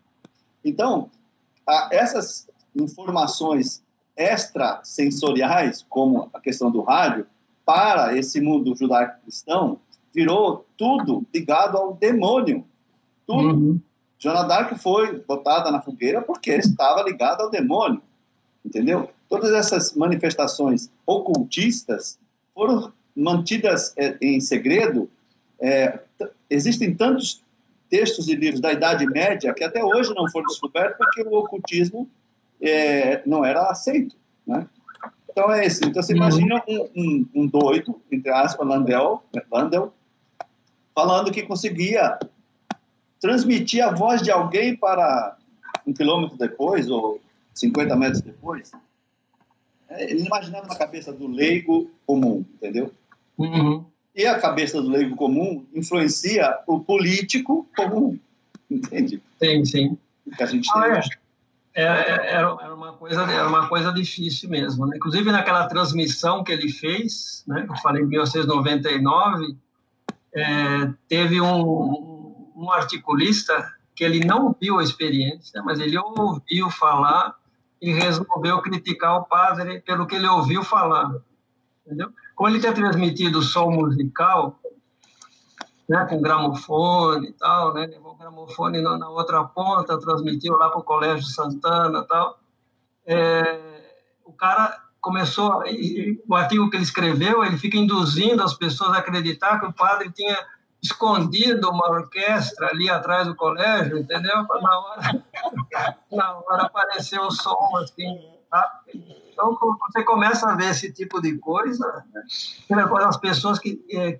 Então, 0.63 1.09
ah, 1.67 1.89
essas 1.91 2.47
informações 2.75 3.83
extrasensoriais, 4.15 5.85
como 5.89 6.29
a 6.33 6.39
questão 6.39 6.71
do 6.71 6.81
rádio, 6.81 7.27
para 7.65 8.17
esse 8.17 8.39
mundo 8.39 8.73
judaico-cristão, 8.75 9.79
virou 10.17 10.65
tudo 10.75 11.23
ligado 11.31 11.77
ao 11.77 11.93
demônio. 11.93 12.65
Tudo. 13.27 13.49
Uhum. 13.49 13.79
Joana 14.17 14.47
Dark 14.47 14.75
foi 14.79 15.19
botada 15.19 15.69
na 15.69 15.79
fogueira 15.79 16.23
porque 16.23 16.49
estava 16.53 17.03
ligada 17.03 17.43
ao 17.43 17.51
demônio. 17.51 18.01
Entendeu? 18.65 19.11
Todas 19.29 19.53
essas 19.53 19.93
manifestações 19.93 20.89
ocultistas 21.05 22.17
foram 22.51 22.91
mantidas 23.15 23.93
é, 23.95 24.17
em 24.19 24.39
segredo. 24.39 25.07
É, 25.61 25.99
existem 26.49 26.95
tantos 26.95 27.43
textos 27.87 28.27
e 28.27 28.33
livros 28.33 28.59
da 28.59 28.73
Idade 28.73 29.05
Média 29.05 29.53
que 29.53 29.63
até 29.63 29.85
hoje 29.85 30.15
não 30.15 30.27
foram 30.31 30.47
descobertos 30.47 30.97
porque 30.97 31.21
o 31.21 31.33
ocultismo 31.37 32.09
é, 32.59 33.21
não 33.23 33.45
era 33.45 33.69
aceito. 33.69 34.15
Né? 34.47 34.67
Então 35.29 35.51
é 35.51 35.67
isso. 35.67 35.85
Então 35.85 36.01
você 36.01 36.13
uhum. 36.13 36.17
imagina 36.17 36.63
um, 36.67 36.89
um, 36.95 37.27
um, 37.35 37.47
doido, 37.47 38.01
entre 38.11 38.31
aspas, 38.31 38.67
Landel, 38.67 39.23
Landel, 39.51 39.93
falando 40.97 41.31
que 41.31 41.43
conseguia 41.43 42.17
transmitir 43.21 43.85
a 43.85 43.93
voz 43.93 44.19
de 44.19 44.31
alguém 44.31 44.75
para 44.75 45.37
um 45.85 45.93
quilômetro 45.93 46.35
depois 46.35 46.89
ou 46.89 47.21
50 47.53 47.95
metros 47.95 48.21
depois. 48.21 48.71
É, 49.89 50.09
ele 50.09 50.25
imaginava 50.25 50.65
na 50.65 50.75
cabeça 50.75 51.13
do 51.13 51.27
leigo 51.27 51.91
comum, 52.03 52.43
entendeu? 52.55 52.91
Uhum. 53.37 53.85
E 54.15 54.25
a 54.25 54.39
cabeça 54.39 54.81
do 54.81 54.89
leigo 54.89 55.15
comum 55.15 55.67
influencia 55.71 56.57
o 56.65 56.79
político 56.79 57.69
comum, 57.75 58.17
entende? 58.67 59.21
Sim, 59.37 59.65
sim. 59.65 59.97
Que 60.35 60.41
a 60.41 60.47
gente 60.47 60.67
ah, 60.73 60.81
tem 60.81 60.91
é. 61.75 61.83
é. 61.83 62.31
Era, 62.31 62.57
era, 62.59 62.73
uma 62.73 62.93
coisa, 62.93 63.21
era 63.21 63.47
uma 63.47 63.69
coisa 63.69 63.93
difícil 63.93 64.49
mesmo. 64.49 64.87
Né? 64.87 64.97
Inclusive, 64.97 65.31
naquela 65.31 65.67
transmissão 65.67 66.43
que 66.43 66.51
ele 66.51 66.71
fez, 66.71 67.43
né, 67.47 67.67
eu 67.69 67.75
falei 67.77 68.01
em 68.01 68.07
1999, 68.07 69.55
é, 70.37 70.93
teve 71.09 71.41
um, 71.41 72.51
um 72.55 72.71
articulista 72.71 73.73
que 73.95 74.03
ele 74.03 74.23
não 74.23 74.55
viu 74.61 74.77
a 74.77 74.83
experiência, 74.83 75.63
mas 75.63 75.79
ele 75.79 75.97
ouviu 75.97 76.69
falar 76.69 77.35
e 77.81 77.91
resolveu 77.91 78.61
criticar 78.61 79.17
o 79.17 79.25
padre 79.25 79.81
pelo 79.81 80.05
que 80.05 80.15
ele 80.15 80.27
ouviu 80.27 80.63
falar. 80.63 81.11
Entendeu? 81.85 82.11
Como 82.35 82.49
ele 82.49 82.59
tinha 82.59 82.73
transmitido 82.73 83.41
som 83.41 83.71
musical, 83.71 84.59
né, 85.89 86.05
com 86.05 86.21
gramofone 86.21 87.29
e 87.29 87.33
tal, 87.33 87.73
né, 87.73 87.87
levou 87.87 88.11
o 88.11 88.17
gramofone 88.17 88.81
na, 88.81 88.97
na 88.97 89.09
outra 89.09 89.43
ponta, 89.43 89.99
transmitiu 89.99 90.55
lá 90.55 90.69
para 90.69 90.79
o 90.79 90.83
Colégio 90.83 91.25
Santana 91.25 91.99
e 91.99 92.07
tal, 92.07 92.39
é, 93.05 94.19
o 94.23 94.33
cara 94.33 94.86
começou, 95.07 95.63
o 96.27 96.35
artigo 96.35 96.69
que 96.69 96.75
ele 96.75 96.83
escreveu, 96.83 97.41
ele 97.41 97.57
fica 97.57 97.77
induzindo 97.77 98.43
as 98.43 98.53
pessoas 98.53 98.91
a 98.91 98.97
acreditar 98.97 99.57
que 99.57 99.65
o 99.65 99.71
padre 99.71 100.11
tinha 100.11 100.37
escondido 100.83 101.69
uma 101.69 101.89
orquestra 101.89 102.67
ali 102.67 102.89
atrás 102.89 103.25
do 103.25 103.33
colégio, 103.33 103.97
entendeu? 103.99 104.35
Na 104.61 104.79
hora, 104.79 105.25
na 106.11 106.33
hora 106.39 106.63
apareceu 106.63 107.21
o 107.21 107.31
som, 107.31 107.77
assim, 107.77 108.19
tá? 108.51 108.81
Então, 109.31 109.57
você 109.87 110.03
começa 110.03 110.49
a 110.49 110.55
ver 110.55 110.71
esse 110.71 110.91
tipo 110.91 111.21
de 111.21 111.37
coisa, 111.37 112.03
né? 112.69 112.85
as 113.05 113.17
pessoas 113.17 113.59
que, 113.59 113.81
é, 113.89 114.19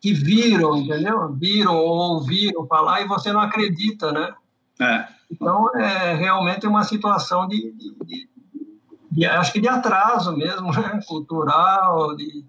que 0.00 0.12
viram, 0.12 0.76
entendeu? 0.76 1.32
Viram 1.32 1.74
ou 1.74 2.14
ouviram 2.14 2.68
falar 2.68 3.00
e 3.00 3.08
você 3.08 3.32
não 3.32 3.40
acredita, 3.40 4.12
né? 4.12 4.32
É. 4.80 5.08
Então, 5.28 5.76
é 5.76 6.14
realmente 6.14 6.68
uma 6.68 6.84
situação 6.84 7.48
de, 7.48 7.72
de, 8.04 8.30
de, 9.10 9.26
acho 9.26 9.52
que 9.52 9.60
de 9.60 9.68
atraso 9.68 10.36
mesmo, 10.36 10.72
né? 10.72 11.00
cultural, 11.06 12.16
de 12.16 12.44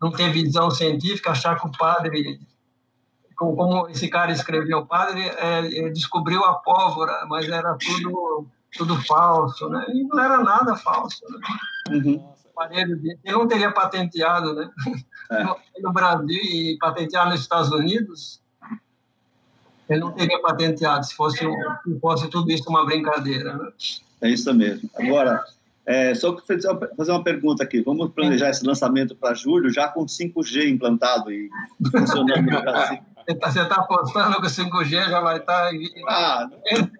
não 0.00 0.12
ter 0.12 0.30
visão 0.30 0.70
científica, 0.70 1.30
achar 1.30 1.58
que 1.58 1.66
o 1.66 1.72
padre 1.72 2.40
como 3.38 3.88
esse 3.88 4.08
cara 4.08 4.32
escreveu, 4.32 4.78
o 4.78 4.86
padre 4.86 5.22
é, 5.38 5.88
descobriu 5.90 6.44
a 6.44 6.54
pólvora, 6.54 7.24
mas 7.28 7.48
era 7.48 7.76
tudo, 7.76 8.48
tudo 8.76 9.00
falso, 9.02 9.68
né? 9.68 9.86
E 9.90 10.02
não 10.02 10.18
era 10.18 10.42
nada 10.42 10.74
falso, 10.74 11.20
né? 11.30 11.96
Uhum. 11.96 12.32
Ele 12.72 13.16
não 13.26 13.46
teria 13.46 13.70
patenteado, 13.70 14.54
né? 14.54 14.68
É. 15.30 15.44
No 15.80 15.92
Brasil 15.92 16.40
e 16.42 16.76
patentear 16.80 17.30
nos 17.30 17.40
Estados 17.40 17.70
Unidos, 17.70 18.42
ele 19.88 20.00
não 20.00 20.10
teria 20.10 20.42
patenteado 20.42 21.06
se 21.06 21.14
fosse, 21.14 21.38
se 21.38 22.00
fosse 22.00 22.26
tudo 22.26 22.50
isso 22.50 22.68
uma 22.68 22.84
brincadeira, 22.84 23.56
né? 23.56 23.70
É 24.20 24.28
isso 24.28 24.52
mesmo. 24.52 24.90
Agora, 24.96 25.44
é, 25.88 26.14
só 26.14 26.36
fazer 26.96 27.10
uma 27.10 27.24
pergunta 27.24 27.64
aqui. 27.64 27.80
Vamos 27.80 28.10
planejar 28.12 28.50
esse 28.50 28.62
lançamento 28.62 29.16
para 29.16 29.32
julho, 29.32 29.72
já 29.72 29.88
com 29.88 30.04
5G 30.04 30.68
implantado 30.68 31.32
e 31.32 31.48
funcionando 31.90 32.42
no 32.42 32.60
Brasil. 32.60 32.98
Você 33.26 33.60
está 33.60 33.76
apostando 33.76 34.40
que 34.40 34.46
o 34.46 34.50
5G 34.50 35.08
já 35.08 35.20
vai 35.20 35.38
estar. 35.38 35.70
Tá 35.70 35.78
ah, 36.08 36.48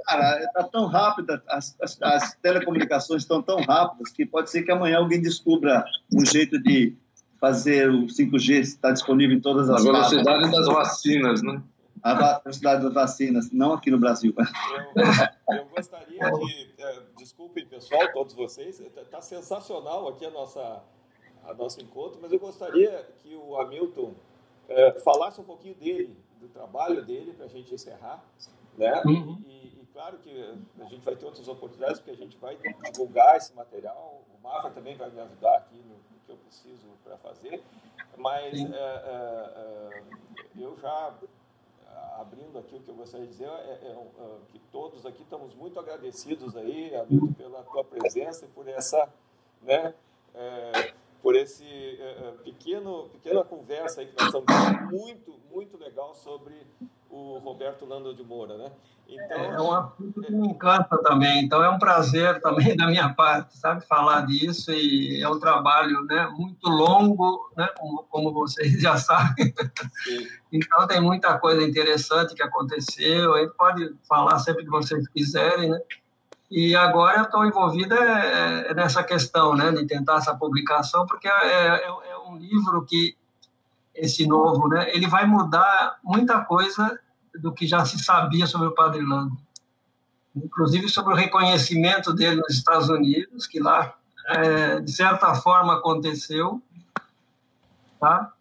cara, 0.07 0.45
está 0.45 0.65
tão 0.65 0.87
rápida, 0.87 1.43
as, 1.49 1.77
as, 1.83 1.99
as, 2.03 2.35
telecomunicações 2.37 3.23
estão 3.23 3.43
tão 3.43 3.61
rápidas 3.63 4.11
que 4.11 4.27
pode 4.27 4.51
ser 4.51 4.63
que 4.63 4.71
amanhã 4.71 4.99
alguém 4.99 5.21
descubra 5.21 5.85
um 6.15 6.25
jeito 6.25 6.59
de 6.63 6.95
fazer 7.41 7.91
o 7.91 8.07
5G 8.07 8.61
estar 8.61 8.93
disponível 8.93 9.37
em 9.37 9.41
todas 9.41 9.71
as 9.71 9.81
A 9.81 9.85
velocidade 9.85 10.45
casas. 10.45 10.67
das 10.67 10.67
vacinas, 10.67 11.43
né? 11.43 11.63
A 12.03 12.41
velocidade 12.43 12.83
das 12.83 12.95
vacinas, 12.95 13.51
não 13.51 13.73
aqui 13.73 13.91
no 13.91 13.99
Brasil. 13.99 14.35
Eu, 14.97 15.57
eu 15.57 15.67
gostaria 15.75 16.31
de. 16.31 17.08
É, 17.19 17.23
desculpem, 17.23 17.67
pessoal, 17.67 18.13
todos 18.13 18.33
vocês, 18.35 18.81
está 18.81 19.05
tá 19.05 19.21
sensacional 19.21 20.09
aqui 20.09 20.25
a 20.25 20.31
nossa, 20.31 20.83
a 21.45 21.53
nosso 21.55 21.81
encontro, 21.81 22.19
mas 22.23 22.33
eu 22.33 22.39
gostaria 22.39 23.05
que 23.23 23.35
o 23.35 23.61
Hamilton 23.61 24.15
é, 24.69 24.93
falasse 25.01 25.41
um 25.41 25.45
pouquinho 25.45 25.75
dele, 25.75 26.17
do 26.41 26.49
trabalho 26.49 27.05
dele, 27.05 27.33
para 27.33 27.47
a 27.47 27.49
gente 27.49 27.75
encerrar. 27.75 28.25
Né? 28.77 29.03
Uhum. 29.05 29.43
E, 29.47 29.81
e, 29.83 29.89
claro 29.93 30.19
que 30.19 30.31
a 30.81 30.85
gente 30.85 31.05
vai 31.05 31.17
ter 31.17 31.27
outras 31.27 31.49
oportunidades, 31.49 31.99
porque 31.99 32.13
a 32.13 32.17
gente 32.17 32.37
vai 32.39 32.57
divulgar 32.85 33.37
esse 33.37 33.53
material. 33.55 34.23
O 34.39 34.43
Mafra 34.43 34.71
também 34.71 34.97
vai 34.97 35.11
me 35.11 35.21
ajudar 35.21 35.57
aqui 35.57 35.77
no, 35.77 35.95
no 35.95 36.21
que 36.25 36.31
eu 36.31 36.37
preciso 36.37 36.87
para 37.03 37.17
fazer. 37.19 37.63
Mas 38.17 38.61
é, 38.61 38.67
é, 38.75 40.03
eu 40.57 40.77
já 40.79 41.15
abrindo 42.19 42.59
aqui 42.59 42.75
o 42.75 42.81
que 42.81 42.91
eu 42.91 42.95
gostaria 42.97 43.27
de 43.27 43.33
dizer 43.33 43.49
é, 43.49 43.49
é, 43.49 43.91
é, 43.91 44.37
que 44.49 44.59
todos 44.73 45.07
aqui 45.07 45.23
estamos 45.23 45.55
muito 45.55 45.79
agradecidos 45.79 46.57
aí, 46.57 46.95
Hamilton, 46.95 47.33
pela 47.33 47.63
tua 47.63 47.85
presença 47.85 48.45
e 48.45 48.49
por 48.49 48.67
essa, 48.67 49.09
né, 49.63 49.95
é, 50.35 50.93
por 51.23 51.37
esse 51.37 51.65
é, 51.65 52.33
pequeno, 52.43 53.09
pequena 53.11 53.45
conversa 53.45 54.01
aí 54.01 54.09
que 54.09 54.17
nós 54.19 54.35
estamos 54.35 54.91
muito, 54.91 55.39
muito 55.51 55.79
legal 55.79 56.13
sobre 56.15 56.55
o 57.11 57.39
Roberto 57.39 57.85
Lando 57.87 58.15
de 58.15 58.23
Moura, 58.23 58.57
né? 58.57 58.71
Então, 59.09 59.39
é 59.39 59.61
um 59.61 59.73
assunto 59.73 60.21
que 60.21 60.31
me 60.31 60.49
encanta 60.49 60.99
também, 61.03 61.43
então 61.43 61.65
é 61.65 61.71
um 61.71 61.79
prazer 61.79 62.43
também 62.43 62.77
da 62.77 62.87
minha 62.87 63.09
parte, 63.15 63.57
sabe, 63.57 63.87
falar 63.87 64.27
disso 64.27 64.71
e 64.71 65.23
é 65.23 65.29
um 65.29 65.41
trabalho, 65.41 66.05
né, 66.05 66.29
muito 66.37 66.69
longo, 66.69 67.51
né, 67.57 67.67
como, 67.79 68.03
como 68.11 68.33
vocês 68.35 68.79
já 68.79 68.97
sabem. 68.99 69.55
Sim. 70.05 70.29
Então 70.53 70.87
tem 70.87 71.01
muita 71.01 71.39
coisa 71.39 71.63
interessante 71.63 72.35
que 72.35 72.43
aconteceu, 72.43 73.35
a 73.35 73.41
gente 73.41 73.55
pode 73.55 73.95
falar 74.07 74.39
sempre 74.41 74.65
que 74.65 74.71
vocês 74.71 75.09
quiserem, 75.09 75.71
né? 75.71 75.81
E 76.51 76.75
agora 76.75 77.19
eu 77.19 77.25
estou 77.25 77.45
envolvida 77.45 77.95
é, 77.95 78.71
é, 78.71 78.75
nessa 78.75 79.03
questão, 79.03 79.55
né, 79.55 79.71
de 79.71 79.87
tentar 79.87 80.17
essa 80.17 80.35
publicação, 80.35 81.07
porque 81.07 81.29
é, 81.29 81.31
é, 81.31 81.87
é 82.11 82.19
um 82.27 82.37
livro 82.37 82.85
que 82.85 83.18
esse 83.99 84.27
novo, 84.27 84.69
né, 84.69 84.91
ele 84.95 85.07
vai 85.07 85.27
mudar 85.27 85.99
muita 86.03 86.41
coisa 86.45 86.99
do 87.41 87.53
que 87.53 87.67
já 87.67 87.85
se 87.85 87.99
sabia 87.99 88.47
sobre 88.47 88.69
o 88.69 88.75
Padre 88.75 89.05
Lando. 89.05 89.37
Inclusive 90.35 90.89
sobre 90.89 91.15
o 91.15 91.17
reconhecimento 91.17 92.13
dele 92.13 92.37
nos 92.37 92.55
Estados 92.55 92.89
Unidos, 92.89 93.47
que 93.47 93.61
lá, 93.61 93.95
é, 94.27 94.81
de 94.81 94.93
certa 94.93 95.35
forma, 95.35 95.75
aconteceu. 95.75 96.63
Tá? 98.01 98.33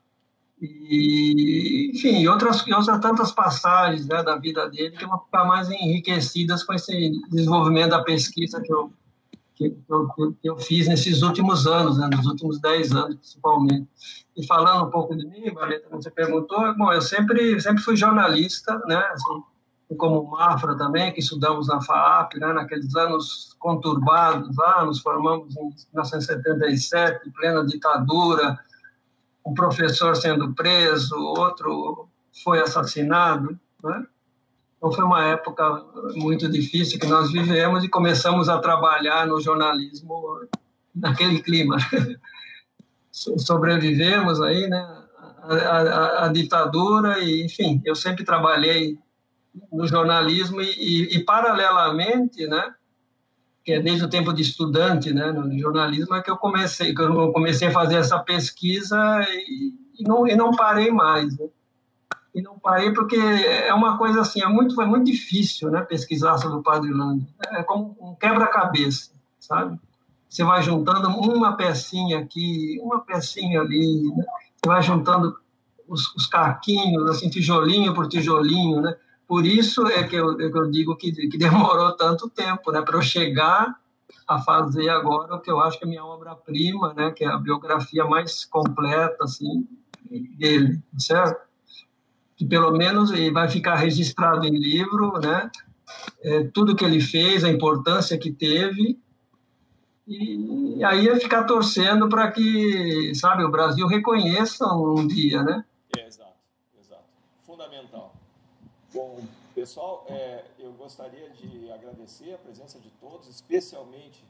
E, 0.62 1.92
enfim, 1.94 2.26
outras, 2.28 2.66
outras 2.68 3.00
tantas 3.00 3.32
passagens 3.32 4.08
né, 4.08 4.24
da 4.24 4.36
vida 4.38 4.70
dele 4.70 4.96
que 4.96 5.06
vão 5.06 5.20
ficar 5.20 5.46
mais 5.46 5.70
enriquecidas 5.70 6.64
com 6.64 6.74
esse 6.74 7.12
desenvolvimento 7.30 7.92
da 7.92 8.04
pesquisa 8.04 8.62
que 8.62 8.72
eu, 8.72 8.92
que 9.58 9.76
eu, 9.90 10.36
que 10.40 10.50
eu 10.50 10.58
fiz 10.60 10.88
nesses 10.88 11.24
últimos 11.24 11.66
anos, 11.66 11.98
né, 11.98 12.08
nos 12.16 12.26
últimos 12.28 12.62
dez 12.62 12.92
anos, 12.92 13.16
principalmente. 13.16 13.88
E 14.36 14.46
falando 14.46 14.88
um 14.88 14.92
pouco 14.92 15.16
de 15.16 15.26
mim, 15.26 15.52
Valeta, 15.52 15.88
como 15.90 16.02
você 16.02 16.12
perguntou, 16.12 16.76
bom, 16.76 16.94
eu 16.94 17.02
sempre, 17.02 17.60
sempre 17.60 17.82
fui 17.82 17.96
jornalista, 17.96 18.80
né, 18.86 19.04
assim, 19.12 19.44
como 19.98 20.30
Mafra 20.30 20.78
também, 20.78 21.12
que 21.12 21.22
estudamos 21.22 21.68
na 21.68 21.82
FAAP, 21.82 22.36
né, 22.36 22.54
naqueles 22.54 22.96
anos 22.96 23.56
conturbados 23.58 24.56
lá, 24.56 24.86
nos 24.86 25.00
formamos 25.00 25.56
em 25.58 25.64
1977, 25.64 27.28
em 27.28 27.32
plena 27.32 27.66
ditadura, 27.66 28.60
um 29.46 29.54
professor 29.54 30.16
sendo 30.16 30.54
preso, 30.54 31.16
outro 31.16 32.08
foi 32.44 32.60
assassinado, 32.60 33.58
né? 33.84 34.06
Então 34.78 34.92
foi 34.92 35.04
uma 35.04 35.26
época 35.26 35.84
muito 36.16 36.48
difícil 36.50 37.00
que 37.00 37.08
nós 37.08 37.32
vivemos 37.32 37.84
e 37.84 37.90
começamos 37.90 38.48
a 38.48 38.60
trabalhar 38.60 39.26
no 39.26 39.42
jornalismo 39.42 40.48
naquele 40.96 41.42
clima. 41.42 41.78
Sobrevivemos 43.12 44.40
aí, 44.42 44.68
né? 44.68 45.04
A, 45.42 45.54
a, 45.54 46.26
a, 46.26 46.28
ditadura 46.28 47.20
e, 47.20 47.44
enfim, 47.44 47.82
eu 47.86 47.96
sempre 47.96 48.24
trabalhei 48.24 49.00
no 49.72 49.88
jornalismo 49.88 50.62
e, 50.62 50.70
e, 50.72 51.18
e, 51.18 51.24
paralelamente, 51.24 52.46
né? 52.48 52.76
Que 53.64 53.74
é 53.74 53.80
desde 53.80 54.04
o 54.06 54.10
tempo 54.10 54.34
de 54.34 54.42
estudante, 54.42 55.14
né? 55.14 55.32
No 55.32 55.58
jornalismo 55.58 56.14
é 56.16 56.22
que 56.22 56.30
eu 56.30 56.38
comecei, 56.38 56.94
que 56.94 57.02
eu 57.02 57.32
comecei 57.32 57.70
a 57.70 57.72
fazer 57.72 57.96
essa 57.96 58.20
pesquisa 58.20 59.26
e, 59.30 59.74
e 60.00 60.04
não, 60.04 60.28
e 60.28 60.36
não 60.36 60.52
parei 60.52 60.92
mais. 60.92 61.36
Né? 61.38 61.48
E 62.38 62.42
não 62.44 62.60
parei 62.60 62.94
porque 62.94 63.16
é 63.16 63.74
uma 63.74 63.98
coisa 63.98 64.22
assim, 64.22 64.44
é 64.44 64.48
muito, 64.48 64.80
é 64.80 64.86
muito 64.86 65.06
difícil, 65.06 65.72
né, 65.72 65.82
pesquisar 65.82 66.38
sobre 66.38 66.60
o 66.60 66.62
Padre 66.62 66.94
Lando. 66.94 67.26
É 67.48 67.64
como 67.64 67.98
um 68.00 68.14
quebra-cabeça, 68.14 69.10
sabe? 69.40 69.80
Você 70.30 70.44
vai 70.44 70.62
juntando 70.62 71.10
uma 71.10 71.58
pecinha 71.58 72.20
aqui, 72.20 72.80
uma 72.80 73.00
pecinha 73.00 73.62
ali, 73.62 74.04
né? 74.16 74.24
Você 74.56 74.68
vai 74.68 74.84
juntando 74.84 75.36
os, 75.88 76.14
os 76.16 76.28
caquinhos, 76.28 77.10
assim, 77.10 77.28
tijolinho 77.28 77.96
por 77.96 78.08
tijolinho, 78.08 78.82
né? 78.82 78.96
Por 79.28 79.44
isso 79.44 79.88
é 79.88 80.04
que 80.04 80.16
eu, 80.16 80.40
é 80.40 80.52
que 80.52 80.58
eu 80.58 80.70
digo 80.70 80.96
que, 80.96 81.12
que 81.12 81.38
demorou 81.40 81.98
tanto 81.98 82.30
tempo, 82.30 82.72
né, 82.72 82.84
para 82.84 82.98
eu 82.98 83.02
chegar 83.02 83.80
a 84.28 84.40
fazer 84.40 84.90
agora 84.90 85.34
o 85.34 85.42
que 85.42 85.50
eu 85.50 85.60
acho 85.60 85.80
que 85.80 85.86
é 85.86 85.88
minha 85.88 86.06
obra-prima, 86.06 86.94
né, 86.94 87.10
que 87.10 87.24
é 87.24 87.28
a 87.30 87.40
biografia 87.40 88.06
mais 88.06 88.46
completa, 88.46 89.24
assim, 89.24 89.68
dele, 90.38 90.84
certo? 91.00 91.47
Que 92.38 92.46
pelo 92.46 92.72
menos 92.72 93.12
vai 93.34 93.50
ficar 93.50 93.76
registrado 93.76 94.46
em 94.46 94.52
livro, 94.52 95.20
né? 95.20 95.50
É, 96.22 96.44
tudo 96.54 96.76
que 96.76 96.86
ele 96.86 97.02
fez, 97.02 97.44
a 97.44 97.50
importância 97.50 98.18
que 98.18 98.32
teve, 98.32 99.00
e, 100.08 100.82
aí 100.86 101.10
é 101.10 101.20
ficar 101.20 101.44
torcendo 101.44 102.08
para 102.08 102.32
que, 102.32 103.14
sabe, 103.16 103.44
o 103.44 103.52
Brasil 103.52 103.86
reconheça 103.88 104.66
um 104.74 105.06
dia, 105.06 105.44
né? 105.44 105.66
É, 105.98 106.08
exato, 106.08 106.32
exato. 106.80 107.04
Fundamental. 107.46 108.16
Bom, 108.94 109.20
pessoal, 109.54 110.06
é, 110.08 110.46
eu 110.60 110.72
gostaria 110.74 111.30
de 111.32 111.70
agradecer 111.72 112.34
a 112.34 112.38
presença 112.38 112.80
de 112.80 112.90
todos, 113.02 113.28
especialmente 113.28 114.24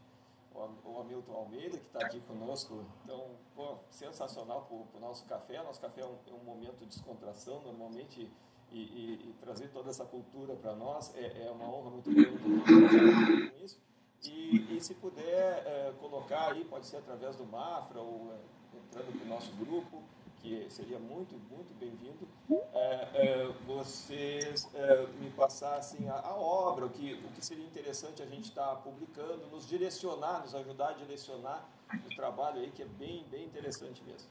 o 0.83 0.99
Hamilton 1.01 1.33
Almeida, 1.33 1.77
que 1.77 1.85
está 1.85 1.99
aqui 1.99 2.19
conosco. 2.21 2.83
Então, 3.03 3.31
pô, 3.55 3.77
sensacional 3.89 4.67
para 4.91 4.97
o 4.97 5.01
nosso 5.01 5.25
café. 5.25 5.61
Nosso 5.63 5.79
café 5.81 6.01
é 6.01 6.05
um, 6.05 6.15
é 6.27 6.33
um, 6.33 6.43
momento 6.43 6.79
de 6.79 6.87
descontração, 6.87 7.61
normalmente, 7.61 8.29
e, 8.71 8.77
e, 8.77 9.29
e 9.29 9.35
trazer 9.39 9.69
toda 9.69 9.89
essa 9.89 10.05
cultura 10.05 10.55
para 10.55 10.75
nós 10.75 11.15
é, 11.15 11.45
é, 11.45 11.51
uma 11.51 11.65
honra 11.65 11.91
muito 11.91 12.11
grande 12.11 13.53
isso. 13.63 13.79
E, 14.23 14.75
e 14.75 14.81
se 14.81 14.93
puder 14.95 15.63
é, 15.65 15.93
colocar 15.99 16.51
aí, 16.51 16.65
pode 16.65 16.85
ser 16.87 16.97
através 16.97 17.35
do 17.35 17.45
Mafra 17.45 18.01
ou 18.01 18.33
é, 18.33 18.77
entrando 18.77 19.17
para 19.17 19.25
o 19.25 19.29
nosso 19.29 19.51
grupo, 19.55 20.03
que 20.41 20.65
seria 20.69 20.99
muito, 20.99 21.35
muito 21.49 21.73
bem-vindo, 21.79 22.27
é, 22.73 23.09
é, 23.13 23.53
vocês 23.65 24.69
é, 24.73 25.07
me 25.19 25.29
passassem 25.31 26.07
a, 26.09 26.19
a, 26.19 26.35
obra, 26.35 26.85
o 26.85 26.89
que, 26.89 27.13
o 27.13 27.31
que 27.33 27.45
seria 27.45 27.65
interessante 27.65 28.21
a 28.21 28.25
gente 28.25 28.49
estar 28.49 28.67
tá 28.67 28.75
publicando, 28.75 29.47
nos 29.47 29.67
direcionar, 29.67 30.41
nos 30.41 30.55
ajudar 30.55 30.89
a 30.89 30.93
direcionar 30.93 31.67
o 31.93 32.15
trabalho 32.15 32.59
aí, 32.59 32.71
que 32.71 32.83
é 32.83 32.85
bem, 32.85 33.25
bem 33.29 33.45
interessante 33.45 34.03
mesmo. 34.03 34.29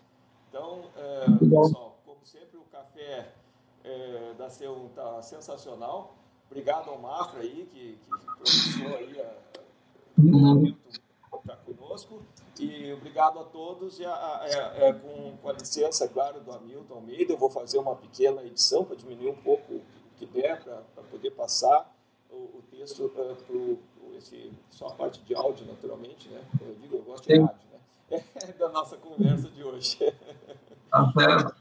Então, 0.48 0.84
é, 0.96 1.24
pessoal, 1.38 1.98
como 2.04 2.24
sempre, 2.24 2.57
o 2.57 2.64
café 2.72 3.32
é, 3.84 4.34
da 4.38 4.48
C1 4.48 4.88
está 4.90 5.22
sensacional. 5.22 6.14
Obrigado 6.50 6.90
ao 6.90 6.98
Mafra 6.98 7.40
aí, 7.40 7.68
que, 7.72 7.98
que 7.98 8.11
propiciou 8.36 8.96
aí 8.96 9.20
a, 9.20 9.34
a, 10.18 11.38
estar 11.38 11.57
conosco. 11.64 12.22
E 12.64 12.92
obrigado 12.92 13.38
a 13.38 13.44
todos. 13.44 13.98
E 13.98 14.04
a, 14.04 14.11
a, 14.11 14.42
a, 14.42 14.48
é, 14.76 14.92
com, 14.92 15.36
com, 15.36 15.48
a 15.48 15.52
licença, 15.52 16.09
claro, 16.09 16.40
do 16.40 16.52
Hamilton 16.52 16.94
Almeida, 16.94 17.32
eu 17.32 17.38
vou 17.38 17.50
fazer 17.50 17.78
uma 17.78 17.94
pequena 17.94 18.42
edição 18.42 18.84
para 18.84 18.96
diminuir 18.96 19.28
um 19.28 19.36
pouco 19.36 19.74
o 19.74 19.82
que 20.18 20.26
der, 20.26 20.62
para 20.62 21.04
poder 21.11 21.30
passar 21.32 21.92
o, 22.30 22.36
o 22.36 22.62
texto 22.70 23.11
é, 23.16 23.34
para 23.34 24.16
esse, 24.18 24.50
só 24.70 24.88
a 24.88 24.92
parte 24.92 25.20
de 25.22 25.34
áudio, 25.34 25.66
naturalmente. 25.66 26.28
Né? 26.28 26.40
Eu 26.61 26.74
digo, 26.80 26.96
eu 26.96 27.02
gosto 27.02 27.26
de 27.26 27.38
rádio, 27.38 27.57
né? 27.72 28.24
É 28.40 28.52
da 28.59 28.68
nossa 28.68 28.96
conversa 28.96 29.48
de 29.48 29.62
hoje. 29.62 29.98
Tá 30.88 31.12
certo. 31.12 31.54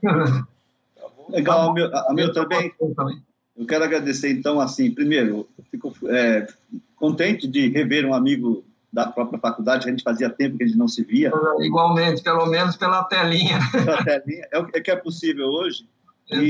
Tá 0.96 1.12
Legal, 1.30 1.74
Hamilton, 2.10 2.48
também. 2.94 3.24
Eu 3.58 3.66
quero 3.66 3.84
agradecer, 3.84 4.32
então, 4.32 4.62
assim, 4.62 4.94
primeiro, 4.94 5.50
fico 5.72 5.92
é, 6.08 6.48
contente 6.96 7.48
de 7.48 7.70
rever 7.70 8.06
um 8.06 8.14
amigo 8.14 8.64
da 8.96 9.08
própria 9.08 9.38
faculdade, 9.38 9.86
a 9.86 9.92
gente 9.92 10.02
fazia 10.02 10.30
tempo 10.30 10.58
que 10.58 10.64
a 10.64 10.68
gente 10.68 10.80
não 10.80 10.88
se 10.88 11.04
via. 11.04 11.30
Igualmente, 11.60 12.24
pelo 12.24 12.46
menos 12.46 12.78
pela 12.78 13.04
telinha. 13.04 13.60
Pela 13.70 14.02
telinha, 14.06 14.48
é 14.50 14.58
o 14.58 14.68
que 14.68 14.90
é 14.90 14.96
possível 14.96 15.48
hoje. 15.48 15.86
E, 16.32 16.50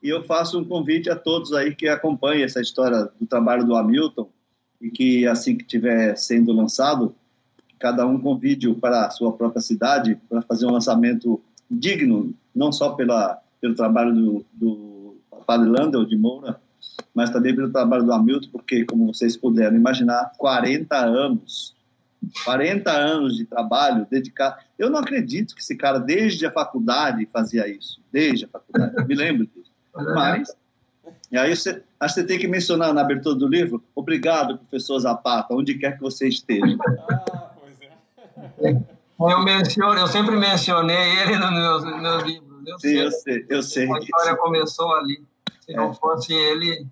e, 0.00 0.08
eu 0.08 0.22
faço 0.22 0.56
um 0.56 0.64
convite 0.64 1.10
a 1.10 1.16
todos 1.16 1.52
aí 1.52 1.74
que 1.74 1.88
acompanhem 1.88 2.44
essa 2.44 2.60
história 2.60 3.10
do 3.20 3.26
trabalho 3.26 3.66
do 3.66 3.74
Hamilton 3.74 4.30
e 4.80 4.88
que 4.88 5.26
assim 5.26 5.56
que 5.56 5.64
estiver 5.64 6.16
sendo 6.16 6.52
lançado, 6.52 7.12
cada 7.76 8.06
um 8.06 8.20
convide-o 8.20 8.76
para 8.76 9.06
a 9.06 9.10
sua 9.10 9.32
própria 9.32 9.60
cidade 9.60 10.16
para 10.28 10.40
fazer 10.42 10.64
um 10.64 10.70
lançamento 10.70 11.42
digno, 11.68 12.32
não 12.54 12.70
só 12.70 12.90
pela, 12.90 13.42
pelo 13.60 13.74
trabalho 13.74 14.14
do, 14.14 14.46
do 14.52 15.16
Padre 15.44 15.68
Landel 15.68 16.04
de 16.04 16.16
Moura, 16.16 16.60
mas 17.14 17.30
também 17.30 17.54
pelo 17.54 17.70
trabalho 17.70 18.04
do 18.04 18.12
Hamilton, 18.12 18.48
porque, 18.50 18.84
como 18.84 19.12
vocês 19.12 19.36
puderam 19.36 19.76
imaginar, 19.76 20.32
40 20.36 20.96
anos, 20.96 21.74
40 22.44 22.90
anos 22.90 23.36
de 23.36 23.44
trabalho 23.44 24.06
dedicado. 24.10 24.56
Eu 24.78 24.90
não 24.90 24.98
acredito 24.98 25.54
que 25.54 25.60
esse 25.60 25.76
cara, 25.76 25.98
desde 25.98 26.46
a 26.46 26.50
faculdade, 26.50 27.28
fazia 27.32 27.68
isso, 27.68 28.00
desde 28.12 28.44
a 28.44 28.48
faculdade, 28.48 29.06
me 29.06 29.14
lembro 29.14 29.46
disso. 29.46 29.70
Mas, 30.14 30.54
e 31.30 31.38
aí 31.38 31.54
você, 31.54 31.82
acho 31.98 32.14
que 32.14 32.20
você 32.20 32.26
tem 32.26 32.38
que 32.38 32.48
mencionar 32.48 32.92
na 32.92 33.00
abertura 33.00 33.34
do 33.34 33.48
livro, 33.48 33.82
obrigado, 33.94 34.58
professor 34.58 34.98
Zapata, 34.98 35.54
onde 35.54 35.74
quer 35.74 35.96
que 35.96 36.02
você 36.02 36.28
esteja. 36.28 36.76
Ah, 37.10 37.50
pois 37.58 37.78
é. 37.80 38.82
Eu 39.20 39.40
menciono, 39.42 39.98
eu 39.98 40.06
sempre 40.06 40.36
mencionei 40.36 41.18
ele 41.20 41.36
nos 41.36 41.50
meus, 41.50 41.84
nos 41.84 42.00
meus 42.00 42.22
livros. 42.22 42.48
Eu 42.66 42.78
Sim, 42.78 42.88
sei, 42.88 43.02
eu 43.02 43.10
sei, 43.10 43.46
eu 43.48 43.62
sei. 43.62 43.92
A 43.92 43.98
história 43.98 44.36
começou 44.36 44.94
ali. 44.94 45.22
Se 45.68 45.76
não 45.76 45.92
fosse 45.92 46.32
ele, 46.32 46.86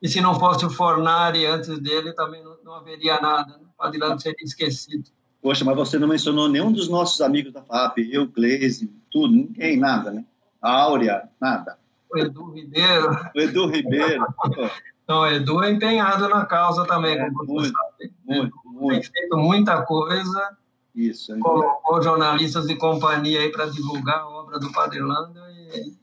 e 0.00 0.08
se 0.08 0.20
não 0.20 0.38
fosse 0.38 0.64
o 0.64 0.70
Fornari 0.70 1.44
antes 1.44 1.76
dele, 1.80 2.12
também 2.12 2.40
não, 2.44 2.56
não 2.64 2.74
haveria 2.74 3.20
nada. 3.20 3.56
Né? 3.56 3.64
O 3.64 3.76
Padilano 3.76 4.20
seria 4.20 4.44
esquecido. 4.44 5.10
Poxa, 5.42 5.64
mas 5.64 5.74
você 5.74 5.98
não 5.98 6.06
mencionou 6.06 6.48
nenhum 6.48 6.70
dos 6.70 6.88
nossos 6.88 7.20
amigos 7.20 7.52
da 7.52 7.62
FAP, 7.62 7.98
eu, 8.12 8.28
Gleise, 8.28 8.88
tudo, 9.10 9.34
ninguém, 9.34 9.76
nada, 9.76 10.12
né? 10.12 10.24
A 10.62 10.82
Áurea, 10.82 11.28
nada. 11.40 11.78
O 12.12 12.16
Edu 12.16 12.52
Ribeiro. 12.52 13.10
O 13.34 13.40
Edu 13.40 13.66
Ribeiro. 13.66 14.24
Não, 15.08 15.20
o 15.20 15.26
Edu 15.26 15.62
é 15.62 15.70
empenhado 15.70 16.28
na 16.28 16.44
causa 16.46 16.84
também, 16.84 17.16
é, 17.16 17.30
como 17.30 17.54
muito, 17.54 17.72
sabe. 17.72 18.12
Muito, 18.24 18.56
muito. 18.64 19.02
Tem 19.02 19.20
feito 19.20 19.36
muita 19.36 19.82
coisa. 19.82 20.56
Isso. 20.94 21.32
É 21.32 21.38
colocou 21.38 22.02
jornalistas 22.02 22.66
de 22.66 22.74
companhia 22.76 23.40
aí 23.40 23.52
para 23.52 23.66
divulgar 23.66 24.18
a 24.18 24.28
obra 24.28 24.58
do 24.58 24.72
Padre 24.72 25.00
Lando 25.00 25.38
e 25.50 25.94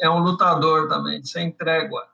é 0.00 0.08
um 0.08 0.20
lutador 0.20 0.88
também, 0.88 1.22
sem 1.22 1.50
trégua. 1.50 2.08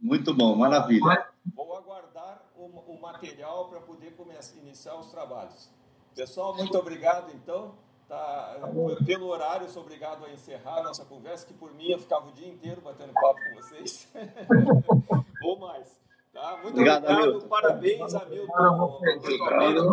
Muito 0.00 0.32
bom, 0.32 0.54
maravilha. 0.54 1.04
Mas... 1.04 1.26
Vou 1.54 1.76
aguardar 1.76 2.42
o, 2.56 2.64
o 2.64 3.00
material 3.00 3.68
para 3.68 3.80
poder 3.80 4.12
começar, 4.12 4.56
iniciar 4.58 4.96
os 4.96 5.10
trabalhos. 5.10 5.70
Pessoal, 6.14 6.56
muito 6.56 6.76
obrigado, 6.78 7.32
então. 7.34 7.74
Tá, 8.08 8.56
pelo 9.04 9.26
horário, 9.26 9.68
sou 9.68 9.82
obrigado 9.82 10.24
a 10.24 10.30
encerrar 10.30 10.78
a 10.78 10.82
nossa 10.84 11.04
conversa, 11.04 11.44
que 11.44 11.52
por 11.52 11.74
mim 11.74 11.90
eu 11.90 11.98
ficava 11.98 12.28
o 12.28 12.32
dia 12.32 12.46
inteiro 12.46 12.80
batendo 12.80 13.12
papo 13.12 13.40
com 13.40 13.56
vocês. 13.56 14.08
Ou 15.42 15.58
mais. 15.58 16.00
Tá? 16.32 16.52
Muito 16.62 16.68
obrigado. 16.68 17.04
obrigado. 17.04 17.48
Parabéns, 17.48 18.14
Hamilton. 18.14 19.00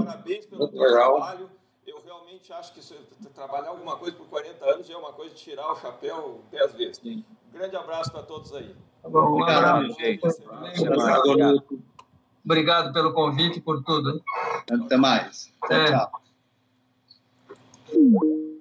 Parabéns 0.06 0.46
pelo 0.46 0.68
teu 0.70 0.92
trabalho. 0.92 1.50
Eu 1.86 2.02
realmente 2.04 2.52
acho 2.54 2.74
que 2.74 2.80
isso, 2.80 2.96
trabalhar 3.34 3.70
alguma 3.70 3.98
coisa 3.98 4.16
por 4.16 4.28
40 4.28 4.66
anos 4.66 4.88
já 4.88 4.94
é 4.94 4.98
uma 4.98 5.12
coisa 5.12 5.36
de 5.36 5.42
tirar 5.42 5.72
o 5.72 5.76
chapéu 5.76 6.42
10 6.52 6.74
vezes. 6.74 7.02
Um 7.04 7.24
grande 7.52 7.76
abraço 7.76 8.12
para 8.12 8.24
todos 8.24 8.54
aí. 8.54 8.74
Tá 9.02 9.10
bom, 9.10 9.38
um 9.38 9.44
abraço. 9.44 9.96
Obrigado. 11.26 11.64
Obrigado 12.46 12.94
pelo 12.94 13.14
convite 13.14 13.60
e 13.60 13.62
por 13.62 13.84
tudo. 13.84 14.22
Até 14.70 14.98
mais. 14.98 15.52
Tchau, 15.68 16.12
tchau. 17.92 18.53